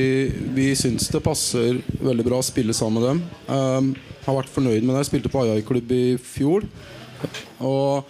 Vi 0.53 0.69
syns 0.77 1.09
det 1.09 1.25
passer 1.25 1.81
veldig 2.05 2.29
bra 2.29 2.37
å 2.43 2.45
spille 2.45 2.77
sammen 2.77 3.01
med 3.01 3.09
dem. 3.09 3.25
Um, 3.49 3.93
har 4.27 4.41
vært 4.43 4.53
fornøyd 4.53 4.85
med 4.85 4.93
det. 4.93 5.01
Jeg 5.01 5.13
spilte 5.15 5.33
på 5.33 5.41
Ayai-klubb 5.41 5.97
i 5.97 6.05
fjor. 6.21 6.69
Og 7.65 8.05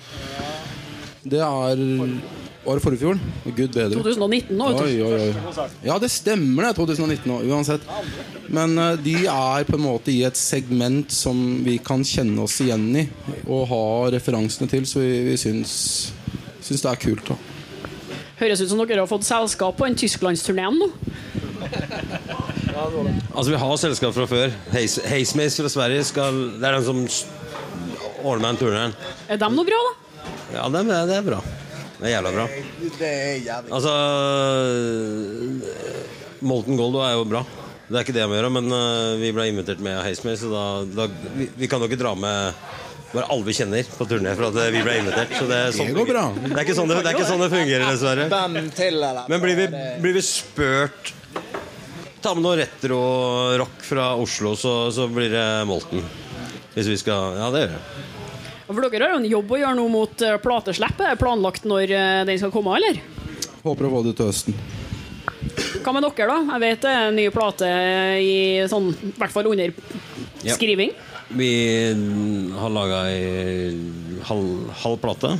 det 1.23 1.39
er 1.39 1.87
Var 2.63 2.79
det 2.79 2.83
forrige 2.83 3.01
fjor? 3.01 3.17
Gud 3.43 3.73
bedre. 3.75 3.99
2019 3.99 4.55
nå, 4.55 4.67
oi, 4.79 4.91
oi, 5.03 5.17
oi. 5.27 5.65
Ja, 5.83 5.97
det 5.99 6.09
stemmer, 6.13 6.69
det. 6.69 6.77
2019 6.77 7.27
nå, 7.27 7.39
uansett. 7.51 7.83
Men 8.47 8.77
uh, 8.79 8.93
de 8.99 9.17
er 9.27 9.65
på 9.67 9.75
en 9.75 9.83
måte 9.83 10.13
i 10.13 10.21
et 10.23 10.39
segment 10.39 11.11
som 11.11 11.37
vi 11.65 11.75
kan 11.83 12.05
kjenne 12.07 12.45
oss 12.45 12.61
igjen 12.63 12.85
i 13.01 13.07
og 13.43 13.65
ha 13.71 13.83
referansene 14.15 14.69
til, 14.71 14.87
så 14.87 15.03
vi, 15.03 15.11
vi 15.27 15.35
syns, 15.39 15.73
syns 16.63 16.85
det 16.85 16.93
er 16.93 17.01
kult. 17.03 17.33
da 17.33 17.39
Høres 18.39 18.63
ut 18.63 18.71
som 18.71 18.79
dere 18.81 19.03
har 19.03 19.11
fått 19.11 19.27
selskap 19.27 19.75
på 19.79 19.87
en 19.87 19.97
tysklandsturneen 19.99 20.79
nå. 20.79 20.89
Altså 23.33 23.49
Vi 23.51 23.59
har 23.59 23.75
selskap 23.79 24.15
fra 24.15 24.27
før. 24.29 24.55
Hazemaze 24.73 25.63
fra 25.63 25.71
Sverige 25.71 26.07
skal, 26.07 26.39
Det 26.59 26.67
er 26.67 26.79
den 26.79 26.87
som 26.87 27.03
ordner 28.23 28.45
meg 28.45 28.49
en 28.53 28.61
turneren. 28.63 28.95
Er 29.27 29.39
de 29.39 29.51
noe 29.51 29.67
bra, 29.67 29.83
da? 29.89 29.93
Ja, 30.55 30.65
det 30.71 30.83
er, 30.85 31.05
det 31.09 31.19
er 31.19 31.27
bra. 31.27 31.41
Det 31.99 32.07
er 32.07 32.15
jævla 32.15 32.31
bra. 32.35 32.45
Det 32.99 33.09
er 33.09 33.35
jævlig 33.45 33.73
Altså 33.77 33.93
Molten 36.43 36.79
Gold 36.79 36.97
er 37.03 37.13
jo 37.17 37.27
bra. 37.29 37.43
Det 37.87 37.99
er 37.99 38.05
ikke 38.05 38.15
det 38.15 38.23
jeg 38.23 38.31
må 38.31 38.37
gjøre, 38.37 38.53
men 38.55 38.71
uh, 38.73 39.19
vi 39.19 39.29
ble 39.35 39.49
invitert 39.51 39.81
med 39.83 39.99
Hazemaze, 40.01 40.47
så 40.47 40.49
da, 40.49 40.63
da 41.03 41.33
vi, 41.37 41.49
vi, 41.59 41.67
kan 41.69 41.83
jo 41.83 41.89
ikke 41.89 41.99
dra 41.99 42.13
med 42.17 42.63
bare 43.13 43.27
alle 43.29 43.45
vi 43.45 43.53
kjenner 43.53 43.89
på 43.93 44.07
turné 44.09 44.31
for 44.33 44.47
at 44.47 44.73
vi 44.73 44.81
ble 44.81 44.95
invitert. 45.03 45.35
Så 45.37 45.45
det, 45.49 45.59
er 45.59 45.75
sånn, 45.75 45.91
det 45.91 45.97
går 45.99 46.09
bra. 46.09 46.23
Det 46.41 46.55
er 46.55 46.63
ikke 46.63 46.77
sånn 46.79 46.89
det, 46.89 47.01
det, 47.05 47.13
ikke 47.13 47.27
sånn 47.29 47.43
det 47.43 47.51
fungerer, 47.53 47.85
dessverre. 47.91 48.25
Men 49.29 49.43
blir 49.43 49.59
vi, 49.59 49.67
blir 50.01 50.17
vi 50.17 50.25
spurt 50.25 51.13
Ta 52.23 52.31
med 52.31 52.45
noe 52.45 52.55
retro-rock 52.55 53.81
fra 53.83 54.13
Oslo, 54.15 54.53
så, 54.55 54.87
så, 54.95 55.09
blir 55.11 55.27
det 55.33 55.47
Molten. 55.67 56.05
Hvis 56.71 56.87
vi 56.87 56.95
skal 57.01 57.35
Ja, 57.35 57.49
det 57.51 57.65
gjør 57.65 57.73
jeg. 57.75 58.12
For 58.67 58.85
Dere 58.87 59.07
har 59.07 59.15
jo 59.15 59.21
en 59.21 59.27
jobb 59.27 59.51
å 59.51 59.59
gjøre 59.59 59.77
noe 59.79 59.91
mot 59.91 60.23
uh, 60.23 60.37
plateslipp. 60.43 61.01
Er 61.01 61.15
det 61.15 61.21
planlagt 61.21 61.67
når 61.67 61.91
uh, 61.91 62.21
den 62.29 62.39
skal 62.39 62.53
komme, 62.53 62.77
eller? 62.79 63.01
Håper 63.63 63.87
å 63.87 63.93
få 63.97 64.03
det 64.07 64.15
til 64.19 64.29
høsten. 64.31 64.57
Hva 65.83 65.91
med 65.95 66.05
dere, 66.05 66.29
da? 66.29 66.37
Jeg 66.55 66.63
vet 66.63 66.85
det 66.85 66.91
er 66.93 67.09
en 67.09 67.17
ny 67.19 67.25
plate 67.33 67.71
i 68.23 68.35
sånn, 68.71 68.93
i 68.93 69.11
hvert 69.17 69.33
fall 69.33 69.49
under 69.51 69.73
ja. 70.45 70.55
skriving. 70.55 70.93
Vi 71.33 71.49
har 72.55 72.71
laga 72.71 73.03
ei 73.09 73.73
halv, 74.27 74.69
halv, 74.83 74.99
plate. 75.01 75.33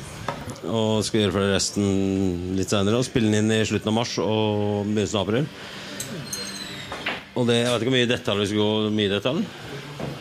Og 0.63 1.03
skal 1.05 1.25
gjøre 1.25 1.35
for 1.35 1.53
resten 1.53 2.55
litt 2.57 2.71
seinere. 2.71 3.03
Spille 3.05 3.31
den 3.31 3.43
inn 3.43 3.55
i 3.55 3.65
slutten 3.67 3.91
av 3.91 3.97
mars 4.01 4.17
og 4.23 4.83
begynnelsen 4.87 5.19
av 5.19 5.27
april. 5.27 5.47
Og 7.33 7.47
det, 7.49 7.61
jeg 7.63 7.69
vet 7.71 7.83
ikke 7.83 7.91
hvor 7.91 7.97
mye 7.97 8.11
detalj 8.11 8.43
vi 8.43 8.49
skal 8.51 8.63
gå 8.63 8.95
mye 8.99 9.13
detalj. 9.13 9.45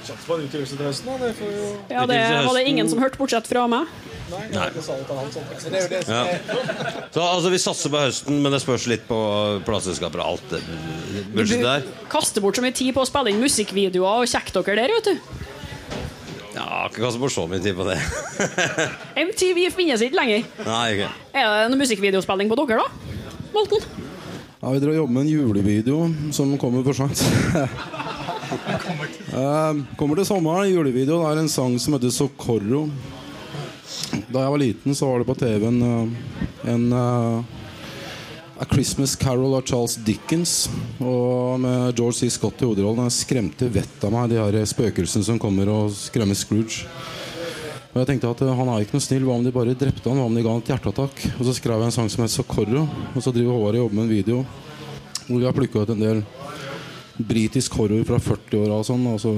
Sats 0.03 0.25
på 0.27 0.37
en 0.37 0.47
utgivelse 0.47 0.79
til 0.79 0.89
høsten, 0.89 1.11
da. 1.13 1.29
Det 1.29 1.47
jo... 1.47 1.69
Ja, 1.93 2.07
det 2.11 2.19
var 2.47 2.57
det 2.59 2.65
ingen 2.71 2.89
som 2.91 2.99
hørte, 3.03 3.19
bortsett 3.21 3.47
fra 3.51 3.65
meg. 3.71 3.91
Nei. 4.33 4.43
Nei. 4.55 4.67
Ja. 6.09 6.23
Så 7.13 7.23
altså, 7.23 7.51
Vi 7.53 7.61
satser 7.61 7.93
på 7.93 8.01
høsten, 8.01 8.41
men 8.43 8.55
det 8.55 8.63
spørs 8.65 8.89
litt 8.91 9.05
på 9.09 9.19
plateselskaper 9.67 10.23
og 10.25 10.35
alt 10.35 10.55
det 10.55 10.63
budsjettet 11.35 11.67
der. 11.67 11.89
Kaster 12.13 12.45
bort 12.45 12.59
så 12.59 12.65
mye 12.65 12.75
tid 12.77 12.95
på 12.97 13.05
å 13.05 13.09
spille 13.09 13.33
inn 13.33 13.43
musikkvideoer 13.43 14.25
og 14.25 14.31
kjekke 14.33 14.57
dere 14.59 14.87
der, 14.87 14.95
vet 14.99 15.11
du. 15.13 15.49
Ja, 16.53 16.87
ikke 16.89 17.05
kaste 17.07 17.21
bort 17.21 17.33
så 17.35 17.47
mye 17.49 17.63
tid 17.65 17.77
på 17.79 17.87
det. 17.89 17.99
MTV 19.29 19.67
finnes 19.75 20.05
ikke 20.05 20.21
lenger. 20.21 20.47
Nei, 20.67 20.85
ikke 20.97 21.11
Er 21.33 21.49
det 21.49 21.67
en 21.69 21.79
musikkvideospilling 21.81 22.53
på 22.53 22.61
dere, 22.63 22.83
da? 22.85 23.19
Molten? 23.53 23.85
Ja, 24.63 24.71
Vi 24.71 24.79
drar 24.79 24.93
og 24.93 25.01
jobber 25.01 25.17
med 25.17 25.27
en 25.27 25.33
julevideo 25.33 26.05
som 26.37 26.57
kommer 26.61 26.85
for 26.87 26.97
seint. 26.97 27.25
Eh, 28.53 29.83
kommer 29.97 30.19
til 30.19 30.29
sommeren. 30.29 30.71
Julevideo. 30.71 31.23
Det 31.23 31.31
er 31.31 31.41
en 31.41 31.49
sang 31.49 31.79
som 31.81 31.95
heter 31.95 32.13
'Socorro'. 32.13 32.91
Da 34.33 34.41
jeg 34.41 34.51
var 34.51 34.59
liten, 34.59 34.95
så 34.95 35.07
var 35.07 35.19
det 35.19 35.27
på 35.27 35.39
TV 35.39 35.67
en, 35.67 35.83
eh, 35.83 36.73
en 36.73 36.93
uh, 36.93 37.45
A 38.59 38.65
Christmas 38.65 39.17
Carol 39.17 39.55
av 39.55 39.63
Charles 39.67 39.97
Dickens. 39.97 40.69
Og 41.01 41.61
med 41.61 41.97
George 41.97 42.13
C. 42.13 42.31
Scott 42.31 42.63
i 42.63 42.65
hovedrollen. 42.65 43.05
Jeg 43.09 43.27
skremte 43.27 43.69
vettet 43.69 44.05
av 44.05 44.13
meg 44.13 44.31
de 44.31 44.37
her 44.37 44.65
spøkelsene 44.65 45.25
som 45.25 45.39
kommer 45.39 45.69
og 45.69 45.91
skremmer 45.91 46.35
Scrooge. 46.35 46.87
Og 47.93 48.01
jeg 48.01 48.07
tenkte 48.07 48.31
at 48.31 48.41
han 48.57 48.69
er 48.69 48.81
ikke 48.81 48.97
noe 48.97 49.05
snill. 49.05 49.25
Hva 49.25 49.35
om 49.37 49.45
de 49.45 49.53
bare 49.53 49.75
drepte 49.75 50.09
han? 50.09 50.19
Hva 50.19 50.25
om 50.25 50.35
de 50.35 50.43
ga 50.43 50.49
han 50.51 50.63
et 50.63 50.69
hjerteattakk? 50.73 51.25
Og 51.39 51.45
så 51.45 51.55
skrev 51.55 51.79
jeg 51.79 51.85
en 51.85 51.93
sang 51.93 52.09
som 52.09 52.23
het 52.25 52.31
Socorro. 52.31 52.89
Og 53.15 53.23
så 53.23 53.33
driver 53.33 53.53
Håvard 53.53 53.75
og 53.75 53.85
jobber 53.85 53.95
med 53.95 54.05
en 54.05 54.17
video 54.17 54.45
hvor 55.27 55.39
vi 55.39 55.47
har 55.47 55.55
plukka 55.55 55.83
ut 55.85 55.91
en 55.91 56.01
del 56.01 56.23
britisk 57.29 57.77
horror 57.81 58.05
fra 58.09 58.19
40-åra 58.23 58.79
og 58.81 58.87
sånn. 58.89 59.07
Og 59.13 59.21
så 59.23 59.35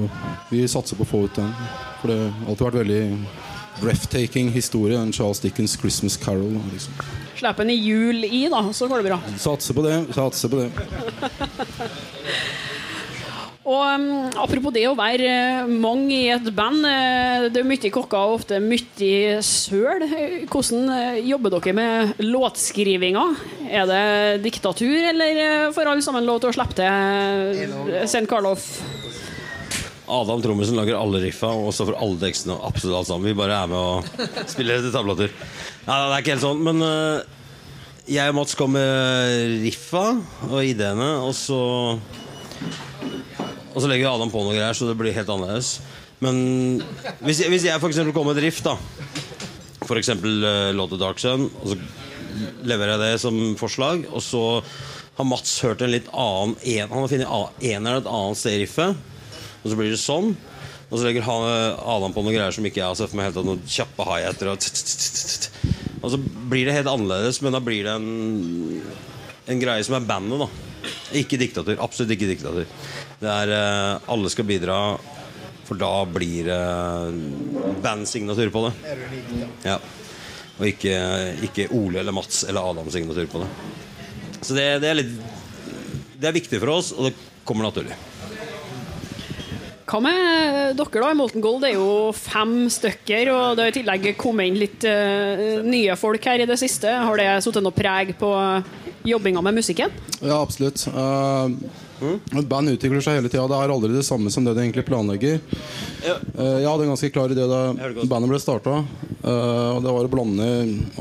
vi 0.51 0.63
satser 0.71 0.99
på 0.99 1.05
å 1.07 1.09
få 1.09 1.25
ut 1.27 1.39
den. 1.39 1.51
For 2.01 2.11
det 2.11 2.19
har 2.23 2.49
alltid 2.49 2.67
vært 2.67 2.81
veldig 2.83 3.03
breathtaking 3.81 4.51
historie, 4.55 4.97
den 4.97 5.13
Charles 5.13 5.39
Dickens 5.43 5.75
'Christmas 5.77 6.17
Carol'. 6.17 6.59
Liksom. 6.71 6.93
Slipp 7.35 7.59
en 7.59 7.69
i 7.69 7.75
jul 7.75 8.23
i, 8.23 8.45
da, 8.49 8.63
så 8.73 8.87
går 8.87 9.03
det 9.03 9.09
bra. 9.09 9.19
Satser 9.37 9.73
på 9.75 9.83
det. 9.83 9.97
Satser 10.15 10.49
på 10.49 10.63
det. 10.63 10.71
Og 13.65 13.81
um, 13.81 14.09
Apropos 14.37 14.73
det 14.75 14.83
å 14.85 14.93
være 14.97 15.25
eh, 15.25 15.69
mange 15.81 16.13
i 16.13 16.27
et 16.29 16.49
band. 16.53 16.85
eh, 16.85 17.45
det 17.49 17.63
er 17.63 17.65
mye 17.65 17.89
kokker 17.93 18.17
og 18.19 18.35
ofte 18.37 18.59
mye 18.61 19.39
søl. 19.41 20.05
Hvordan 20.51 20.91
eh, 20.93 21.21
jobber 21.25 21.55
dere 21.55 21.73
med 21.73 22.21
låtskrivinga? 22.21 23.23
Er 23.65 23.87
det 23.89 24.03
diktatur, 24.43 24.93
eller 25.09 25.71
får 25.73 25.89
alle 25.89 26.05
sammen 26.05 26.27
lov 26.27 26.43
til 26.43 26.51
å 26.51 26.55
slippe 26.59 26.77
til 26.77 28.03
St. 28.05 28.27
Karloff? 28.29 28.67
Adam 30.05 30.43
Trommisen 30.43 30.77
lager 30.77 30.99
alle 30.99 31.23
riffa 31.23 31.49
og 31.49 31.71
står 31.73 31.89
for 31.89 32.03
alle 32.05 32.21
tekstene 32.21 32.53
og 32.53 32.67
absolutt 32.67 32.99
alt 32.99 33.09
sammen. 33.09 33.31
Vi 33.31 33.39
bare 33.39 33.63
er 33.63 33.71
med 33.71 33.79
og 33.79 34.45
spiller 34.51 34.77
etter 34.77 34.93
tablater. 34.93 35.33
Nei, 35.87 35.95
det 35.97 36.11
er 36.11 36.21
ikke 36.21 36.35
helt 36.35 36.45
sånn, 36.45 36.61
men 36.67 36.85
jeg 38.13 38.29
og 38.29 38.37
Mats 38.37 38.53
kom 38.53 38.77
med 38.77 39.57
riffa 39.65 40.11
og 40.51 40.59
ideene, 40.61 41.09
og 41.25 41.33
så 41.33 41.63
Og 43.75 43.83
så 43.83 43.91
legger 43.91 44.09
Adam 44.09 44.31
på 44.31 44.41
noe 44.41 44.55
greier, 44.55 44.73
så 44.73 44.87
det 44.87 44.97
blir 44.97 45.15
helt 45.15 45.29
annerledes. 45.29 45.77
Men 46.23 46.81
hvis 47.19 47.43
jeg, 47.43 47.51
hvis 47.51 47.67
jeg 47.67 47.75
eksempel 47.75 48.15
kommer 48.15 48.33
med 48.33 48.39
et 48.39 48.47
riff, 48.47 48.63
da 48.63 48.77
eksempel 49.99 50.43
uh, 50.43 50.73
låta 50.73 50.97
Dark 50.97 51.19
Sun, 51.19 51.49
og 51.61 51.69
så 51.69 51.77
leverer 52.65 52.95
jeg 52.95 53.03
det 53.03 53.21
som 53.21 53.37
forslag, 53.59 54.07
og 54.09 54.23
så 54.23 54.41
har 55.15 55.27
Mats 55.29 55.59
hørt 55.63 55.83
en 55.85 55.93
litt 55.93 56.09
annen 56.11 56.55
en, 56.59 56.89
Han 56.89 57.03
har 57.05 57.11
funnet 57.11 57.29
en 57.29 57.69
eneren 57.69 58.01
et 58.01 58.09
annet 58.11 58.39
sted 58.39 58.57
i 58.57 58.63
riffet. 58.65 58.97
Og 59.63 59.71
så 59.71 59.77
blir 59.79 59.93
det 59.93 60.01
sånn. 60.01 60.33
Og 60.89 60.97
så 60.97 61.05
legger 61.07 61.23
han, 61.25 61.45
Adam 61.79 62.13
på 62.13 62.23
noen 62.25 62.35
greier 62.35 62.55
som 62.55 62.65
ikke 62.67 62.81
jeg 62.81 62.89
har 62.89 62.97
sett 62.99 63.13
for 63.13 63.19
meg 63.19 63.29
helt. 63.29 63.39
Noen 63.47 63.63
kjappe 63.63 64.07
high-hater 64.09 64.51
og. 64.51 64.65
Og 66.05 66.11
så 66.13 66.19
blir 66.21 66.67
det 66.67 66.75
helt 66.75 66.89
annerledes, 66.91 67.39
men 67.41 67.55
da 67.55 67.61
blir 67.63 67.87
det 67.87 67.95
en, 67.95 68.81
en 69.49 69.61
greie 69.63 69.81
som 69.87 69.95
er 69.97 70.03
bandet, 70.05 70.43
da. 70.43 70.91
Ikke 71.17 71.39
diktatur. 71.41 71.79
Absolutt 71.81 72.13
ikke 72.13 72.27
diktatur. 72.29 72.67
Det 73.25 73.33
er 73.33 73.53
eh, 73.57 74.09
Alle 74.13 74.31
skal 74.31 74.47
bidra, 74.47 74.79
for 75.65 75.81
da 75.81 75.93
blir 76.05 76.49
det 76.49 77.77
bandsignatur 77.81 78.51
på 78.53 78.67
det. 78.67 78.97
Ja. 79.65 79.79
Og 80.55 80.67
ikke, 80.69 80.95
ikke 81.43 81.69
Ole 81.75 81.99
eller 82.03 82.15
Mats 82.15 82.43
eller 82.47 82.69
Adam 82.69 82.91
signatur 82.93 83.25
på 83.31 83.41
det. 83.43 83.49
Så 84.45 84.55
det, 84.55 84.67
det 84.83 84.91
er 84.91 84.99
litt 84.99 85.15
Det 86.15 86.29
er 86.29 86.35
viktig 86.35 86.59
for 86.61 86.77
oss, 86.77 86.93
og 86.95 87.09
det 87.09 87.15
kommer 87.47 87.67
naturlig. 87.67 87.97
Hva 89.85 89.99
med 90.01 90.77
dere, 90.79 91.01
da? 91.01 91.09
I 91.11 91.17
Molten 91.17 91.43
Gold 91.43 91.61
det 91.61 91.73
er 91.73 91.75
jo 91.77 92.13
fem 92.17 92.69
stykker, 92.73 93.29
og 93.33 93.57
det 93.57 93.65
har 93.65 93.73
i 93.73 93.75
tillegg 93.75 94.07
kommet 94.17 94.49
inn 94.49 94.57
litt 94.57 94.85
uh, 94.87 95.61
nye 95.65 95.97
folk 95.99 96.25
her 96.25 96.41
i 96.41 96.47
det 96.49 96.57
siste. 96.61 96.89
Har 96.89 97.19
det 97.21 97.27
satt 97.45 97.59
noe 97.61 97.75
preg 97.75 98.15
på 98.17 98.31
jobbinga 99.05 99.43
med 99.45 99.59
musikken? 99.59 99.93
Ja, 100.21 100.39
absolutt. 100.39 100.87
Eh, 102.13 102.39
et 102.39 102.49
band 102.49 102.71
utvikler 102.71 103.03
seg 103.03 103.19
hele 103.19 103.31
tida. 103.31 103.47
Det 103.49 103.59
er 103.59 103.73
aldri 103.75 103.93
det 103.95 104.05
samme 104.07 104.31
som 104.33 104.45
det 104.45 104.55
de 104.57 104.65
egentlig 104.65 104.85
planlegger. 104.87 105.39
Ja. 106.05 106.17
Eh, 106.17 106.57
jeg 106.61 106.69
hadde 106.69 106.87
en 106.87 106.93
ganske 106.93 107.11
klar 107.15 107.33
idé 107.33 107.47
da 107.49 107.61
bandet 108.05 108.31
ble 108.31 108.41
starta. 108.41 108.83
og 109.25 109.79
det 109.81 109.93
var 109.95 110.05
å 110.05 110.11
blande 110.11 110.45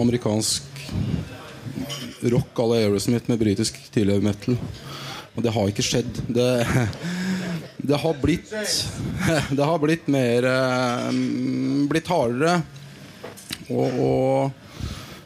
amerikansk 0.01 0.63
rock 2.25 2.59
à 2.59 2.67
la 2.67 2.75
Aerosmith 2.81 3.29
med 3.29 3.39
britisk 3.39 3.77
tidligere 3.93 4.25
metal. 4.25 4.57
Og 5.35 5.43
det 5.43 5.53
har 5.53 5.69
ikke 5.69 5.85
skjedd. 5.85 6.21
Det, 6.29 6.49
det 7.91 8.01
har 8.01 8.21
blitt 8.23 8.53
Det 9.59 9.65
har 9.65 9.79
blitt 9.83 10.07
mer 10.11 10.47
eh, 10.49 11.09
Blitt 11.91 12.11
hardere. 12.11 12.61
Og, 13.69 13.99
og, 13.99 14.53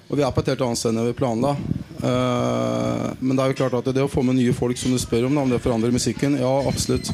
og 0.09 0.17
vi 0.17 0.25
er 0.25 0.33
på 0.33 0.43
et 0.43 0.53
helt 0.53 0.65
annet 0.67 0.81
sted 0.81 0.95
enn 0.95 1.09
vi 1.11 1.17
planla. 1.19 1.57
Eh, 1.99 3.07
men 3.19 3.35
det 3.35 3.45
er 3.45 3.53
jo 3.53 3.59
klart 3.63 3.79
at 3.81 3.91
det 3.95 4.05
å 4.05 4.11
få 4.11 4.23
med 4.27 4.39
nye 4.39 4.55
folk, 4.57 4.79
som 4.79 4.95
du 4.95 5.01
spør 5.03 5.27
om, 5.29 5.41
om 5.43 5.51
det 5.51 5.63
forandrer 5.65 5.95
musikken, 5.95 6.39
ja, 6.41 6.53
absolutt. 6.69 7.11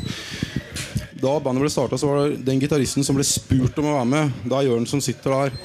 Da 1.24 1.38
bandet 1.40 1.64
ble 1.64 1.72
starta, 1.72 1.98
var 2.04 2.24
det 2.24 2.44
den 2.44 2.60
gitaristen 2.60 3.06
som 3.06 3.16
ble 3.16 3.24
spurt 3.26 3.78
om 3.80 3.88
å 3.88 3.96
være 4.00 4.10
med. 4.10 4.38
Det 4.44 4.58
er 4.58 4.68
Jørn 4.68 4.88
som 4.88 5.02
sitter 5.04 5.36
der. 5.38 5.58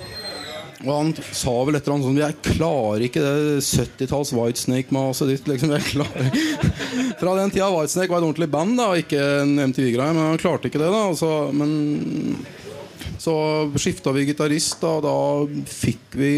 Og 0.86 0.92
han 0.94 1.10
sa 1.36 1.52
vel 1.68 1.76
et 1.76 1.84
eller 1.84 1.98
annet 1.98 2.08
sånn 2.08 2.20
Jeg 2.22 2.56
klarer 2.56 3.02
ikke 3.04 3.24
det 3.24 3.64
70-talls 3.66 4.30
Whitesnake-maset 4.32 5.28
ditt. 5.34 5.50
Liksom, 5.52 5.74
jeg 5.76 5.88
klarer 5.90 6.30
Fra 7.20 7.34
den 7.36 7.52
tida 7.52 7.68
Whitesnake 7.74 8.14
var 8.14 8.22
et 8.22 8.30
ordentlig 8.30 8.48
band, 8.54 8.78
da 8.80 8.94
ikke 8.96 9.20
en 9.42 9.58
MTV-greie. 9.74 10.16
Men 10.16 10.30
han 10.30 10.40
klarte 10.40 10.72
ikke 10.72 10.80
det. 10.80 10.88
da 10.94 11.02
altså, 11.10 11.34
Men 11.52 12.46
så 13.20 13.36
skifta 13.76 14.14
vi 14.16 14.24
gitarist, 14.30 14.84
og 14.88 15.04
da 15.04 15.18
fikk 15.68 16.16
vi 16.16 16.34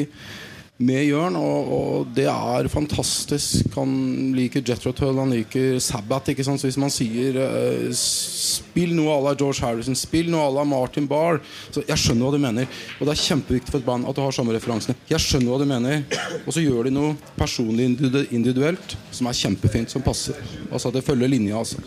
med 0.85 1.05
Jørn, 1.05 1.35
og, 1.39 1.71
og 1.75 2.11
det 2.15 2.27
er 2.31 2.69
fantastisk. 2.71 3.69
Han 3.77 4.31
liker 4.35 4.63
Jethro 4.65 4.93
Tull, 4.95 5.19
han 5.19 5.33
liker 5.33 5.79
Sabbath. 5.83 6.31
Ikke 6.33 6.45
sant? 6.45 6.61
Så 6.61 6.69
hvis 6.69 6.79
man 6.81 6.93
sier 6.93 7.37
uh, 7.37 7.89
Spill 7.91 8.95
noe 8.97 9.13
à 9.13 9.19
la 9.25 9.35
George 9.37 9.63
Harrison, 9.63 9.97
spill 9.97 10.31
noe 10.31 10.45
à 10.47 10.51
la 10.53 10.63
Martin 10.67 11.07
Barr 11.09 11.41
Så 11.71 11.83
Jeg 11.87 11.99
skjønner 11.99 12.27
hva 12.27 12.33
du 12.35 12.41
mener. 12.43 12.81
Og 12.99 13.07
det 13.07 13.15
er 13.15 13.23
kjempeviktig 13.23 13.73
for 13.73 13.81
et 13.81 13.87
band 13.87 14.07
at 14.09 14.17
du 14.17 14.23
har 14.23 14.35
samme 14.35 14.55
referansene. 14.55 14.97
Jeg 15.11 15.23
skjønner 15.23 15.53
hva 15.53 15.61
du 15.61 15.67
mener 15.69 16.03
Og 16.45 16.51
så 16.55 16.63
gjør 16.63 16.89
de 16.89 16.95
noe 16.95 17.15
personlig 17.37 17.91
individuelt 18.31 18.97
som 19.11 19.29
er 19.29 19.37
kjempefint, 19.37 19.91
som 19.91 20.03
passer. 20.05 20.37
Altså 20.71 20.89
at 20.89 20.97
det 20.99 21.05
følger 21.05 21.31
linja. 21.31 21.59
Altså. 21.61 21.81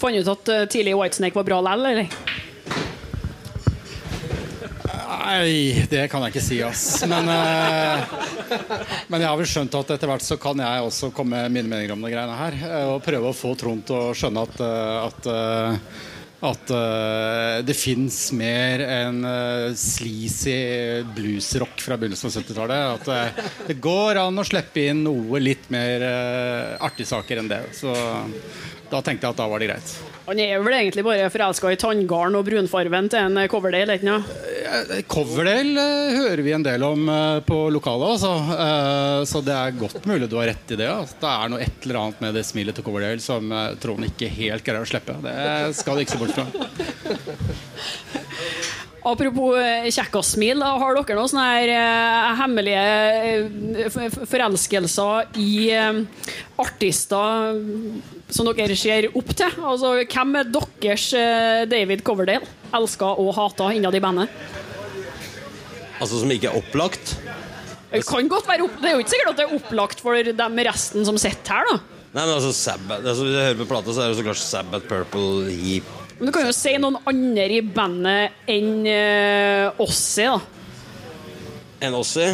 Fant 0.00 0.16
ut 0.16 0.30
at 0.32 0.52
eh, 0.52 0.66
tidlig 0.72 0.96
Whitesnake 0.96 1.36
var 1.36 1.46
bra 1.46 1.60
likevel, 1.64 1.90
eller? 1.92 2.29
Nei, 5.30 5.86
det 5.86 6.08
kan 6.10 6.24
jeg 6.24 6.32
ikke 6.32 6.42
si, 6.42 6.56
ass. 6.66 7.04
Men, 7.06 7.28
eh, 7.30 8.14
men 9.06 9.22
jeg 9.22 9.28
har 9.30 9.38
vel 9.38 9.46
skjønt 9.46 9.76
at 9.78 9.92
etter 9.94 10.10
hvert 10.10 10.24
så 10.26 10.34
kan 10.42 10.58
jeg 10.58 10.86
også 10.88 11.12
komme 11.14 11.44
med 11.44 11.54
mine 11.54 11.70
meninger 11.70 11.94
om 11.94 12.02
de 12.02 12.10
greiene 12.10 12.38
her. 12.38 12.56
eh, 12.66 12.86
Og 12.90 13.04
prøve 13.04 13.30
å 13.30 13.36
få 13.36 13.52
Trond 13.60 13.84
til 13.86 13.94
å 13.94 14.14
skjønne 14.16 14.42
at, 14.48 14.64
eh, 14.66 14.96
at 15.06 15.30
eh, 15.34 16.08
at 16.40 16.70
det 17.68 17.74
fins 17.76 18.14
mer 18.32 18.80
enn 18.80 19.18
sleazy 19.76 21.02
bluesrock 21.12 21.82
fra 21.84 21.98
begynnelsen 22.00 22.30
av 22.30 22.38
70-tallet. 22.38 22.94
At 22.96 23.66
det 23.68 23.76
går 23.84 24.22
an 24.22 24.40
å 24.40 24.46
slippe 24.48 24.86
inn 24.88 25.02
noe 25.04 25.36
litt 25.36 25.68
mer 25.68 26.00
artige 26.80 27.10
saker 27.12 27.42
enn 27.42 27.50
det. 27.52 27.60
Så 27.76 27.92
da 28.90 29.00
tenkte 29.06 29.26
jeg 29.28 29.34
at 29.36 29.38
da 29.40 29.46
var 29.50 29.62
det 29.62 29.68
greit. 29.70 29.92
Han 30.26 30.38
er 30.42 30.60
vel 30.62 30.74
egentlig 30.76 31.02
bare 31.06 31.30
forelska 31.32 31.72
i 31.74 31.78
tanngarden 31.80 32.36
og 32.38 32.44
brunfarven 32.46 33.08
til 33.10 33.24
en 33.26 33.38
Coverdale, 33.50 33.96
ikke 33.98 34.06
sant? 34.06 34.28
Eh, 34.70 35.00
Coverdale 35.10 35.82
eh, 35.82 36.18
hører 36.20 36.42
vi 36.46 36.52
en 36.54 36.66
del 36.66 36.84
om 36.86 37.08
eh, 37.10 37.40
på 37.46 37.58
lokalet, 37.74 38.12
altså. 38.14 38.32
Eh, 38.54 39.22
så 39.30 39.42
det 39.46 39.56
er 39.56 39.78
godt 39.80 40.06
mulig 40.10 40.28
du 40.30 40.36
har 40.38 40.52
rett 40.52 40.74
i 40.74 40.78
det. 40.78 40.90
Altså. 40.90 41.18
Det 41.22 41.32
er 41.32 41.50
noe 41.54 41.64
et 41.64 41.86
eller 41.88 42.00
annet 42.02 42.22
med 42.26 42.38
det 42.38 42.44
smilet 42.46 42.78
til 42.78 42.86
Coverdale 42.86 43.24
som 43.24 43.50
eh, 43.50 43.72
Trond 43.82 44.06
ikke 44.10 44.30
helt 44.36 44.66
greier 44.66 44.86
å 44.86 44.90
slippe. 44.90 45.18
Det 45.24 45.38
skal 45.80 45.98
du 45.98 46.04
ikke 46.04 46.14
se 46.14 46.22
bort 46.22 46.36
fra. 46.38 46.46
Apropos 49.00 49.56
eh, 49.56 49.86
kjekkassmil, 49.88 50.60
da, 50.60 50.74
har 50.76 50.96
dere 50.98 51.16
noen 51.16 51.30
sånne 51.30 51.44
her 51.48 51.70
eh, 51.72 52.30
hemmelige 52.36 52.80
eh, 53.86 54.16
forelskelser 54.28 55.38
i 55.40 55.52
eh, 55.72 56.00
artister 56.60 57.60
som 58.30 58.50
dere 58.50 58.76
ser 58.76 59.08
opp 59.16 59.32
til? 59.32 59.56
Altså, 59.64 59.94
hvem 60.04 60.36
er 60.42 60.50
deres 60.52 61.06
eh, 61.16 61.62
David 61.70 62.04
Coverdale? 62.04 62.44
Elska 62.76 63.14
og 63.18 63.32
hata 63.38 63.70
innad 63.74 63.96
i 63.96 64.02
bandet? 64.04 64.36
Altså 66.00 66.20
som 66.20 66.30
ikke 66.32 66.50
er 66.52 66.60
opplagt. 66.60 67.16
Det 67.90 68.04
kan 68.06 68.28
godt 68.30 68.46
være 68.48 68.68
opp, 68.68 68.76
det 68.82 68.90
er 68.90 68.98
jo 68.98 69.02
ikke 69.02 69.14
sikkert 69.14 69.32
at 69.32 69.40
det 69.40 69.46
er 69.48 69.56
opplagt 69.56 70.04
for 70.04 70.30
dem 70.44 70.60
resten 70.68 71.08
som 71.08 71.16
sitter 71.20 71.56
her, 71.56 71.72
da. 71.72 71.80
Nei, 72.10 72.24
men 72.26 72.34
altså 72.34 72.50
Sabbath 72.50 73.06
altså, 73.06 73.22
Hvis 73.22 73.36
jeg 73.36 73.44
hører 73.46 73.58
på 73.60 73.66
plata, 73.70 73.92
så 73.94 74.02
er 74.02 74.08
det 74.10 74.18
så 74.18 74.24
klart 74.26 74.40
Sabbath, 74.42 74.86
Purple, 74.90 75.50
Heap 75.54 75.90
Men 76.20 76.28
du 76.28 76.32
kan 76.36 76.44
jo 76.44 76.52
si 76.52 76.74
noen 76.76 76.98
andre 77.08 77.46
i 77.56 77.60
bandet 77.64 78.42
enn 78.52 78.82
uh, 78.84 79.80
Ossi, 79.80 80.26
da. 80.28 80.36
Enn 81.80 81.96
Ossi? 81.96 82.26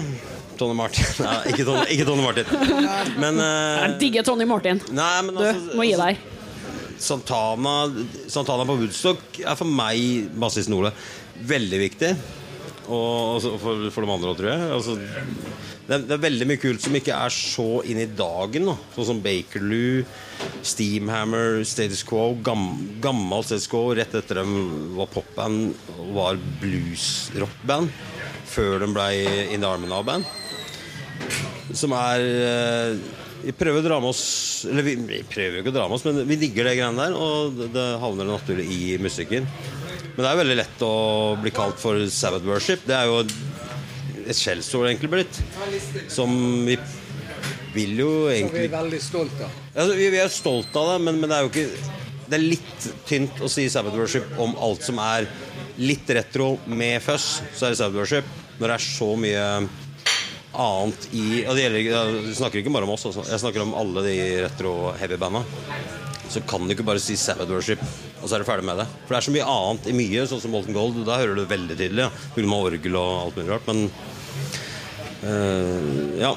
Tony 0.59 0.75
Martin. 0.75 1.07
Nei, 1.23 1.37
ikke 1.53 1.67
Tony, 1.69 1.85
ikke 1.95 2.07
Tony 2.09 2.25
Martin. 2.25 2.51
Men 3.23 3.39
uh, 3.39 3.85
Jeg 3.85 3.93
digger 4.01 4.27
Tony 4.27 4.49
Martin. 4.49 4.81
Nei, 4.91 5.13
men 5.23 5.39
Du 5.39 5.45
altså, 5.45 5.77
må 5.79 5.87
gi 5.87 5.95
deg. 6.01 6.25
Santana, 7.07 7.77
Santana 8.33 8.67
på 8.67 8.75
Woodstock 8.81 9.39
er 9.45 9.55
for 9.55 9.69
meg 9.71 10.33
bassisten 10.41 10.75
Ole 10.75 10.91
veldig 11.47 11.81
viktig. 11.85 12.13
Og 12.87 13.37
også 13.37 13.53
for, 13.59 13.89
for 13.91 14.05
de 14.05 14.13
andre 14.15 14.31
òg, 14.31 14.39
tror 14.39 14.51
jeg. 14.53 14.67
Altså, 14.77 14.95
det, 15.87 15.97
er, 15.97 16.05
det 16.07 16.15
er 16.15 16.23
veldig 16.23 16.47
mye 16.51 16.61
kult 16.63 16.85
som 16.85 16.95
ikke 16.99 17.17
er 17.17 17.35
så 17.35 17.67
inn 17.89 18.01
i 18.03 18.09
dagen. 18.19 18.69
Da. 18.71 18.77
Sånn 18.95 19.09
som 19.11 19.23
Bakerloo, 19.25 20.05
Steamhammer, 20.67 21.61
Status 21.67 22.05
Quo. 22.07 22.29
Gam, 22.47 22.69
gammel 23.03 23.47
Status 23.47 23.69
Quo 23.73 23.91
rett 23.97 24.15
etter 24.19 24.43
dem 24.43 24.55
var 24.99 25.11
popband 25.11 25.75
og 25.97 26.15
var 26.17 26.41
blues-rockband. 26.63 27.91
Før 28.47 28.81
de 28.85 28.91
ble 28.95 29.11
In 29.51 29.63
the 29.63 29.69
Army 29.69 29.91
Now-band. 29.91 30.27
Som 31.75 31.95
er 31.97 32.23
eh, 32.23 32.99
Vi 33.43 33.55
prøver 33.57 33.81
å 33.81 33.85
dra 33.87 33.97
med 33.99 34.13
oss 34.13 34.67
Eller 34.69 34.85
vi, 34.87 34.93
vi 35.09 35.19
prøver 35.27 35.57
jo 35.57 35.63
ikke 35.65 35.73
å 35.73 35.75
dra 35.75 35.87
med 35.89 35.97
oss, 35.97 36.05
men 36.07 36.21
vi 36.29 36.39
digger 36.39 36.69
det 36.69 36.77
greiene 36.79 37.09
der, 37.09 37.17
og 37.17 37.57
det, 37.57 37.71
det 37.75 37.87
havner 38.03 38.29
naturlig 38.29 38.69
i 38.71 38.95
musikken. 39.03 39.49
Men 40.17 40.25
det 40.25 40.29
er 40.31 40.39
veldig 40.41 40.57
lett 40.57 40.83
å 40.87 40.93
bli 41.43 41.53
kalt 41.53 41.81
for 41.81 42.01
Sabbath 42.09 42.47
worship. 42.49 42.87
Det 42.89 42.97
er 42.97 43.11
jo 43.11 43.19
et 44.27 44.39
skjellsord 44.39 44.89
egentlig 44.89 45.11
blitt. 45.13 45.41
Som 46.13 46.33
vi 46.67 46.79
vil 47.77 47.99
jo 48.01 48.11
egentlig 48.33 48.49
Som 48.49 48.57
vi 48.63 48.65
er 48.65 48.77
veldig 48.79 49.01
stolt 49.05 49.41
av. 49.45 49.57
altså, 49.75 49.97
vi, 49.99 50.07
er 50.17 50.33
stolt 50.33 50.79
av 50.81 50.95
det, 50.95 50.99
men, 51.05 51.19
men 51.21 51.29
det 51.29 51.37
er 51.37 51.45
jo 51.45 51.51
ikke 51.51 51.67
Det 52.31 52.39
er 52.39 52.47
litt 52.47 52.87
tynt 53.07 53.43
å 53.45 53.51
si 53.53 53.67
Sabbath 53.69 53.99
worship 54.01 54.41
om 54.41 54.57
alt 54.57 54.87
som 54.87 55.03
er 55.05 55.29
litt 55.77 56.09
retro 56.17 56.55
med 56.67 57.03
fuzz. 57.05 57.43
Så 57.53 57.67
er 57.69 57.75
det 57.75 57.81
Sabbath 57.83 58.01
worship. 58.01 58.31
Når 58.57 58.73
det 58.73 58.79
er 58.79 58.87
så 58.87 59.11
mye 59.21 59.45
annet 60.57 61.09
i 61.13 61.45
og 61.45 61.53
det 61.53 61.67
gjelder, 61.67 61.83
Jeg 62.25 62.37
snakker 62.39 62.63
ikke 62.63 62.73
bare 62.73 62.89
om 62.89 62.95
oss, 62.95 63.05
altså. 63.11 63.27
jeg 63.29 63.43
snakker 63.45 63.67
om 63.67 63.75
alle 63.77 64.07
de 64.07 64.17
retro-heavy-banda. 64.47 65.45
Så 66.33 66.41
kan 66.49 66.65
du 66.65 66.73
ikke 66.75 66.87
bare 66.89 67.03
si 67.03 67.15
Sabbath 67.21 67.53
worship, 67.53 67.83
og 68.27 68.31
så 68.31 68.41
er 68.41 68.43
du 68.43 68.49
ferdig 68.49 68.67
med 68.67 68.81
det. 68.83 68.89
For 69.07 69.15
det 69.15 69.19
er 69.21 69.25
så 69.29 69.33
mye 69.37 69.47
annet 69.47 69.85
i 69.87 69.93
mye, 69.95 70.23
sånn 70.27 70.41
som 70.43 70.51
Molten 70.51 70.75
Gold. 70.75 70.97
Da 71.07 71.21
hører 71.21 71.37
du 71.37 71.45
det 71.45 71.51
veldig 71.53 71.77
tydelig. 71.79 72.09
Ja. 72.09 72.43
Med 72.43 72.55
orgel 72.57 72.99
og 72.99 73.11
alt 73.21 73.37
mulig 73.39 73.53
rart. 73.53 73.69
Men 73.71 73.85
eh, 75.23 76.17
ja. 76.25 76.33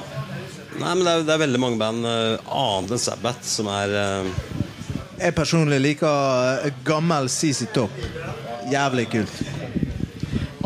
Nei, 0.78 0.92
men 0.92 1.02
det 1.02 1.16
er, 1.16 1.24
det 1.26 1.34
er 1.34 1.42
veldig 1.42 1.60
mange 1.60 1.82
band 1.82 2.06
uh, 2.06 2.38
annet 2.46 2.94
enn 2.94 3.02
Sabbath 3.02 3.42
som 3.50 3.68
er 3.74 3.96
uh... 3.98 4.30
Jeg 5.20 5.36
personlig 5.36 5.82
liker 5.82 6.70
gammel 6.88 7.26
CC 7.34 7.66
Topp. 7.74 7.98
Jævlig 8.70 9.10
kult. 9.12 9.42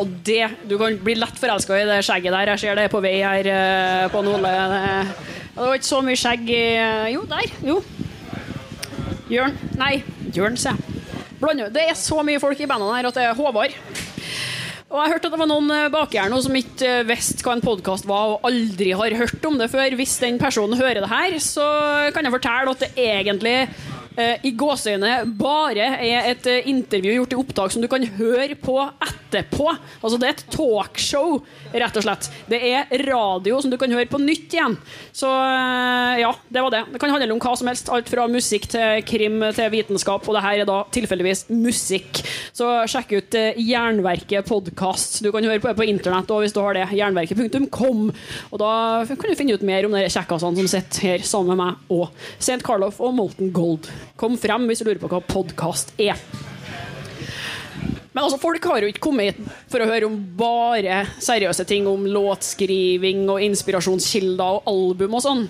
Og 0.04 0.12
det, 0.28 0.44
Du 0.68 0.76
kan 0.82 1.00
bli 1.08 1.16
lett 1.18 1.40
forelska 1.40 1.80
i 1.80 1.88
det 1.88 2.04
skjegget 2.06 2.36
der. 2.36 2.52
Jeg 2.52 2.66
ser 2.66 2.78
det 2.78 2.90
på 2.92 3.02
vei 3.02 3.16
her 3.24 3.48
uh, 3.48 4.12
på 4.12 4.28
Nole. 4.28 4.52
Det, 4.52 4.84
det 5.56 5.70
var 5.72 5.80
ikke 5.80 5.94
så 5.96 6.04
mye 6.04 6.20
skjegg 6.20 6.52
i 6.52 6.64
Jo, 7.16 7.24
der. 7.32 7.60
Jo. 7.64 7.80
Jørn. 9.32 9.56
Nei, 9.80 9.96
Jørn, 10.36 10.60
sier 10.60 10.76
jeg. 10.76 10.93
Blander. 11.44 11.72
Det 11.74 11.86
er 11.90 12.00
så 12.00 12.24
mye 12.26 12.42
folk 12.42 12.60
i 12.64 12.68
bandene 12.70 12.96
her 12.98 13.10
at 13.10 13.20
det 13.20 13.28
er 13.28 13.38
Håvard. 13.38 13.76
Og 14.94 15.00
jeg 15.02 15.10
hørte 15.16 15.30
at 15.30 15.34
det 15.34 15.42
var 15.42 15.50
noen 15.50 15.72
eh, 15.74 15.90
baki 15.94 16.20
her 16.22 16.30
nå 16.30 16.38
som 16.46 16.54
ikke 16.58 16.90
eh, 17.00 17.08
visste 17.10 17.42
hva 17.46 17.56
en 17.58 17.64
podkast 17.66 18.06
var, 18.06 18.36
og 18.36 18.46
aldri 18.46 18.92
har 18.94 19.16
hørt 19.24 19.48
om 19.50 19.58
det 19.58 19.72
før. 19.74 19.96
Hvis 19.98 20.20
den 20.22 20.38
personen 20.42 20.78
hører 20.78 21.02
det 21.02 21.10
her, 21.10 21.38
så 21.42 21.66
kan 22.14 22.28
jeg 22.28 22.36
fortelle 22.36 22.76
at 22.76 22.84
det 22.86 22.92
egentlig 23.02 23.56
eh, 23.64 24.46
i 24.46 24.54
gåseøyne 24.54 25.16
bare 25.40 25.90
er 25.98 26.30
et 26.36 26.50
eh, 26.52 26.70
intervju 26.70 27.18
gjort 27.18 27.34
i 27.34 27.42
opptak 27.42 27.74
som 27.74 27.82
du 27.82 27.90
kan 27.90 28.06
høre 28.20 28.54
på 28.60 28.78
etterpå. 29.34 29.70
Altså 30.02 30.20
Det 30.20 30.28
er 30.28 30.36
et 30.36 30.46
talkshow, 30.54 31.40
rett 31.74 32.00
og 32.00 32.06
slett. 32.06 32.30
Det 32.50 32.60
er 32.70 33.06
radio 33.08 33.60
som 33.62 33.74
du 33.74 33.78
kan 33.82 33.92
høre 33.94 34.10
på 34.10 34.22
nytt 34.22 34.54
igjen. 34.54 34.78
Så 35.16 35.30
eh, 35.30 36.22
ja, 36.24 36.32
det 36.50 36.64
var 36.66 36.74
det. 36.74 36.84
Det 36.94 37.02
kan 37.02 37.14
handle 37.14 37.34
om 37.36 37.42
hva 37.44 37.56
som 37.60 37.70
helst. 37.72 37.92
Alt 37.94 38.12
fra 38.12 38.28
musikk 38.32 38.70
til 38.74 39.04
krim 39.08 39.42
til 39.56 39.72
vitenskap, 39.74 40.28
og 40.28 40.38
det 40.38 40.46
her 40.46 40.64
er 40.64 40.70
da 40.70 40.80
tilfeldigvis 40.94 41.48
musikk. 41.54 42.24
Så 42.56 42.70
sjekk 42.92 43.16
ut 43.18 43.40
eh, 43.40 43.60
Jernverket 43.64 44.48
podkast. 44.50 45.22
Du 45.24 45.32
kan 45.34 45.46
høre 45.46 45.62
på 45.64 45.72
det 45.72 45.78
på 45.80 45.90
internett 45.90 46.32
òg 46.34 46.46
hvis 46.46 46.56
du 46.56 46.62
har 46.64 46.78
det. 46.78 46.88
Jernverket.com. 46.98 48.08
Og 48.52 48.62
da 48.62 48.74
kan 49.10 49.30
du 49.30 49.38
finne 49.40 49.58
ut 49.58 49.68
mer 49.68 49.88
om 49.88 49.96
de 49.98 50.06
kjekkasene 50.08 50.62
som 50.62 50.72
sitter 50.76 51.10
her 51.10 51.28
sammen 51.28 51.54
med 51.54 51.64
meg 51.64 51.94
og 51.94 52.10
St. 52.38 52.62
Carlof 52.66 53.02
og 53.04 53.16
Molten 53.18 53.54
Gold. 53.56 53.90
Kom 54.20 54.38
frem 54.40 54.68
hvis 54.70 54.84
du 54.84 54.90
lurer 54.90 55.02
på 55.02 55.12
hva 55.12 55.22
podkast 55.26 55.96
er. 56.02 56.20
Men 58.14 58.24
altså, 58.24 58.38
folk 58.42 58.64
har 58.70 58.84
jo 58.86 58.92
ikke 58.94 59.04
kommet 59.08 59.34
hit 59.34 59.54
for 59.72 59.82
å 59.82 59.90
høre 59.90 60.06
om 60.10 60.20
bare 60.38 61.04
seriøse 61.24 61.66
ting 61.70 61.88
om 61.90 62.06
låtskriving 62.06 63.26
og 63.34 63.42
inspirasjonskilder 63.48 64.60
og 64.62 64.70
album 64.70 65.18
og 65.18 65.26
sånn. 65.26 65.46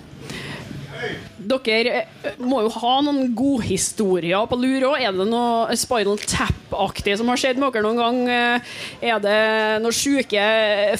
Dere 1.44 1.92
eh, 1.92 2.36
må 2.40 2.62
jo 2.64 2.70
ha 2.78 2.94
noen 3.04 3.34
godhistorier 3.36 4.46
på 4.48 4.56
lur 4.56 4.86
òg. 4.88 5.02
Er 5.04 5.12
det 5.12 5.26
noe 5.28 5.76
Spinal 5.76 6.16
Tap-aktig 6.22 7.18
som 7.20 7.28
har 7.28 7.40
skjedd 7.40 7.60
med 7.60 7.74
dere 7.74 7.84
noen 7.84 8.00
gang? 8.00 8.20
Eh, 8.32 8.72
Er 9.12 9.20
det 9.20 9.36
noen 9.84 9.92
sjuke 9.92 10.46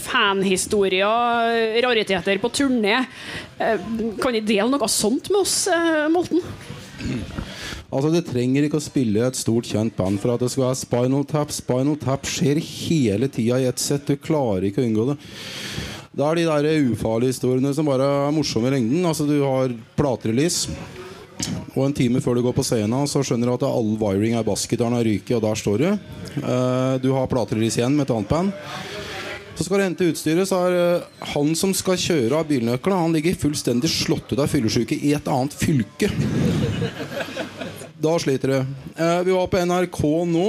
fanhistorier, 0.05 1.81
rariteter 1.87 2.43
på 2.43 2.53
turné? 2.53 2.99
Eh, 3.57 3.81
Kan 4.21 4.37
dere 4.37 4.45
dele 4.45 4.69
noe 4.75 4.91
sånt 4.93 5.33
med 5.33 5.41
oss, 5.41 5.57
eh, 5.73 6.05
Molten? 6.13 6.45
Altså 7.95 8.11
Det 8.11 8.25
trenger 8.27 8.67
ikke 8.67 8.81
å 8.81 8.83
spille 8.83 9.23
et 9.23 9.39
stort, 9.39 9.69
kjent 9.71 9.95
band 9.95 10.19
for 10.19 10.35
at 10.35 10.43
det 10.43 10.51
skal 10.51 10.67
være 10.67 10.81
Spinal 10.81 11.27
Tap. 11.31 11.53
Spinal 11.55 11.99
Tap 12.03 12.27
skjer 12.27 12.59
hele 12.59 13.29
tida 13.31 13.61
i 13.63 13.69
ett 13.71 13.79
sett. 13.79 14.09
Du 14.09 14.19
klarer 14.19 14.67
ikke 14.67 14.83
å 14.83 14.89
unngå 14.89 15.07
det. 15.13 15.17
Det 16.15 16.27
er 16.27 16.39
de 16.39 16.47
der 16.47 16.91
ufarlige 16.91 17.35
historiene 17.35 17.73
som 17.75 17.87
bare 17.87 18.07
er 18.27 18.35
morsomme 18.35 18.71
i 18.71 18.75
lengden. 18.77 19.07
Altså 19.07 19.27
Du 19.31 19.37
har 19.43 19.73
platerelease, 19.99 20.75
og 21.75 21.87
en 21.87 21.95
time 21.95 22.23
før 22.23 22.39
du 22.39 22.45
går 22.47 22.55
på 22.55 22.67
scenen, 22.67 23.07
så 23.11 23.23
skjønner 23.27 23.51
du 23.51 23.55
at 23.57 23.67
all 23.67 23.95
wiring 23.99 24.37
av 24.39 24.47
bassgitaren 24.47 24.95
har 24.95 25.07
ryket, 25.07 25.37
og 25.39 25.47
der 25.47 25.59
står 25.59 25.83
du. 25.83 25.89
Eh, 26.43 26.99
Du 27.03 27.11
har 27.15 27.31
platerelease 27.31 27.79
igjen 27.79 27.95
med 27.95 28.07
et 28.07 28.15
annet 28.15 28.31
band. 28.31 28.53
Så 29.55 29.67
skal 29.67 29.79
du 29.79 29.85
hente 29.87 30.07
utstyret, 30.11 30.49
så 30.51 30.65
er 30.67 30.77
eh, 30.79 31.27
han 31.35 31.55
som 31.59 31.75
skal 31.75 31.99
kjøre 31.99 32.41
av 32.41 32.49
bilnøklene, 32.51 33.03
han 33.07 33.15
ligger 33.15 33.39
fullstendig 33.39 33.91
slått 33.91 34.35
ut 34.35 34.39
av 34.43 34.51
fyllesyke 34.51 34.99
i 34.99 35.13
et 35.15 35.31
annet 35.31 35.55
fylke. 35.55 36.11
Da 38.05 38.15
sliter 38.21 38.49
du. 38.53 38.57
Eh, 39.03 39.21
vi 39.25 39.33
var 39.33 39.47
på 39.49 39.61
NRK 39.65 40.01
nå. 40.29 40.47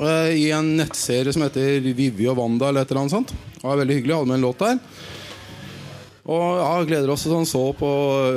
eh, 0.00 0.32
I 0.36 0.50
en 0.52 0.74
nettserie 0.76 1.32
som 1.32 1.44
heter 1.46 1.80
Vivi 1.96 2.26
og 2.28 2.36
Wanda 2.40 2.68
eller 2.68 2.84
et 2.84 2.90
eller 2.92 3.06
annet 3.06 3.14
sånt. 3.14 3.32
Det 3.54 3.62
var 3.64 3.78
veldig 3.80 3.96
hyggelig. 3.96 4.16
Hadde 4.18 4.28
med 4.30 4.38
en 4.40 4.44
låt 4.44 4.60
der. 4.64 4.80
Og 6.26 6.58
ja, 6.58 6.70
gleder 6.88 7.12
oss 7.14 7.24
sånn 7.24 7.46
så 7.48 7.62
på 7.78 7.88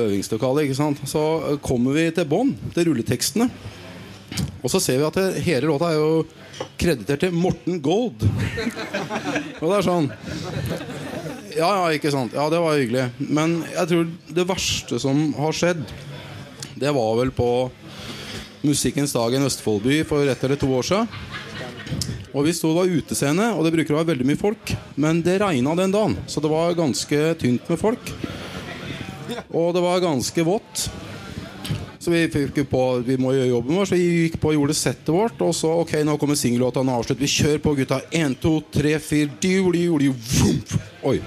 øvingslokalet. 0.06 0.68
ikke 0.68 0.78
sant? 0.78 1.02
Så 1.10 1.24
kommer 1.66 1.98
vi 1.98 2.06
til 2.16 2.28
bånn, 2.30 2.54
til 2.76 2.88
rulletekstene. 2.92 3.50
Og 4.62 4.70
så 4.72 4.80
ser 4.84 5.02
vi 5.02 5.08
at 5.08 5.18
det, 5.18 5.42
hele 5.44 5.72
låta 5.72 5.90
er 5.90 5.98
jo 5.98 6.70
kreditert 6.80 7.24
til 7.26 7.34
Morten 7.36 7.82
Gold. 7.84 8.24
Og 9.60 9.66
det 9.66 9.76
er 9.80 9.88
sånn 9.88 10.12
Ja, 11.58 11.68
ja, 11.68 11.86
ikke 11.98 12.14
sant. 12.14 12.36
Ja, 12.38 12.46
det 12.54 12.62
var 12.62 12.78
hyggelig. 12.78 13.10
Men 13.18 13.60
jeg 13.74 13.92
tror 13.92 14.08
det 14.38 14.48
verste 14.48 15.02
som 15.02 15.34
har 15.40 15.58
skjedd, 15.58 15.84
det 16.80 16.94
var 16.96 17.18
vel 17.20 17.34
på 17.36 17.50
Musikkens 18.62 19.14
dag 19.16 19.34
i 19.34 19.38
en 19.40 19.48
Østfoldby 19.48 20.02
for 20.04 20.28
ett 20.28 20.44
eller 20.44 20.60
to 20.60 20.68
år 20.76 20.84
siden. 20.84 21.08
Og 22.36 22.44
vi 22.46 22.54
sto 22.54 22.70
det 22.74 22.78
var 22.78 22.98
utescene, 23.00 23.46
og 23.56 23.64
det 23.66 23.72
bruker 23.74 23.96
å 23.96 24.00
være 24.02 24.12
veldig 24.12 24.28
mye 24.28 24.40
folk. 24.40 24.74
Men 25.00 25.22
det 25.26 25.40
regna 25.42 25.76
den 25.80 25.94
dagen, 25.96 26.18
så 26.28 26.44
det 26.44 26.52
var 26.52 26.76
ganske 26.78 27.22
tynt 27.40 27.72
med 27.72 27.80
folk. 27.80 28.12
Og 29.56 29.72
det 29.74 29.84
var 29.86 30.04
ganske 30.04 30.46
vått. 30.46 30.90
Så 32.00 32.14
vi 32.14 32.22
fikk 32.32 32.62
på 32.72 32.84
Vi 33.06 33.18
må 33.20 33.34
gjøre 33.36 33.50
jobben 33.50 33.76
vår, 33.76 33.90
så 33.90 33.98
vi 33.98 34.26
gikk 34.26 34.38
på 34.42 34.52
og 34.52 34.60
gjorde 34.60 34.78
settet 34.78 35.12
vårt. 35.14 35.42
Og 35.46 35.56
så 35.56 35.72
ok, 35.82 35.96
nå 36.04 36.20
kommer 36.20 36.40
singellåta, 36.40 36.84
nå 36.84 37.00
avslutter 37.00 37.24
vi. 37.24 37.32
Kjør 37.32 37.64
på, 37.64 37.76
gutta. 37.80 38.02
Én, 38.12 38.36
to, 38.40 38.60
tre, 38.76 38.98
fire. 39.00 39.32
Oi, 41.10 41.18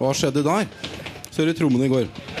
hva 0.00 0.16
skjedde 0.16 0.46
der? 0.46 0.68
Så 1.28 1.44
hører 1.44 1.56
trommene 1.58 1.88
i 1.88 1.92
går. 1.92 2.37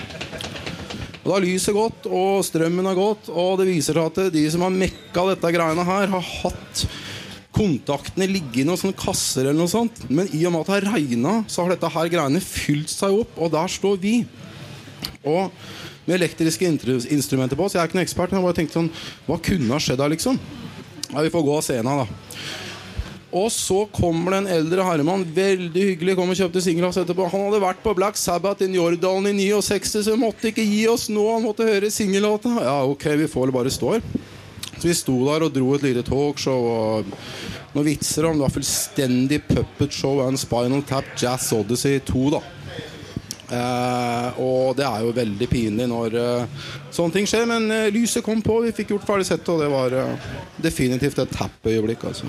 Og 1.28 1.34
da 1.34 1.42
har 1.42 1.44
lyset 1.44 1.76
gått, 1.76 2.06
og 2.08 2.38
strømmen 2.40 2.86
har 2.88 2.96
gått, 2.96 3.26
og 3.28 3.58
det 3.60 3.66
viser 3.68 3.98
seg 3.98 4.06
at 4.08 4.32
de 4.32 4.44
som 4.48 4.62
har 4.64 4.72
mekka 4.72 5.26
dette 5.28 5.50
greiene 5.52 5.84
her, 5.84 6.06
har 6.08 6.22
hatt 6.24 6.84
kontaktene 7.52 8.30
ligge 8.30 8.62
i 8.62 8.64
noen 8.64 8.80
sånne 8.80 8.96
kasser 8.96 9.42
eller 9.42 9.58
noe 9.58 9.68
sånt. 9.68 10.00
Men 10.08 10.30
i 10.32 10.40
og 10.48 10.54
med 10.54 10.62
at 10.62 10.70
det 10.70 10.74
har 10.78 10.86
regna, 10.94 11.34
så 11.44 11.66
har 11.66 11.74
dette 11.74 11.90
her 11.92 12.08
greiene 12.14 12.40
fylt 12.40 12.88
seg 12.88 13.18
opp, 13.20 13.36
og 13.36 13.52
der 13.52 13.68
står 13.68 14.00
vi. 14.00 14.14
Og 15.20 15.52
med 16.08 16.16
elektriske 16.16 16.64
instrumenter 16.64 17.60
på, 17.60 17.68
oss. 17.68 17.76
jeg 17.76 17.84
er 17.84 17.92
ikke 17.92 18.00
noen 18.00 18.08
ekspert, 18.08 18.32
men 18.32 18.40
jeg 18.40 18.48
bare 18.48 18.58
tenkte 18.62 18.78
sånn 18.78 18.90
Hva 19.28 19.36
kunne 19.50 19.74
ha 19.76 19.84
skjedd 19.84 20.00
her, 20.00 20.14
liksom? 20.16 20.40
Ja, 21.10 21.20
vi 21.20 21.34
får 21.36 21.44
gå 21.44 21.58
av 21.58 21.66
scenen, 21.68 22.06
da. 22.06 22.27
Og 23.36 23.50
så 23.52 23.82
kommer 23.92 24.32
det 24.32 24.38
en 24.38 24.50
eldre 24.54 24.84
herremann, 24.86 25.26
veldig 25.36 25.82
hyggelig, 25.90 26.14
kom 26.16 26.30
og 26.32 26.38
kjøpte 26.38 26.62
singelass 26.64 26.96
etterpå. 27.02 27.26
Han 27.28 27.44
hadde 27.48 27.60
vært 27.60 27.82
på 27.84 27.92
Black 27.98 28.16
Sabbath 28.16 28.64
i 28.64 28.70
Njordalen 28.72 29.28
i 29.34 29.50
69, 29.50 30.00
så 30.00 30.14
han 30.14 30.22
måtte 30.22 30.48
ikke 30.48 30.64
gi 30.64 30.86
oss 30.88 31.10
nå. 31.12 31.26
Han 31.34 31.44
måtte 31.44 31.68
høre 31.68 31.92
singellåta. 31.92 32.54
Ja, 32.64 32.78
ok, 32.88 33.04
vi 33.20 33.28
får 33.28 33.52
bare 33.52 33.72
stå. 33.74 33.98
Så 34.78 34.86
vi 34.86 34.96
sto 34.96 35.18
der 35.26 35.44
og 35.44 35.52
dro 35.52 35.74
et 35.74 35.84
lite 35.84 36.04
talkshow 36.06 36.68
og 36.70 37.16
noen 37.74 37.88
vitser 37.90 38.28
om 38.28 38.38
det 38.38 38.46
var 38.46 38.54
fullstendig 38.54 39.42
puppet 39.48 39.92
show 39.92 40.22
and 40.24 40.40
Spinal 40.40 40.84
Tap 40.88 41.10
Jazz 41.18 41.50
Odyssey 41.52 41.98
2, 42.08 42.30
da. 42.38 42.40
Eh, 43.48 44.40
og 44.44 44.76
det 44.76 44.84
er 44.84 45.04
jo 45.04 45.12
veldig 45.16 45.48
pinlig 45.48 45.86
når 45.88 46.16
eh, 46.20 46.64
sånne 46.92 47.16
ting 47.16 47.28
skjer, 47.28 47.46
men 47.48 47.68
eh, 47.72 47.90
lyset 47.94 48.24
kom 48.24 48.42
på, 48.44 48.60
vi 48.64 48.74
fikk 48.76 48.92
gjort 48.94 49.06
ferdig 49.08 49.28
settet, 49.28 49.48
og 49.54 49.62
det 49.64 49.70
var 49.72 49.96
eh, 49.96 50.26
definitivt 50.64 51.20
et 51.24 51.38
happy-øyeblikk. 51.40 52.08
Altså. 52.10 52.28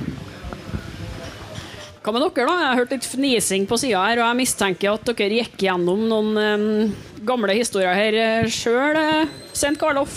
Hva 2.10 2.16
med 2.18 2.24
dere, 2.26 2.46
da? 2.50 2.54
Jeg 2.58 2.70
har 2.72 2.80
hørt 2.80 2.94
litt 2.96 3.06
fnising 3.06 3.66
på 3.70 3.78
sida 3.78 4.00
her, 4.02 4.18
og 4.18 4.32
jeg 4.32 4.38
mistenker 4.40 4.96
at 4.96 5.10
dere 5.12 5.36
gikk 5.44 5.62
gjennom 5.62 6.08
noen 6.10 6.40
um, 6.42 6.94
gamle 7.22 7.54
historier 7.54 7.94
her 7.94 8.48
sjøl, 8.50 8.98
uh, 8.98 9.36
Sent 9.54 9.78
Karloff. 9.78 10.16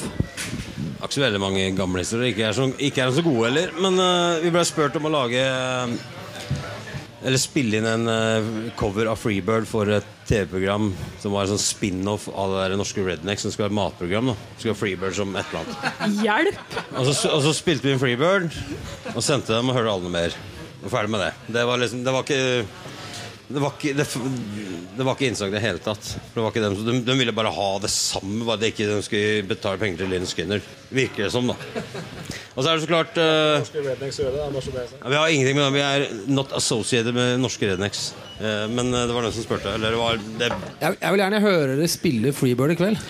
Har 1.03 1.05
ikke 1.05 1.19
så 1.19 1.25
veldig 1.27 1.43
mange 1.43 1.67
gamle 1.77 2.01
historier. 2.01 2.31
Ikke 2.31 2.47
er, 2.49 2.57
så, 2.57 2.71
ikke 2.81 3.03
er 3.05 3.13
så 3.13 3.25
gode 3.27 3.51
heller. 3.51 3.75
Men 3.77 4.01
uh, 4.01 4.41
vi 4.41 4.49
ble 4.55 4.63
spurt 4.65 4.97
om 4.97 5.05
å 5.05 5.13
lage 5.13 5.43
eh, 5.45 5.93
Eller 7.29 7.43
spille 7.43 7.83
inn 7.83 7.89
en 7.91 8.09
uh, 8.09 8.73
cover 8.81 9.11
av 9.13 9.21
Freebird 9.21 9.69
for 9.69 9.93
et 9.93 10.09
TV-program 10.31 10.95
som 11.21 11.37
var 11.37 11.45
en 11.45 11.53
sånn 11.53 11.61
spin-off 11.61 12.25
av 12.33 12.55
det 12.55 12.63
der 12.71 12.77
norske 12.81 13.05
Redneck, 13.05 13.43
som 13.43 13.53
skulle 13.53 13.69
være 13.69 13.75
et 13.75 13.81
matprogram. 13.83 14.33
da 14.33 14.39
Skulle 14.55 14.73
ha 14.73 14.81
Freebird 14.81 15.21
som 15.21 15.37
et 15.37 15.53
eller 15.53 15.69
annet. 15.69 16.25
Hjelp! 16.25 16.81
Og 16.95 17.13
så, 17.13 17.37
og 17.37 17.45
så 17.45 17.53
spilte 17.61 17.91
vi 17.91 17.93
inn 17.93 18.01
Freebird 18.01 18.49
og 19.13 19.21
sendte 19.21 19.53
dem 19.53 19.69
og 19.69 19.77
hørte 19.77 19.93
alle 19.99 20.09
noe 20.09 20.17
mer. 20.17 20.41
Og 20.83 20.91
ferdig 20.91 21.13
med 21.15 21.23
det. 21.23 21.33
Det 21.55 21.65
var 21.69 21.81
liksom 21.83 22.05
Det 22.05 22.15
var 22.15 22.27
ikke 22.27 22.43
det 23.53 23.61
var 23.61 23.75
ikke, 23.75 23.93
det, 23.97 24.05
det 24.97 25.05
var 25.05 25.17
ikke 25.17 25.27
innslag 25.29 25.51
i 25.51 25.57
det 25.57 25.61
hele 25.61 25.81
tatt. 25.83 26.07
Det 26.33 26.41
var 26.41 26.53
ikke 26.53 26.63
dem, 26.63 26.77
de, 26.87 26.95
de 27.05 27.17
ville 27.19 27.35
bare 27.37 27.51
ha 27.53 27.69
det 27.83 27.91
samme, 27.93 28.47
bare 28.49 28.63
det 28.63 28.71
ikke 28.73 28.87
de 28.89 29.01
skulle 29.05 29.43
betale 29.51 29.81
penger 29.83 30.03
til 30.03 30.13
Linn 30.13 30.29
Skinner. 30.29 30.63
Virker 30.95 31.27
det 31.27 31.33
som, 31.35 31.51
da. 31.51 31.57
Og 32.55 32.63
så 32.63 32.71
er 32.71 32.73
det 32.79 32.85
så 32.85 32.89
klart 32.89 33.19
eh, 33.21 33.61
Vi 35.05 35.17
har 35.19 35.29
ingenting 35.29 35.59
med 35.59 35.65
dem. 35.67 35.77
Vi 35.77 35.85
er 35.85 36.07
not 36.33 36.53
associated 36.57 37.17
med 37.17 37.43
norske 37.43 37.69
rednecks. 37.69 38.13
Uh, 38.41 38.67
men 38.73 38.89
eh, 38.93 39.07
det 39.09 39.17
var 39.17 39.29
den 39.29 39.37
som 39.37 39.45
spurte. 39.45 39.77
Eller 39.77 39.95
det 39.95 40.01
var 40.01 40.19
det, 40.41 40.51
Jeg, 40.81 40.97
jeg 40.97 41.15
vil 41.15 41.25
gjerne 41.27 41.45
høre 41.45 41.77
dere 41.77 41.93
spille 41.93 42.35
Freebird 42.37 42.77
i 42.77 42.81
kveld. 42.81 43.01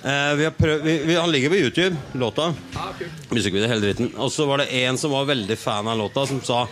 Uh, 0.00 0.32
vi 0.36 0.46
har 0.48 0.54
prøvd, 0.56 0.84
vi, 0.84 0.94
vi, 1.08 1.16
han 1.20 1.32
ligger 1.32 1.52
på 1.52 1.60
YouTube, 1.60 1.96
låta. 2.20 2.52
Musikkvideo, 3.32 3.68
hele 3.68 3.84
dritten. 3.84 4.12
Og 4.16 4.32
så 4.32 4.48
var 4.48 4.62
det 4.62 4.72
en 4.84 5.00
som 5.00 5.12
var 5.12 5.28
veldig 5.28 5.60
fan 5.60 5.88
av 5.88 6.00
låta, 6.00 6.24
som 6.28 6.40
sa 6.44 6.66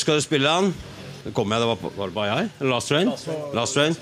Skal 0.00 0.16
du 0.16 0.24
spille 0.24 0.48
han? 0.48 0.70
Det 1.20 1.34
kom 1.36 1.52
jeg, 1.52 1.60
det 1.60 1.68
var, 1.68 1.90
var 1.96 2.08
det 2.08 2.16
bare 2.16 2.28
jeg? 2.32 2.52
Last 2.70 2.88
Train? 2.88 3.10
Last 3.56 3.76
Train. 3.76 3.96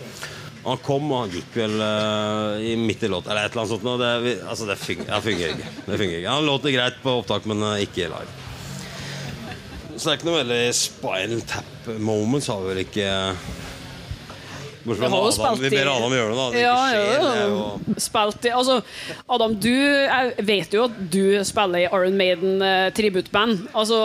Han 0.63 0.79
kom, 0.85 1.07
og 1.11 1.25
han 1.25 1.33
gikk 1.33 1.55
vel 1.57 1.75
uh, 1.81 2.59
i 2.63 2.75
midt 2.79 3.03
i 3.03 3.11
låta, 3.11 3.33
eller 3.33 3.49
et 3.49 3.55
eller 3.55 3.65
annet 3.65 3.73
sånt. 3.73 3.87
Og 3.89 4.03
det, 4.03 4.11
vi, 4.23 4.35
altså, 4.43 4.67
det, 4.69 4.77
fungerer, 4.79 5.09
det 5.11 5.25
fungerer 5.25 5.55
ikke. 5.57 5.73
Det 5.87 5.97
fungerer 5.97 6.19
ikke. 6.21 6.35
Han 6.35 6.47
låter 6.47 6.75
greit 6.75 7.01
på 7.03 7.15
opptak, 7.23 7.49
men 7.51 7.65
uh, 7.65 7.73
ikke 7.83 8.11
live. 8.13 8.37
Så 9.97 10.05
det 10.05 10.13
er 10.13 10.19
ikke 10.21 10.29
noe 10.29 10.43
veldig 10.43 10.61
spinal 10.79 11.41
tap 11.51 11.89
moments 11.99 12.51
har 12.53 12.61
vi 12.63 12.71
vel 12.71 12.83
ikke 12.85 13.09
Bortsett 14.88 15.05
Vi 15.07 15.12
fra 15.12 15.51
Adam. 15.53 15.61
Vi 15.62 15.70
ber 15.74 15.90
Adam 15.92 16.14
gjøre 16.16 16.31
det, 16.33 16.38
da. 16.38 16.46
Det 16.55 16.62
Ja, 16.64 16.74
ikke 16.74 16.94
skjer. 16.94 17.12
ja, 17.12 17.29
det 17.29 17.42
ja. 17.42 17.48
jo 17.48 17.98
Spilt 18.09 18.48
i 18.48 18.55
Altså, 18.59 18.79
Adam, 19.37 19.55
du 19.62 19.70
Jeg 19.72 20.46
vet 20.48 20.74
jo 20.79 20.85
at 20.88 20.96
du 21.12 21.22
spiller 21.48 21.85
i 21.85 21.87
Iron 21.88 22.16
Maiden 22.18 22.62
eh, 22.64 22.88
tributband. 22.96 23.68
Altså, 23.74 24.01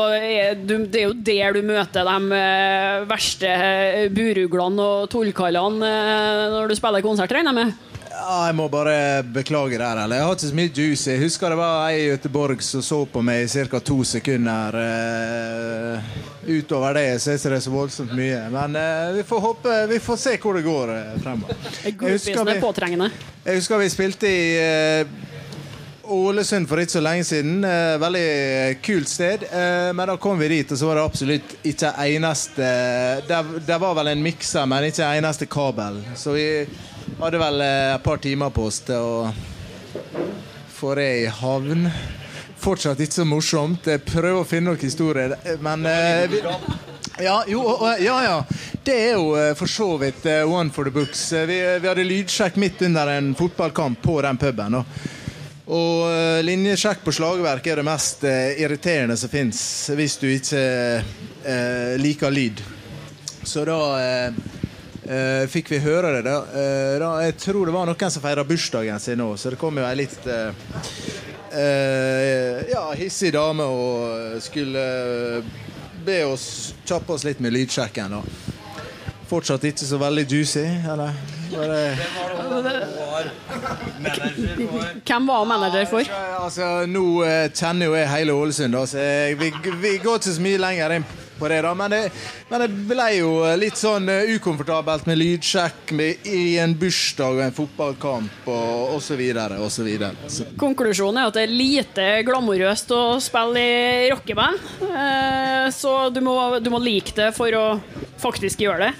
du, 0.68 0.76
det 0.86 1.02
er 1.02 1.10
jo 1.10 1.16
der 1.32 1.58
du 1.58 1.62
møter 1.68 2.08
de 2.08 2.38
eh, 2.44 3.08
verste 3.10 3.50
eh, 3.50 4.06
buruglene 4.14 4.84
og 4.84 5.10
tullkallene 5.14 5.90
eh, 5.90 6.46
når 6.54 6.70
du 6.74 6.78
spiller 6.80 7.04
konsert, 7.06 7.32
regner 7.34 7.54
jeg 7.54 7.60
med? 7.64 7.90
Ja, 8.14 8.44
jeg 8.46 8.54
må 8.60 8.68
bare 8.70 9.24
beklage 9.26 9.80
der. 9.82 10.04
Eller. 10.04 10.20
Jeg 10.20 10.26
har 10.28 10.36
ikke 10.38 10.50
så 10.52 10.58
mye 10.60 10.72
juice. 10.78 11.08
Jeg 11.10 11.24
husker 11.24 11.50
det 11.50 11.58
var 11.58 11.88
ei 11.90 12.04
i 12.04 12.10
Göteborg 12.12 12.62
som 12.62 12.84
så 12.86 13.00
på 13.10 13.24
meg 13.26 13.48
i 13.48 13.66
ca. 13.72 13.80
to 13.82 14.04
sekunder. 14.06 14.78
Eh, 14.78 16.33
utover 16.48 16.94
det 16.98 17.20
så 17.22 17.34
er 17.34 17.38
ikke 17.40 17.52
det 17.54 17.62
så 17.66 17.74
voldsomt 17.74 18.16
mye. 18.18 18.40
Men 18.54 18.78
uh, 18.78 19.12
vi 19.18 19.24
får 19.28 19.44
håpe 19.44 19.76
Vi 19.92 20.00
får 20.04 20.18
se 20.22 20.38
hvor 20.42 20.58
det 20.58 20.64
går 20.66 20.94
uh, 20.94 21.14
fremover. 21.24 21.56
Vi, 21.84 22.60
påtrengende. 22.62 23.12
jeg 23.46 23.62
husker 23.62 23.82
vi 23.82 23.90
spilte 23.92 24.30
i 24.30 24.44
eh, 24.60 25.14
Ålesund 26.04 26.68
for 26.68 26.82
ikke 26.84 26.98
så 26.98 27.02
lenge 27.04 27.24
siden. 27.24 27.64
Veldig 28.00 28.26
kult 28.84 29.08
sted. 29.10 29.46
Men 29.96 30.10
da 30.12 30.18
kom 30.20 30.36
vi 30.42 30.50
dit, 30.52 30.72
og 30.72 30.78
så 30.78 30.90
var 30.90 31.00
det 31.00 31.06
absolutt 31.08 31.54
ikke 31.64 31.94
eneste 32.04 32.72
Det 33.64 33.78
var 33.80 33.96
vel 33.96 34.12
en 34.12 34.26
mikser, 34.26 34.68
men 34.68 34.90
ikke 34.90 35.08
eneste 35.16 35.48
kabel. 35.48 36.02
Så 36.20 36.36
vi 36.36 36.48
hadde 37.22 37.40
vel 37.40 37.64
et 37.64 38.04
par 38.04 38.20
timer 38.20 38.52
på 38.52 38.68
oss 38.68 38.82
til 38.84 39.00
å 39.00 39.32
få 40.76 40.92
det 41.00 41.08
i 41.22 41.32
havn. 41.32 41.88
Fortsatt 42.64 43.02
ikke 43.04 43.18
så 43.18 43.26
morsomt. 43.28 43.88
Jeg 43.92 44.00
prøver 44.08 44.40
å 44.40 44.46
finne 44.48 44.72
noen 44.72 44.80
historier, 44.80 45.34
men 45.60 45.84
eh, 45.90 46.38
ja, 47.20 47.42
jo, 47.50 47.64
ja, 48.00 48.16
ja. 48.24 48.38
Det 48.84 48.96
er 49.10 49.18
jo 49.18 49.34
eh, 49.36 49.52
for 49.60 49.68
så 49.68 49.90
vidt 50.00 50.24
eh, 50.32 50.46
one 50.48 50.72
for 50.72 50.88
the 50.88 50.94
books. 50.96 51.26
Eh, 51.36 51.44
Vi, 51.50 51.58
vi 51.84 51.90
hadde 51.90 52.06
lydsjekk 52.08 52.56
midt 52.64 52.86
under 52.88 53.12
en 53.18 53.34
fotballkamp 53.36 54.00
på 54.02 54.16
den 54.24 54.40
puben. 54.40 54.80
Og, 54.80 54.96
Og 55.76 56.44
linjesjekk 56.44 57.04
på 57.04 57.12
slagverk 57.16 57.68
er 57.68 57.80
det 57.80 57.86
mest 57.88 58.24
irriterende 58.28 59.16
som 59.20 59.32
fins 59.32 59.60
hvis 59.96 60.18
du 60.20 60.28
ikke 60.32 60.64
eh, 60.64 61.94
liker 62.00 62.32
lyd. 62.32 62.64
Så 63.44 63.68
da 63.68 63.80
eh, 64.00 64.44
Uh, 65.04 65.44
fikk 65.52 65.68
vi 65.74 65.82
høre 65.84 66.14
det. 66.16 66.22
Da. 66.24 66.38
Uh, 66.48 66.94
da. 67.02 67.08
Jeg 67.26 67.34
tror 67.44 67.68
det 67.68 67.74
var 67.76 67.90
noen 67.90 68.12
som 68.14 68.24
feira 68.24 68.46
bursdagen 68.48 69.02
sin 69.04 69.20
nå, 69.20 69.34
så 69.36 69.52
det 69.52 69.60
kom 69.60 69.76
jo 69.76 69.84
ei 69.84 69.98
litt 70.00 70.28
eh, 70.32 70.56
eh, 71.54 72.72
ja, 72.72 72.84
hissig 72.98 73.34
dame 73.34 73.64
og 73.64 74.42
skulle 74.44 74.84
eh, 75.38 75.44
be 76.06 76.20
oss 76.26 76.74
kjappe 76.86 77.14
oss 77.16 77.24
litt 77.28 77.40
med 77.44 77.54
lydsjekken. 77.56 78.18
da. 78.18 78.22
Fortsatt 79.30 79.64
ikke 79.66 79.86
så 79.88 79.98
veldig 80.02 80.26
juicy, 80.30 80.66
eller? 80.94 81.16
Bare, 81.54 81.94
Hvem 85.06 85.28
var 85.28 85.46
manager 85.46 85.86
for? 85.86 86.14
altså, 86.40 86.86
nå 86.90 87.06
eh, 87.28 87.52
kjenner 87.54 87.86
jo 87.92 87.98
jeg 87.98 88.10
hele 88.10 88.34
Ålesund, 88.34 88.74
da, 88.74 88.86
så 88.90 88.98
jeg, 89.04 89.38
vi, 89.40 89.52
vi 89.82 89.98
går 90.04 90.18
ikke 90.20 90.34
så 90.34 90.42
mye 90.44 90.62
lenger 90.62 90.98
inn 90.98 91.06
på 91.40 91.50
det. 91.52 91.62
da, 91.66 91.74
Men 91.78 91.92
det, 91.92 92.02
men 92.50 92.64
det 92.64 92.70
ble 92.90 93.08
jo 93.18 93.32
litt 93.60 93.80
sånn 93.80 94.10
eh, 94.10 94.34
ukomfortabelt 94.38 95.08
med 95.10 95.20
lydsjekk 95.22 95.94
med, 95.98 96.28
i 96.30 96.58
en 96.64 96.76
bursdag 96.80 97.40
og 97.40 97.44
en 97.48 97.56
fotballkamp 97.56 98.48
og 98.54 98.96
osv. 98.98 99.24
osv. 99.68 99.90
Konklusjonen 100.62 101.22
er 101.24 101.32
at 101.32 101.40
det 101.40 101.46
er 101.48 101.56
lite 101.56 102.10
glamorøst 102.28 102.94
å 102.96 103.04
spille 103.24 103.64
i 103.64 104.12
rockeband. 104.14 104.62
Eh, 104.90 105.70
Så 105.74 106.10
du 106.14 106.22
må, 106.22 106.36
du 106.60 106.70
må 106.74 106.80
like 106.84 107.16
det 107.18 107.32
for 107.36 107.52
å 107.58 107.66
faktisk 108.22 108.62
gjøre 108.66 108.90
det. 108.90 108.94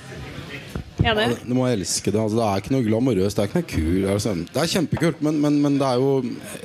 Enig? 1.04 1.26
Du 1.44 1.52
må 1.58 1.66
elske 1.68 2.12
det. 2.14 2.20
Altså, 2.22 2.38
det 2.40 2.46
er 2.48 2.62
ikke 2.62 2.74
noe 2.78 2.86
glamorøst, 2.86 3.36
det 3.36 3.44
er 3.44 3.50
ikke 3.50 3.60
noe 3.60 3.72
kul 3.74 4.06
Altså. 4.14 4.34
Det 4.54 4.62
er 4.62 4.70
kjempekult, 4.72 5.24
men, 5.26 5.40
men, 5.44 5.58
men 5.66 5.76
det 5.82 5.88
er 5.90 6.00
jo 6.00 6.14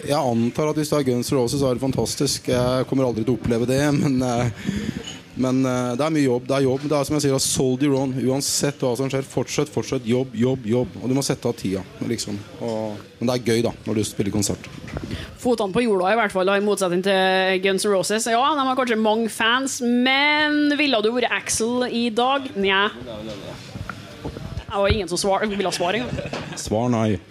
Jeg 0.06 0.18
antar 0.18 0.70
at 0.70 0.78
hvis 0.78 0.92
du 0.92 0.94
har 0.94 1.06
Guns 1.08 1.32
N' 1.32 1.38
Roses, 1.40 1.58
så 1.58 1.70
er 1.70 1.78
det 1.78 1.82
fantastisk. 1.82 2.50
Jeg 2.52 2.86
kommer 2.90 3.08
aldri 3.08 3.24
til 3.26 3.34
å 3.34 3.38
oppleve 3.40 3.66
det, 3.66 3.80
men, 3.98 4.20
eh, 4.22 5.17
men 5.38 5.60
uh, 5.66 5.94
det 5.98 6.04
er 6.04 6.14
mye 6.14 6.26
jobb. 6.26 6.46
Det 6.48 6.56
er 6.56 6.66
jobb. 6.66 6.86
Det 6.90 6.96
er 6.98 7.08
som 7.08 7.16
jeg 7.16 7.26
sier, 7.26 7.42
sold 7.42 7.84
your. 7.86 8.14
Uansett 8.28 8.82
hva 8.82 8.94
som 8.98 9.10
skjer, 9.10 9.26
fortsett, 9.26 9.70
fortsett. 9.72 10.06
Jobb, 10.08 10.34
jobb, 10.38 10.66
jobb. 10.68 10.98
Og 11.02 11.10
du 11.10 11.16
må 11.16 11.24
sette 11.26 11.48
av 11.50 11.56
tida. 11.58 11.84
Liksom. 12.10 12.38
Og, 12.60 12.98
men 13.20 13.30
det 13.30 13.36
er 13.36 13.52
gøy, 13.52 13.62
da, 13.68 13.74
når 13.86 14.00
du 14.00 14.04
spiller 14.06 14.34
konsert. 14.34 14.68
Fotene 15.38 15.74
på 15.74 15.84
jorda, 15.84 16.12
i 16.12 16.18
hvert 16.18 16.34
fall, 16.34 16.50
i 16.50 16.64
motsetning 16.64 17.04
til 17.06 17.62
Guns 17.64 17.86
N' 17.86 17.94
Roses. 17.94 18.26
Ja, 18.30 18.42
de 18.58 18.66
har 18.66 18.78
kanskje 18.78 18.98
mange 18.98 19.30
fans, 19.32 19.78
men 19.82 20.74
ville 20.78 21.02
du 21.04 21.12
vært 21.14 21.30
Axel 21.38 21.86
i 21.94 22.08
dag? 22.14 22.50
Nja. 22.58 22.88
Det 24.68 24.76
var 24.76 24.88
ingen 24.92 25.08
som 25.08 25.16
svar, 25.18 25.40
ville 25.48 25.64
ha 25.64 25.72
svar 25.72 25.96
engang. 25.96 26.12
Svar 26.60 26.90
nei. 26.92 27.16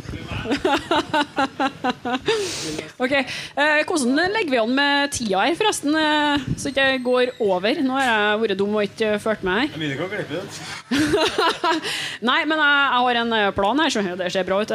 Ok, 2.98 3.12
eh, 3.14 3.84
Hvordan 3.86 4.18
legger 4.34 4.50
vi 4.52 4.58
an 4.60 4.72
med 4.74 5.12
tida 5.14 5.44
her, 5.46 5.54
forresten? 5.60 5.94
eh, 5.96 6.40
Så 6.58 6.70
ikke 6.72 6.82
jeg 6.88 7.04
går 7.06 7.28
over. 7.44 7.76
Nå 7.86 7.94
har 7.94 8.04
jeg 8.08 8.40
vært 8.42 8.58
dum 8.58 8.74
og 8.80 8.84
ikke 8.88 9.20
fulgt 9.22 9.44
med 9.46 9.54
her. 9.62 9.68
Nei, 12.30 12.40
men 12.50 12.58
jeg, 12.58 12.88
jeg 12.88 13.02
har 13.06 13.16
en 13.22 13.34
eh, 13.38 13.52
plan 13.56 13.80
her, 13.84 13.90
så 13.94 14.00
det 14.18 14.32
ser 14.34 14.48
bra 14.48 14.58
ut. 14.64 14.72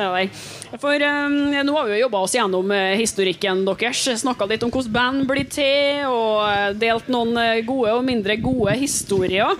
For 0.82 0.94
eh, 1.08 1.28
nå 1.66 1.72
har 1.76 1.84
vi 1.90 1.94
jo 1.98 2.04
jobba 2.06 2.18
oss 2.28 2.36
gjennom 2.38 2.66
eh, 2.76 2.94
historikken 3.02 3.56
deres. 3.66 4.00
Snakka 4.22 4.44
litt 4.50 4.62
om 4.66 4.70
hvordan 4.72 4.94
band 4.94 5.18
blir 5.30 5.46
til, 5.50 6.06
og 6.06 6.38
delt 6.78 7.06
noen 7.12 7.32
gode 7.66 7.90
og 7.98 8.04
mindre 8.06 8.36
gode 8.42 8.72
historier. 8.80 9.50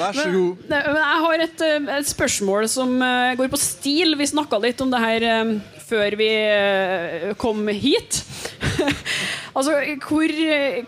Vær 0.00 0.14
så 0.14 0.28
god. 0.30 0.62
Men, 0.68 0.78
men 0.86 1.00
jeg 1.00 1.20
har 1.24 1.44
et, 1.46 1.60
eh, 1.66 1.90
et 1.98 2.08
spørsmål 2.08 2.68
som 2.70 2.94
eh, 3.02 3.36
går 3.38 3.50
på 3.52 3.60
stil. 3.60 4.16
Vi 4.18 4.30
snakka 4.30 4.60
litt 4.62 4.80
om 4.84 4.90
det 4.92 5.02
her 5.02 5.26
eh, 5.28 5.52
før 5.90 6.14
vi 6.20 6.30
kom 7.40 7.66
hit. 7.74 8.20
altså, 9.56 9.72
hvor, 10.06 10.34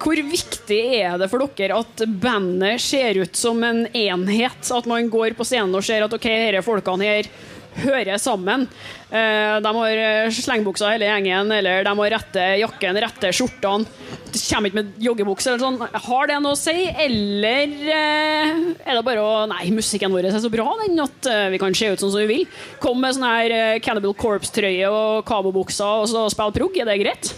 hvor 0.05 0.21
viktig 0.31 0.83
er 1.01 1.19
det 1.19 1.27
for 1.33 1.43
dere 1.59 1.81
at 1.83 2.05
bandet 2.23 2.79
ser 2.85 3.19
ut 3.25 3.35
som 3.39 3.59
en 3.67 3.83
enhet? 3.91 4.71
At 4.71 4.87
man 4.91 5.11
går 5.11 5.35
på 5.39 5.47
scenen 5.49 5.75
og 5.75 5.83
ser 5.87 6.07
at 6.07 6.15
ok, 6.15 6.29
disse 6.31 6.63
folkene 6.69 7.09
her 7.09 7.33
hører 7.81 8.19
sammen. 8.21 8.67
Eh, 9.13 9.57
de 9.65 9.73
har 9.77 10.01
eh, 10.03 10.33
slengbuksa 10.33 10.93
hele 10.93 11.09
gjengen, 11.09 11.53
eller 11.53 11.85
de 11.87 11.95
har 11.99 12.13
rette 12.15 12.47
jakken, 12.63 13.01
rette 13.05 13.33
skjortene. 13.35 13.89
De 14.33 14.41
kommer 14.41 14.71
ikke 14.71 14.79
med 14.79 15.01
joggebukse 15.05 15.51
eller 15.51 15.63
sånn. 15.63 15.81
Har 16.07 16.31
det 16.31 16.39
noe 16.45 16.57
å 16.57 16.61
si, 16.61 16.75
eller 16.89 17.75
eh, 17.93 18.63
er 18.85 18.99
det 18.99 19.05
bare 19.07 19.25
å 19.25 19.33
Nei, 19.53 19.67
musikken 19.75 20.13
vår 20.15 20.31
er 20.31 20.39
så 20.41 20.53
bra 20.53 20.69
den 20.85 21.01
at 21.03 21.29
vi 21.53 21.59
kan 21.61 21.75
se 21.77 21.91
ut 21.93 22.01
sånn 22.01 22.13
som 22.15 22.23
vi 22.23 22.31
vil. 22.31 22.61
Kom 22.83 23.01
med 23.03 23.17
sånn 23.17 23.27
her 23.27 23.81
Cannibal 23.85 24.15
Corpse-trøye 24.17 24.89
og 24.89 25.27
kabobukser 25.29 26.05
og 26.05 26.09
så 26.13 26.29
spille 26.33 26.57
prog. 26.57 26.79
Er 26.79 26.89
det 26.89 27.01
greit? 27.03 27.35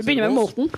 Vi 0.00 0.06
begynner 0.06 0.30
med 0.30 0.38
Molten. 0.38 0.70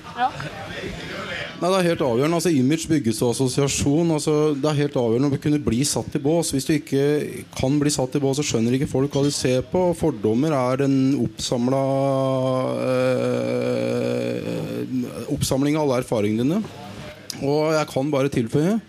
Nei, 1.63 1.71
Det 1.71 1.79
er 1.79 1.91
helt 1.93 2.01
avgjørende. 2.03 2.35
altså 2.41 2.51
Image 2.51 2.89
bygges 2.91 3.23
av 3.23 3.29
assosiasjon. 3.31 4.11
altså 4.11 4.33
Det 4.59 4.67
er 4.67 4.81
helt 4.83 4.97
avgjørende 4.99 5.31
å 5.31 5.39
kunne 5.39 5.63
bli 5.63 5.85
satt 5.87 6.17
i 6.17 6.19
bås. 6.19 6.51
Hvis 6.51 6.67
du 6.67 6.73
ikke 6.75 7.45
kan 7.55 7.79
bli 7.79 7.91
satt 7.91 8.17
i 8.17 8.19
bås, 8.19 8.37
så 8.41 8.43
skjønner 8.43 8.75
ikke 8.75 8.91
folk 8.91 9.15
hva 9.15 9.23
de 9.23 9.31
ser 9.31 9.63
på. 9.63 9.95
Fordommer 9.95 10.51
er 10.51 10.83
en 10.83 11.15
oppsamla 11.23 11.83
øh, 12.83 14.43
Oppsamling 15.31 15.79
av 15.79 15.87
alle 15.87 16.03
erfaringene 16.03 16.43
dine. 16.43 16.59
Og 17.47 17.71
jeg 17.79 17.87
kan 17.95 18.11
bare 18.11 18.29
tilføye 18.29 18.81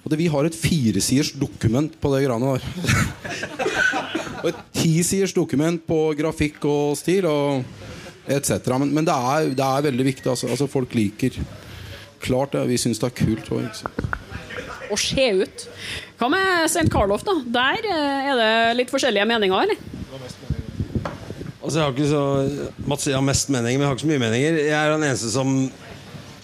at 0.00 0.18
vi 0.18 0.26
har 0.26 0.44
et 0.44 0.56
firesiders 0.56 1.30
dokument 1.30 1.94
på 1.94 2.10
det 2.10 2.26
greiene 2.26 2.56
der. 2.56 2.62
og 4.42 4.50
et 4.50 4.60
tisiders 4.74 5.32
dokument 5.32 5.78
på 5.86 6.10
grafikk 6.18 6.64
og 6.66 6.98
stil 6.98 7.30
og 7.30 7.62
etc. 8.26 8.66
Men, 8.80 8.90
men 8.98 9.06
det, 9.06 9.14
er, 9.14 9.54
det 9.54 9.66
er 9.66 9.90
veldig 9.92 10.04
viktig. 10.10 10.26
Altså, 10.26 10.50
altså 10.50 10.66
Folk 10.66 10.94
liker 10.98 11.38
Klart 12.20 12.56
det. 12.56 12.66
Vi 12.70 12.78
syns 12.80 13.00
det 13.02 13.10
er 13.10 13.16
kult 13.20 13.50
òg. 13.54 13.82
Å 14.90 14.98
se 14.98 15.26
ut. 15.40 15.66
Hva 16.18 16.28
med 16.32 16.66
St. 16.66 16.88
Carlof, 16.92 17.22
da? 17.26 17.36
Der 17.60 17.86
eh, 17.86 18.30
er 18.32 18.40
det 18.40 18.50
litt 18.80 18.92
forskjellige 18.92 19.28
meninger, 19.30 19.66
eller? 19.66 19.86
Altså 21.60 21.76
jeg 21.76 21.84
har 21.84 21.92
ikke 21.94 22.08
så 22.08 22.22
Mats 22.88 23.06
jeg 23.06 23.14
har 23.14 23.22
mest 23.22 23.50
meninger, 23.52 23.78
men 23.78 23.84
jeg 23.84 23.90
har 23.90 23.96
ikke 23.96 24.06
så 24.06 24.10
mye 24.10 24.24
meninger. 24.24 24.60
Jeg 24.64 24.74
er 24.74 24.92
den 24.94 25.06
eneste 25.06 25.30
som 25.32 25.54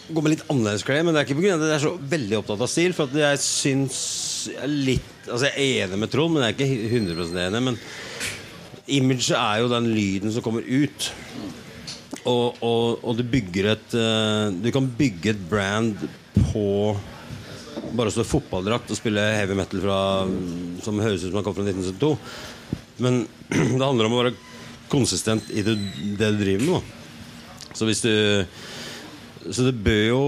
går 0.06 0.22
med 0.22 0.34
litt 0.36 0.46
annerledes 0.52 0.84
klær. 0.86 1.02
Men 1.02 1.16
det 1.16 1.22
er 1.22 1.28
ikke 1.28 1.40
pga. 1.40 1.56
at 1.56 1.66
jeg 1.66 1.76
er 1.76 1.84
så 1.86 1.94
veldig 2.14 2.38
opptatt 2.40 2.64
av 2.66 2.70
stil. 2.70 2.94
For 2.96 3.10
at 3.10 3.20
jeg 3.22 3.42
syns 3.42 4.00
jeg 4.52 4.62
er 4.62 4.74
litt 4.90 5.12
Altså 5.26 5.48
jeg 5.48 5.58
er 5.58 5.88
enig 5.88 5.96
med 5.98 6.10
Trond, 6.12 6.36
men 6.36 6.44
jeg 6.44 6.54
er 6.54 6.60
ikke 6.60 6.90
100% 7.00 7.40
enig. 7.48 7.62
Men 7.66 7.78
image 8.86 9.34
er 9.34 9.62
jo 9.64 9.72
den 9.72 9.88
lyden 9.90 10.30
som 10.30 10.44
kommer 10.44 10.62
ut. 10.62 11.08
Og, 12.26 12.56
og, 12.64 13.04
og 13.06 13.18
du 13.18 13.22
bygger 13.30 13.70
et 13.76 13.94
eh, 13.94 14.48
Du 14.64 14.72
kan 14.74 14.88
bygge 14.98 15.30
et 15.32 15.44
brand 15.50 15.94
på 16.50 16.64
bare 17.96 18.10
å 18.10 18.12
stå 18.12 18.24
i 18.24 18.28
fotballdrakt 18.28 18.90
og 18.90 18.98
spille 18.98 19.22
heavy 19.36 19.54
metal 19.56 19.82
fra, 19.82 19.98
som 20.84 20.98
høres 21.00 21.22
ut 21.22 21.30
som 21.30 21.38
han 21.38 21.44
kom 21.46 21.54
fra 21.56 21.64
1972. 21.64 22.10
Men 23.04 23.20
det 23.78 23.84
handler 23.84 24.08
om 24.08 24.16
å 24.16 24.22
være 24.24 24.34
konsistent 24.90 25.48
i 25.52 25.64
det, 25.64 25.76
det 26.18 26.32
du 26.34 26.40
driver 26.40 26.66
med. 26.70 26.94
Så 27.76 27.88
hvis 27.88 28.02
du 28.04 28.12
Så 29.54 29.66
det 29.66 29.76
bør 29.78 30.02
jo 30.08 30.22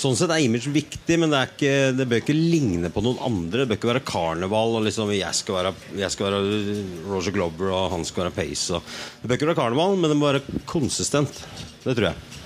Sånn 0.00 0.14
sett 0.16 0.30
er 0.32 0.40
image 0.40 0.70
viktig, 0.72 1.16
men 1.20 1.32
det, 1.32 1.40
ikke, 1.50 1.72
det 1.98 2.06
bør 2.08 2.20
ikke 2.22 2.36
ligne 2.36 2.88
på 2.94 3.02
noen 3.04 3.18
andre. 3.26 3.64
Det 3.64 3.68
bør 3.72 3.80
ikke 3.80 3.90
være 3.90 4.04
karneval 4.06 4.76
og 4.78 4.84
liksom 4.86 5.10
jeg 5.12 5.36
skal 5.36 5.56
være, 5.58 5.72
jeg 5.98 6.14
skal 6.14 6.28
være 6.28 6.76
Roger 7.10 7.34
Glover 7.34 7.72
og 7.74 7.88
han 7.96 8.06
skal 8.08 8.24
være 8.24 8.36
Pace. 8.38 8.78
Og, 8.78 8.94
det 9.20 9.28
bør 9.28 9.40
ikke 9.40 9.50
være 9.50 9.58
karneval, 9.58 9.96
men 9.98 10.14
det 10.14 10.18
må 10.20 10.30
være 10.30 10.62
konsistent. 10.70 11.42
Det 11.82 11.96
tror 11.98 12.12
jeg. 12.12 12.38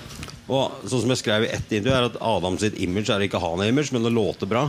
Og 0.45 0.89
sånn 0.89 1.05
som 1.05 1.13
jeg 1.13 1.21
skrev 1.21 1.45
i 1.45 1.51
ett 1.53 1.71
intervju, 1.71 1.93
er 1.95 2.09
at 2.09 2.17
Adam 2.33 2.57
sitt 2.61 2.77
image 2.81 3.13
er 3.13 3.23
ikke 3.25 3.39
å 3.39 3.45
ha 3.45 3.53
noe 3.57 3.69
image, 3.69 3.93
men 3.95 4.09
å 4.09 4.13
låte 4.13 4.49
bra. 4.49 4.67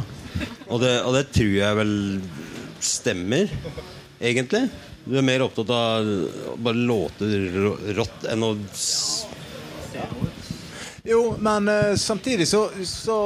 Og 0.68 0.80
det, 0.84 0.94
og 1.02 1.16
det 1.16 1.26
tror 1.34 1.52
jeg 1.56 1.80
vel 1.80 1.94
stemmer, 2.84 3.52
egentlig. 4.20 4.66
Du 5.06 5.16
er 5.16 5.26
mer 5.26 5.44
opptatt 5.44 5.70
av 5.70 6.08
å 6.52 6.56
bare 6.60 6.86
låte 6.88 7.28
rått 7.96 8.24
enn 8.30 8.46
å 8.46 8.54
Jo, 11.08 11.36
men 11.38 11.68
uh, 11.68 11.94
samtidig 11.94 12.48
så, 12.48 12.70
så 12.84 13.18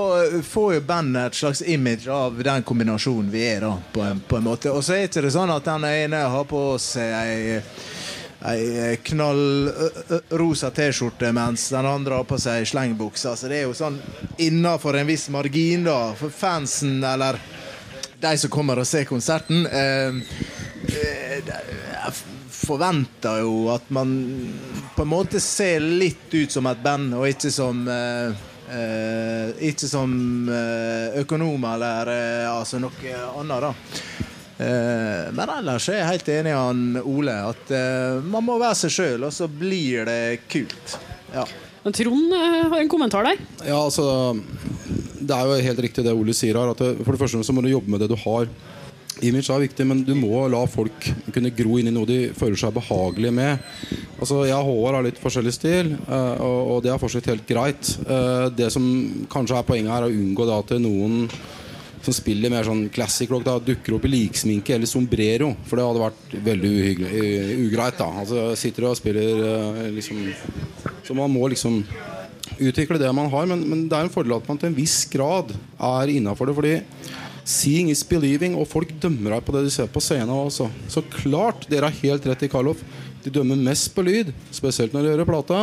får 0.44 0.74
jo 0.74 0.80
bandet 0.84 1.30
et 1.30 1.38
slags 1.38 1.62
image 1.62 2.10
av 2.12 2.36
den 2.44 2.62
kombinasjonen 2.62 3.30
vi 3.32 3.40
er, 3.46 3.64
da, 3.64 3.70
på 3.92 4.02
en, 4.04 4.20
på 4.20 4.36
en 4.36 4.44
måte. 4.44 4.68
Og 4.68 4.84
så 4.84 4.98
er 4.98 5.06
ikke 5.08 5.22
det 5.24 5.32
sånn 5.32 5.52
at 5.54 5.64
den 5.64 5.86
ene 5.88 6.20
har 6.34 6.44
på 6.50 6.60
seg 6.82 7.14
ei, 7.16 7.62
ei 8.52 8.98
knall 9.08 9.70
ø, 9.72 9.88
ø, 9.88 10.20
rosa 10.42 10.68
T-skjorte, 10.76 11.32
mens 11.32 11.70
den 11.72 11.88
andre 11.88 12.20
har 12.20 12.28
på 12.28 12.36
seg 12.40 12.68
slengbukse. 12.68 13.32
Så 13.32 13.48
det 13.48 13.62
er 13.62 13.66
jo 13.70 13.78
sånn 13.78 13.96
innafor 14.36 15.00
en 15.00 15.08
viss 15.08 15.30
margin, 15.32 15.88
da, 15.88 16.12
for 16.20 16.28
fansen, 16.36 17.00
eller 17.00 17.40
de 18.20 18.36
som 18.36 18.52
kommer 18.52 18.80
og 18.80 18.88
ser 18.88 19.08
konserten. 19.08 19.64
Eh, 19.64 20.20
jeg 20.88 22.12
forventer 22.54 23.42
jo 23.44 23.68
at 23.74 23.90
man 23.92 24.14
på 24.96 25.04
en 25.04 25.10
måte 25.10 25.40
ser 25.42 25.82
litt 25.84 26.32
ut 26.32 26.52
som 26.52 26.68
et 26.70 26.80
band, 26.84 27.14
og 27.18 27.28
ikke 27.30 27.52
som 27.54 27.84
Uh, 28.70 28.76
eh, 28.76 29.48
Ikke 29.66 29.88
som 29.90 30.12
uh, 30.46 31.16
økonom 31.18 31.64
eller 31.72 32.06
uh, 32.06 32.58
altså 32.60 32.78
noe 32.78 33.14
annet, 33.34 33.64
da. 33.66 33.72
Eh, 34.60 35.28
men 35.32 35.50
ellers 35.54 35.86
er 35.88 36.02
jeg 36.02 36.08
helt 36.10 36.26
enig 36.34 36.50
med 36.50 36.58
han 36.58 36.80
Ole 37.08 37.34
at 37.48 37.70
eh, 37.72 38.18
man 38.28 38.44
må 38.44 38.58
være 38.60 38.76
seg 38.82 38.92
sjøl, 38.92 39.24
og 39.24 39.32
så 39.32 39.48
blir 39.48 40.04
det 40.08 40.42
kult. 40.52 40.96
Ja. 41.32 41.46
Trond 41.96 42.34
eh, 42.36 42.66
har 42.68 42.76
en 42.76 42.90
kommentar 42.92 43.24
der. 43.24 43.40
Ja, 43.64 43.78
altså 43.78 44.36
Det 45.16 45.32
er 45.32 45.48
jo 45.48 45.62
helt 45.64 45.80
riktig 45.86 46.04
det 46.04 46.12
Ole 46.12 46.36
sier 46.36 46.60
her. 46.60 46.74
At 46.74 46.82
det, 46.82 46.90
for 47.06 47.16
det 47.16 47.22
første 47.22 47.40
så 47.46 47.56
må 47.56 47.64
du 47.64 47.70
jobbe 47.72 47.94
med 47.94 48.04
det 48.04 48.10
du 48.12 48.18
har. 48.20 48.50
Image 49.26 49.52
er 49.52 49.62
viktig, 49.64 49.84
men 49.86 50.02
du 50.06 50.12
må 50.16 50.46
la 50.50 50.62
folk 50.70 51.06
kunne 51.34 51.52
gro 51.56 51.78
inn 51.80 51.90
i 51.90 51.94
noe 51.94 52.08
de 52.08 52.18
føler 52.36 52.58
seg 52.60 52.74
behagelige 52.76 53.34
med. 53.36 53.64
Altså, 54.18 54.44
Jeg 54.48 54.56
og 54.56 54.68
Håvard 54.68 54.98
har 54.98 55.06
litt 55.06 55.20
forskjellig 55.20 55.54
stil, 55.56 55.94
eh, 55.96 56.42
og, 56.44 56.82
det 56.84 56.92
er 56.92 57.00
fortsatt 57.00 57.30
helt 57.32 57.46
greit. 57.48 57.94
Eh, 58.06 58.48
Det 58.56 58.70
som 58.72 58.84
kanskje 59.30 59.58
er 59.58 59.66
poenget 59.68 59.92
her, 59.92 60.04
er 60.04 60.10
å 60.10 60.20
unngå 60.22 60.46
da 60.48 60.58
at 60.58 60.72
noen 60.80 61.28
som 62.00 62.16
spiller 62.16 62.48
mer 62.48 62.64
sånn 62.64 62.88
classic 62.88 63.28
rock, 63.28 63.44
da 63.44 63.58
dukker 63.60 63.98
opp 63.98 64.06
i 64.08 64.12
liksminke 64.14 64.74
eller 64.74 64.88
sombrero. 64.88 65.52
For 65.68 65.76
det 65.76 65.84
hadde 65.84 66.04
vært 66.06 66.36
veldig 66.46 66.74
eh, 67.10 67.56
ugreit. 67.66 67.98
da 67.98 68.08
Altså 68.22 68.56
Sitter 68.56 68.88
og 68.88 68.96
spiller 68.96 69.90
liksom 69.92 70.32
Så 71.04 71.14
man 71.14 71.30
må 71.30 71.48
liksom 71.48 71.82
utvikle 72.60 72.98
det 73.00 73.10
man 73.14 73.30
har, 73.32 73.46
men, 73.46 73.62
men 73.68 73.88
det 73.88 73.96
er 73.96 74.06
en 74.06 74.12
fordel 74.12 74.36
at 74.36 74.48
man 74.48 74.58
til 74.60 74.70
en 74.70 74.76
viss 74.76 75.04
grad 75.12 75.52
er 75.52 76.12
innafor 76.12 76.48
det. 76.48 76.56
Fordi 76.56 76.74
seeing 77.44 77.90
is 77.92 78.02
believing, 78.06 78.56
og 78.58 78.68
folk 78.70 78.92
dømmer 79.02 79.36
deg 79.36 79.44
på 79.46 79.54
det 79.56 79.64
de 79.66 79.72
ser 79.74 79.90
på 79.92 80.02
scenen 80.04 80.32
også. 80.34 80.68
Så 80.90 81.02
klart, 81.12 81.66
dere 81.70 81.90
har 81.90 82.02
helt 82.02 82.26
rett 82.30 82.44
i 82.46 82.50
Karloff. 82.52 82.82
De 83.24 83.32
dømmer 83.32 83.58
mest 83.60 83.90
på 83.94 84.04
lyd, 84.06 84.32
spesielt 84.54 84.94
når 84.96 85.04
de 85.04 85.14
hører 85.14 85.28
plata. 85.28 85.62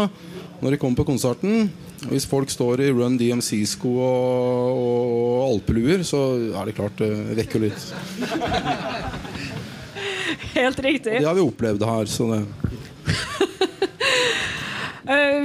Når 0.62 0.74
de 0.74 0.80
kommer 0.82 1.02
på 1.02 1.08
konserten. 1.12 1.70
Hvis 2.10 2.26
folk 2.30 2.50
står 2.54 2.82
i 2.86 2.92
Run 2.94 3.18
DMC-sko 3.18 3.92
og, 4.06 4.82
og 4.82 5.44
alpeluer, 5.48 6.04
så 6.06 6.22
er 6.54 6.70
det 6.70 6.78
klart 6.78 7.02
det 7.02 7.12
vekker 7.38 7.58
jo 7.58 7.70
litt. 7.70 7.88
Helt 10.58 10.80
riktig. 10.86 11.20
Det 11.20 11.26
har 11.26 11.38
vi 11.38 11.46
opplevd 11.46 11.86
her. 11.86 12.10
Så 12.10 12.30
det 12.32 12.42
Eh, 13.08 13.47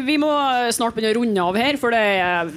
vi 0.07 0.17
må 0.19 0.29
snart 0.75 0.97
begynne 0.97 1.13
å 1.13 1.19
runde 1.21 1.43
av 1.45 1.57
her, 1.61 1.77
for 1.79 1.95
det 1.95 2.01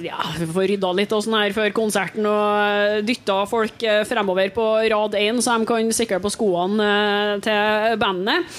ja, 0.06 0.18
vi 0.40 0.48
får 0.50 0.68
rydda 0.72 0.90
litt 0.98 1.12
og 1.14 1.22
sånn 1.22 1.36
her 1.38 1.54
før 1.54 1.74
konserten 1.76 2.26
og 2.26 2.46
eh, 2.66 2.96
dytta 3.06 3.36
folk 3.50 3.84
eh, 3.86 4.02
fremover 4.08 4.50
på 4.54 4.64
rad 4.90 5.14
én, 5.18 5.38
så 5.42 5.54
de 5.54 5.68
kan 5.68 5.92
sikre 5.94 6.18
på 6.22 6.32
skoene 6.34 6.86
eh, 6.86 7.32
til 7.46 7.98
bandet. 8.02 8.50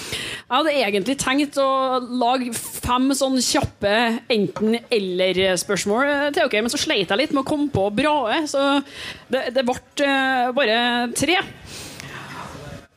Jeg 0.48 0.54
hadde 0.54 0.76
egentlig 0.80 1.18
tenkt 1.20 1.58
å 1.60 1.68
lage 2.08 2.54
fem 2.56 3.10
sånn 3.16 3.36
kjappe 3.44 3.94
enten-eller-spørsmål 4.32 6.06
eh, 6.08 6.26
til 6.32 6.48
dere, 6.48 6.64
men 6.64 6.72
så 6.72 6.80
sleit 6.80 7.12
jeg 7.12 7.20
litt 7.20 7.36
med 7.36 7.44
å 7.44 7.48
komme 7.48 7.68
på 7.74 7.88
brae, 7.92 8.42
så 8.48 8.80
det, 9.28 9.50
det 9.56 9.66
ble 9.68 9.76
eh, 10.06 10.48
bare 10.56 10.78
tre. 11.18 11.42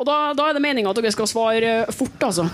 Og 0.02 0.08
da, 0.08 0.32
da 0.34 0.47
er 0.47 0.56
det 0.58 0.64
meninga 0.64 0.89
at 0.89 0.97
dere 0.97 1.12
skal 1.14 1.30
svare 1.30 1.76
eh, 1.84 1.91
fort, 1.93 2.24
altså. 2.32 2.47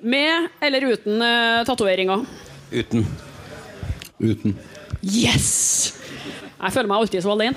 Med 0.00 0.48
eller 0.60 0.84
uten 0.92 1.22
uh, 1.22 1.64
tatoveringer? 1.66 2.26
uten. 2.70 3.06
uten. 4.18 4.58
Yes! 5.02 5.94
Jeg 6.58 6.74
føler 6.74 6.88
meg 6.90 7.02
alltid 7.02 7.22
så 7.24 7.32
alene. 7.32 7.56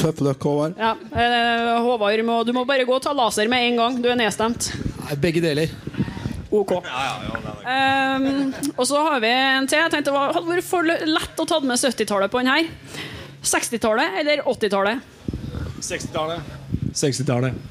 Tøff 0.00 0.20
løkk, 0.24 0.42
Håvard. 0.42 0.76
Ja, 0.80 0.94
uh, 0.96 1.82
Håvard, 1.84 2.24
må, 2.26 2.40
du 2.44 2.52
må 2.56 2.64
bare 2.68 2.86
gå 2.88 2.96
og 2.96 3.02
ta 3.04 3.14
laser 3.16 3.48
med 3.50 3.68
en 3.68 3.80
gang. 3.80 4.00
Du 4.02 4.10
er 4.10 4.18
nedstemt. 4.20 4.70
Nei, 5.04 5.16
Begge 5.20 5.42
deler. 5.44 5.72
OK. 6.50 6.72
Um, 6.80 8.50
og 8.74 8.86
så 8.88 9.02
har 9.06 9.20
vi 9.22 9.30
en 9.30 9.68
til. 9.70 9.78
Jeg 9.78 9.92
tenkte 9.92 10.10
Det 10.10 10.22
hadde 10.34 10.48
vært 10.48 10.66
for 10.66 10.82
lett 10.88 11.42
å 11.42 11.46
ta 11.46 11.60
med 11.62 11.78
70-tallet 11.78 12.32
på 12.32 12.42
den 12.42 12.50
her. 12.50 12.70
60-tallet 13.46 14.18
eller 14.20 14.42
80-tallet? 14.50 15.04
60-tallet. 15.80 16.56
60-tallet. 16.90 17.68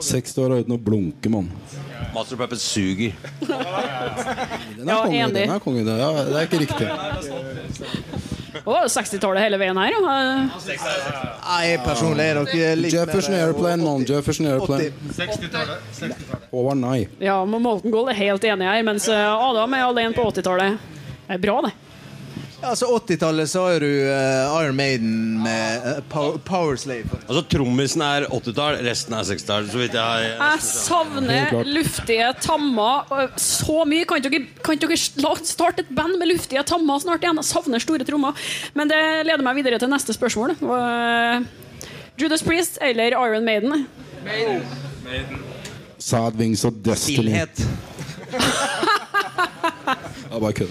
60 0.00 0.40
år 0.40 0.54
uten 0.62 0.74
å 0.74 0.80
blunke, 0.80 1.32
mann. 1.32 1.50
Master 2.14 2.36
Puppet 2.36 2.60
suger. 2.60 3.12
Den 3.40 4.88
er 4.88 4.92
Ja, 4.92 5.02
konge. 5.04 5.28
Den 5.34 5.50
er 5.50 5.58
konge. 5.58 5.84
Ja, 5.84 6.10
det 6.24 6.36
er 6.36 6.48
ikke 6.48 6.62
riktig. 6.64 6.88
Å, 8.66 8.74
60-tallet 8.90 9.44
hele 9.44 9.58
veien 9.60 9.78
her, 9.78 9.94
ja. 9.94 10.00
Nei, 10.50 11.66
personlig 11.84 12.26
er 12.26 12.40
dere 12.44 12.72
litt 12.78 12.92
Jefferson 12.94 13.36
eh, 13.36 13.44
Airplane, 13.46 13.82
mann. 13.84 14.04
Jefferson 14.08 14.48
Airplane. 14.50 14.90
80. 15.14 16.16
Over 16.50 16.74
nei. 16.78 17.04
Ja, 17.22 17.38
men 17.46 17.62
Molten 17.64 17.94
Gold 17.94 18.10
er 18.12 18.18
helt 18.18 18.44
enig 18.44 18.66
her, 18.68 18.82
mens 18.86 19.06
eh, 19.08 19.22
Adam 19.30 19.78
er 19.78 19.86
alene 19.86 20.16
på 20.16 20.26
80-tallet. 20.32 20.82
Det 21.28 21.38
er 21.38 21.42
bra, 21.46 21.60
det. 21.68 21.72
Altså 22.60 22.86
80-tallet 22.92 23.48
så 23.48 23.62
har 23.64 23.80
du 23.80 23.88
uh, 23.88 24.60
Iron 24.60 24.76
Maiden 24.76 25.14
med 25.40 25.86
uh, 25.86 26.00
Power, 26.12 26.36
Power 26.44 26.76
Slave. 26.76 27.08
Altså 27.24 27.42
Trommisen 27.48 28.02
er 28.04 28.26
80-tall, 28.28 28.80
resten 28.84 29.16
er 29.16 29.24
60-tall. 29.30 29.68
Så 29.72 29.80
vidt 29.80 29.96
jeg 29.96 30.04
har 30.04 30.26
Jeg 30.26 30.64
savner 30.66 31.56
luftige 31.64 32.28
tammer 32.44 33.08
så 33.40 33.80
mye. 33.88 34.04
Kan 34.04 34.20
ikke 34.20 34.34
dere, 34.34 34.44
kan 34.66 34.82
dere 34.84 35.00
starte 35.00 35.86
et 35.86 35.94
band 35.96 36.20
med 36.20 36.32
luftige 36.34 36.64
tammer 36.68 37.00
snart 37.00 37.24
igjen? 37.24 37.40
Jeg 37.40 37.48
savner 37.48 37.82
store 37.82 38.06
trommer. 38.08 38.46
Men 38.76 38.92
det 38.92 39.00
leder 39.30 39.46
meg 39.46 39.62
videre 39.62 39.80
til 39.80 39.92
neste 39.92 40.16
spørsmål. 40.16 40.58
Uh, 40.60 41.40
Judas 42.20 42.44
Priest 42.44 42.76
eller 42.84 43.16
Iron 43.16 43.48
Maiden? 43.48 43.86
Sad 45.98 46.36
Wings 46.36 46.64
og 46.68 46.76
Destiny. 46.84 47.40
Stillhet. 47.40 48.98
Ja, 50.30 50.38
bare 50.38 50.52
kødd. 50.52 50.70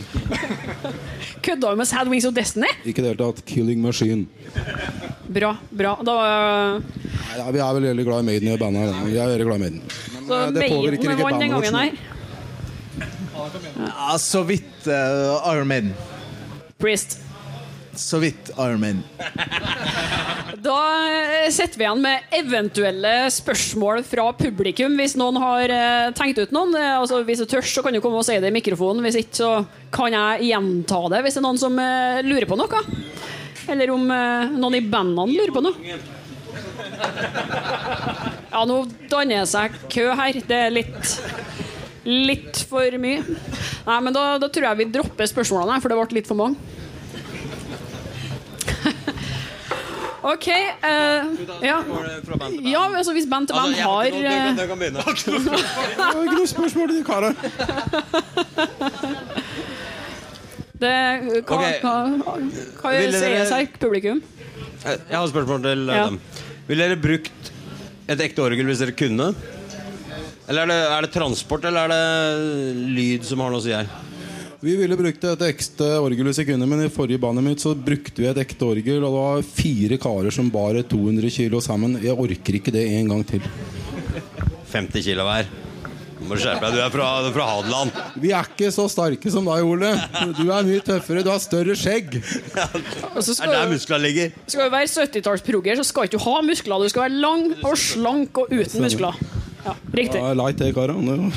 Kødda 1.45 1.72
du 1.72 1.76
med 1.80 1.88
Sad 1.88 2.07
Wings 2.07 2.26
of 2.26 2.34
Destiny? 2.34 2.70
Ikke 2.86 3.01
i 3.01 3.03
det 3.03 3.12
hele 3.12 3.20
tatt. 3.20 3.41
Killing 3.45 3.82
Machine. 3.84 4.26
Bra. 5.28 5.55
bra. 5.70 5.95
Da, 6.05 6.16
Nei, 6.80 7.38
ja, 7.38 7.49
vi 7.53 7.60
er 7.62 7.74
vel 7.78 7.88
veldig 7.91 8.05
glad 8.07 8.24
i 8.24 8.28
Maiden 8.32 8.49
i 8.49 8.57
bandet 8.57 8.88
da. 8.89 9.03
Vi 9.05 9.18
er 9.18 9.34
veldig 9.34 9.47
glad 9.49 9.60
i 9.60 9.64
Maiden. 9.66 9.82
Men 10.14 10.30
så 10.30 10.39
eh, 10.39 10.51
det 10.55 10.70
påvirker 10.72 11.12
Maiden 11.12 11.20
ikke 11.20 11.28
vant 11.28 11.43
den 11.43 11.51
bandet 11.51 11.55
vårt. 11.55 11.74
gangen 11.74 11.97
så 12.99 13.88
Ja, 13.89 14.18
så 14.18 14.43
vidt 14.47 14.88
uh, 14.88 15.53
Iron 15.53 15.68
Maiden. 15.68 15.93
Priest. 16.80 17.20
Så 17.96 18.20
vidt 18.22 18.52
Iron. 18.58 19.04
Da 20.60 20.78
setter 21.52 21.78
vi 21.80 21.86
igjen 21.86 22.02
med 22.04 22.34
eventuelle 22.36 23.14
spørsmål 23.34 24.04
fra 24.08 24.28
publikum, 24.38 24.96
hvis 25.00 25.16
noen 25.20 25.40
har 25.42 25.74
eh, 25.74 26.10
tenkt 26.18 26.42
ut 26.42 26.54
noen. 26.56 26.76
Eh, 26.78 26.98
Altså, 27.00 27.22
hvis 27.28 27.42
du 27.42 27.48
tør, 27.50 27.66
så 27.66 27.84
kan 27.86 27.96
du 27.96 28.02
komme 28.04 28.20
og 28.22 28.26
si 28.28 28.36
det 28.42 28.52
i 28.52 28.56
mikrofonen. 28.56 29.02
Hvis 29.06 29.20
ikke, 29.24 29.36
så 29.40 29.52
kan 29.96 30.14
jeg 30.14 30.50
gjenta 30.52 31.02
det 31.14 31.24
hvis 31.26 31.38
det 31.38 31.42
er 31.42 31.48
noen 31.48 31.62
som 31.62 31.80
eh, 31.82 32.22
lurer 32.28 32.48
på 32.50 32.58
noe. 32.60 32.82
Eller 33.70 33.94
om 33.94 34.06
eh, 34.12 34.56
noen 34.60 34.80
i 34.80 34.84
bandene 34.86 35.38
lurer 35.38 35.56
på 35.56 35.64
noe. 35.66 36.00
Ja, 38.50 38.64
nå 38.68 38.82
danner 39.12 39.44
det 39.44 39.50
seg 39.52 39.76
kø 39.94 40.10
her. 40.20 40.42
Det 40.50 40.62
er 40.68 40.76
litt 40.82 41.16
Litt 42.10 42.62
for 42.70 42.96
mye. 42.98 43.20
Nei, 43.86 43.98
men 44.02 44.16
da, 44.16 44.38
da 44.42 44.48
tror 44.50 44.66
jeg 44.70 44.80
vi 44.80 44.86
dropper 44.96 45.28
spørsmålene, 45.30 45.82
for 45.84 45.92
det 45.92 45.98
ble 46.00 46.16
litt 46.18 46.30
for 46.30 46.40
mange. 46.40 46.56
OK. 50.24 50.47
Uh, 50.47 50.53
ja. 51.63 51.78
ja, 52.63 52.82
altså 52.97 53.13
hvis 53.15 53.28
band 53.30 53.47
til 53.47 53.55
band 53.55 53.76
har 53.80 54.03
Det 54.59 54.67
kan 54.67 54.80
begynne. 54.80 54.99
Det 54.99 55.07
er 55.07 56.24
ikke 56.26 56.39
noe 56.39 56.47
spørsmål 56.51 56.91
til 56.91 56.97
de 56.99 57.05
karene. 57.07 57.36
det, 60.84 60.95
Hva, 61.43 61.55
okay. 61.55 61.80
hva, 61.84 61.95
hva 62.82 62.89
sies 63.13 63.53
her, 63.55 63.70
publikum? 63.80 64.20
Jeg 64.84 64.99
har 65.11 65.24
et 65.24 65.32
spørsmål 65.34 65.63
til 65.63 65.89
eh, 65.89 65.95
Ja. 65.95 66.05
dem. 66.11 66.20
Ville 66.70 66.86
dere 66.86 66.99
brukt 67.01 67.51
et 68.09 68.22
ekte 68.22 68.43
orgel 68.43 68.65
hvis 68.70 68.84
dere 68.84 68.95
kunne? 68.95 69.32
Eller 70.49 70.61
er 70.65 70.70
det, 70.72 70.78
er 70.97 71.01
det 71.05 71.11
transport, 71.13 71.65
eller 71.70 71.80
er 71.86 71.89
det 71.93 72.03
lyd 72.95 73.26
som 73.28 73.41
har 73.43 73.51
noe 73.53 73.61
å 73.61 73.65
si 73.65 73.74
her? 73.76 73.89
Vi 74.60 74.74
ville 74.76 74.95
brukt 74.99 75.24
et 75.24 75.43
ekte 75.47 75.86
orgel 76.03 76.28
i 76.28 76.34
sekundet, 76.36 76.68
men 76.68 76.82
i 76.84 76.89
forrige 76.91 77.22
bandet 77.24 77.45
mitt 77.45 77.62
så 77.64 77.72
brukte 77.80 78.20
vi 78.20 78.28
et 78.28 78.41
ekte 78.41 78.66
orgel, 78.68 78.99
og 79.07 79.14
det 79.14 79.22
var 79.22 79.45
fire 79.47 79.99
karer 80.03 80.36
som 80.36 80.49
bar 80.51 80.76
200 80.91 81.32
kilo 81.32 81.62
sammen. 81.64 81.95
Jeg 82.03 82.12
orker 82.20 82.57
ikke 82.60 82.74
det 82.76 82.84
en 82.97 83.07
gang 83.14 83.24
til. 83.30 83.45
50 84.74 85.05
kilo 85.07 85.24
hver. 85.30 85.47
Du 86.20 86.26
må 86.28 86.36
skjerpe 86.36 86.68
deg. 86.68 86.76
Du 86.76 86.82
er 86.84 86.91
fra, 86.91 87.07
fra 87.32 87.45
Hadeland. 87.53 87.95
Vi 88.20 88.34
er 88.36 88.43
ikke 88.51 88.68
så 88.76 88.89
sterke 88.91 89.32
som 89.32 89.47
deg, 89.47 89.64
Ole. 89.64 89.93
Du 90.36 90.43
er 90.51 90.68
mye 90.68 90.84
tøffere. 90.84 91.24
Du 91.24 91.32
har 91.32 91.39
større 91.39 91.78
skjegg. 91.80 92.20
Ja, 92.20 92.68
Det 92.76 93.39
er 93.39 93.53
der 93.55 93.72
musklene 93.72 94.03
ligger. 94.10 94.36
skal 94.43 94.68
du 94.68 94.76
være 94.76 94.91
70-tallsprogger, 94.91 95.80
så 95.80 95.88
skal 95.88 96.10
ikke 96.10 96.20
du 96.20 96.26
ha 96.28 96.36
muskler. 96.43 96.84
Du 96.84 96.91
skal 96.91 97.07
være 97.07 97.24
lang 97.24 97.47
og 97.64 97.80
slank 97.80 98.43
og 98.43 98.51
uten 98.51 98.84
muskler. 98.84 99.16
Ja, 99.64 99.74
riktig. 99.95 100.20
Ja, 100.20 100.36
light, 100.36 100.60
det, 100.60 100.74
karene. 100.76 101.32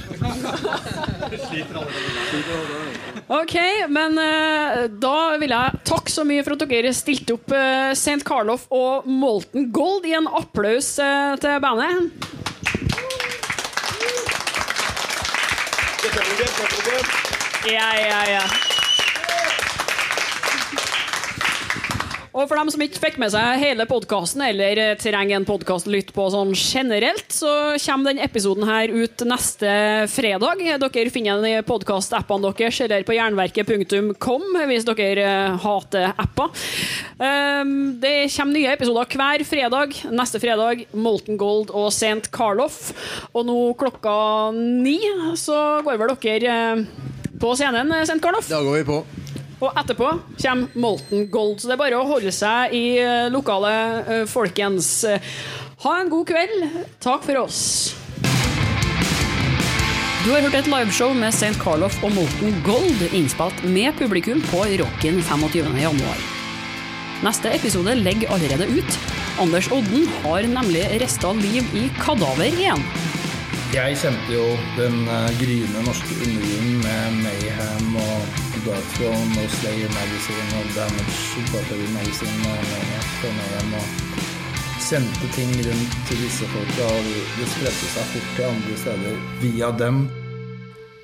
Ok, 3.28 3.54
men 3.88 4.18
eh, 4.18 4.88
da 5.00 5.16
vil 5.38 5.54
jeg 5.54 5.80
takke 5.86 6.10
så 6.10 6.24
mye 6.26 6.42
for 6.42 6.56
at 6.56 6.64
dere 6.70 6.90
stilte 6.96 7.36
opp 7.36 7.54
uh, 7.54 7.92
St. 7.94 8.20
Carlof 8.26 8.66
og 8.74 9.06
Molten 9.06 9.70
Gold 9.74 10.08
i 10.10 10.16
en 10.18 10.26
applaus 10.26 10.96
eh, 10.98 11.36
til 11.42 11.62
bandet. 11.62 12.10
Ja, 17.70 17.88
ja, 17.94 18.20
ja. 18.32 18.71
Og 22.32 22.46
for 22.48 22.56
dem 22.56 22.70
som 22.72 22.80
ikke 22.80 23.00
fikk 23.00 23.18
med 23.20 23.28
seg 23.34 23.60
hele 23.60 23.84
podkasten, 23.88 24.40
eller 24.46 24.78
eh, 24.80 24.94
trenger 24.96 25.36
en 25.36 25.44
podkast 25.48 25.88
lytte 25.90 26.14
på 26.16 26.24
sånn 26.32 26.54
generelt, 26.56 27.26
så 27.28 27.74
kommer 27.84 28.08
den 28.08 28.22
episoden 28.24 28.64
her 28.64 28.88
ut 28.88 29.24
neste 29.28 29.72
fredag. 30.08 30.62
Dere 30.80 31.12
finner 31.12 31.42
den 31.42 31.58
i 31.60 31.66
podkastappene 31.68 32.54
deres 32.56 32.80
eller 32.86 33.04
på 33.04 33.18
jernverket.com 33.18 34.48
hvis 34.70 34.88
dere 34.88 35.28
eh, 35.28 35.60
hater 35.60 36.16
apper. 36.16 36.64
Um, 37.20 38.00
Det 38.00 38.16
kommer 38.32 38.56
nye 38.56 38.72
episoder 38.78 39.12
hver 39.12 39.44
fredag. 39.46 39.98
Neste 40.16 40.40
fredag 40.40 40.86
Molten 40.96 41.36
Gold 41.36 41.68
og 41.68 41.90
St. 41.92 42.32
Karloff. 42.32 42.94
Og 43.36 43.44
nå 43.44 43.58
klokka 43.76 44.14
ni 44.56 44.96
så 45.36 45.82
går 45.84 46.00
vel 46.00 46.16
dere 46.24 46.56
eh, 46.56 46.86
på 47.42 47.52
scenen, 47.60 47.92
St. 48.06 48.22
Karloff? 48.24 48.48
Da 48.48 48.64
går 48.64 48.80
vi 48.80 48.88
på. 48.88 49.02
Og 49.62 49.70
etterpå 49.78 50.08
kommer 50.42 50.74
Molten 50.74 51.28
Gold. 51.30 51.60
Så 51.62 51.70
det 51.70 51.76
er 51.76 51.82
bare 51.84 51.98
å 52.00 52.06
holde 52.08 52.34
seg 52.34 52.74
i 52.74 52.86
eh, 52.98 53.30
lokalet, 53.30 54.10
eh, 54.10 54.22
folkens. 54.30 54.92
Ha 55.86 55.98
en 55.98 56.10
god 56.10 56.28
kveld. 56.30 56.66
Takk 57.02 57.26
for 57.26 57.44
oss. 57.44 57.60
Du 60.22 60.30
har 60.30 60.44
hørt 60.44 60.54
et 60.54 60.68
liveshow 60.70 61.10
med 61.18 61.34
St. 61.34 61.56
Carlof 61.58 61.96
og 62.06 62.12
Molten 62.14 62.60
Gold 62.62 63.00
innspilt 63.10 63.64
med 63.66 63.96
publikum 63.98 64.38
på 64.52 64.60
Rocken 64.78 65.18
25. 65.18 65.72
januar. 65.82 66.20
Neste 67.26 67.50
episode 67.54 67.96
legger 67.98 68.30
allerede 68.34 68.68
ut. 68.70 68.98
Anders 69.42 69.66
Odden 69.74 70.06
har 70.22 70.46
nemlig 70.46 70.84
rista 71.02 71.32
liv 71.38 71.66
i 71.74 71.88
kadaver 71.98 72.50
igjen. 72.50 72.86
Jeg 73.74 73.98
kjente 73.98 74.30
jo 74.34 74.46
den 74.76 75.02
uh, 75.10 75.26
gryende 75.42 75.82
norske 75.86 76.18
undergrunnen 76.22 76.82
med 76.86 77.20
Mayhem 77.24 77.94
og 78.02 78.51
Throne 78.62 79.42
og 79.42 79.48
Slayer 79.58 79.90
Magazine 79.90 80.58
og 80.60 80.66
Damage 80.76 81.42
Battery 81.50 81.86
Magazine 81.96 82.44
og 82.46 82.60
Maniac 82.70 83.08
og 83.26 83.32
Mayhem 83.38 83.72
og 83.74 83.86
sendte 84.82 85.30
ting 85.34 85.50
rundt 85.66 85.96
til 86.06 86.20
disse 86.22 86.46
folka, 86.52 86.86
og 86.86 87.08
det- 87.08 87.48
spredte 87.50 87.88
seg 87.94 88.04
fort 88.12 88.28
til 88.36 88.44
andre 88.44 88.76
steder 88.78 89.16
via 89.42 89.70
dem. 89.78 89.98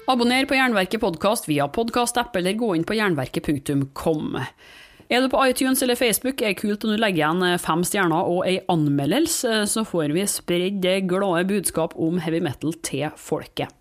Abonner 0.09 0.47
på 0.47 0.55
Jernverket 0.55 1.01
podkast 1.01 1.49
via 1.49 1.67
podkastapp 1.67 2.37
eller 2.37 2.55
gå 2.55 2.75
inn 2.77 2.85
på 2.85 2.95
jernverket.com. 2.97 4.39
Er 5.11 5.21
du 5.21 5.29
på 5.29 5.43
iTunes 5.49 5.83
eller 5.83 5.97
Facebook, 5.97 6.43
er 6.43 6.53
det 6.55 6.61
kult 6.61 6.85
om 6.85 6.91
du 6.95 6.97
legger 7.01 7.25
igjen 7.25 7.43
eh, 7.43 7.59
fem 7.59 7.83
stjerner 7.83 8.29
og 8.29 8.47
ei 8.47 8.61
anmeldelse, 8.69 9.65
så 9.67 9.85
får 9.85 10.13
vi 10.15 10.27
spredd 10.31 10.81
det 10.85 11.09
glade 11.09 11.47
budskap 11.49 11.97
om 11.97 12.19
heavy 12.21 12.41
metal 12.41 12.73
til 12.83 13.09
folket. 13.17 13.73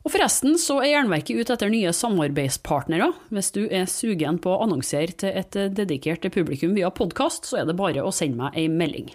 Og 0.00 0.14
forresten 0.14 0.56
så 0.56 0.78
er 0.80 0.94
Jernverket 0.94 1.42
ute 1.42 1.54
etter 1.54 1.68
nye 1.72 1.90
samarbeidspartnere. 1.92 3.10
Hvis 3.28 3.50
du 3.52 3.66
er 3.68 3.90
sugen 3.90 4.38
på 4.40 4.54
å 4.54 4.62
annonsere 4.64 5.12
til 5.12 5.34
et 5.36 5.58
eh, 5.60 5.68
dedikert 5.68 6.24
publikum 6.32 6.72
via 6.76 6.88
podkast, 6.88 7.44
så 7.48 7.60
er 7.60 7.68
det 7.68 7.76
bare 7.76 8.04
å 8.04 8.14
sende 8.14 8.40
meg 8.40 8.56
ei 8.56 8.70
melding. 8.72 9.10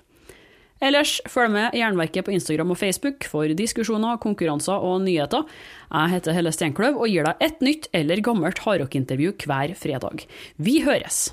Ellers 0.84 1.18
følg 1.32 1.54
med 1.56 1.78
Jernverket 1.78 2.28
på 2.28 2.34
Instagram 2.36 2.76
og 2.76 2.78
Facebook 2.78 3.26
for 3.32 3.50
diskusjoner, 3.58 4.20
konkurranser 4.22 4.84
og 4.84 5.02
nyheter. 5.08 5.48
Jeg 5.88 6.14
heter 6.14 6.36
Helle 6.38 6.54
Steinkløv 6.54 7.00
og 7.00 7.10
gir 7.10 7.26
deg 7.26 7.42
et 7.48 7.66
nytt 7.66 7.90
eller 7.96 8.22
gammelt 8.26 8.62
hardrockintervju 8.68 9.34
hver 9.48 9.74
fredag. 9.80 10.28
Vi 10.62 10.82
høres! 10.86 11.30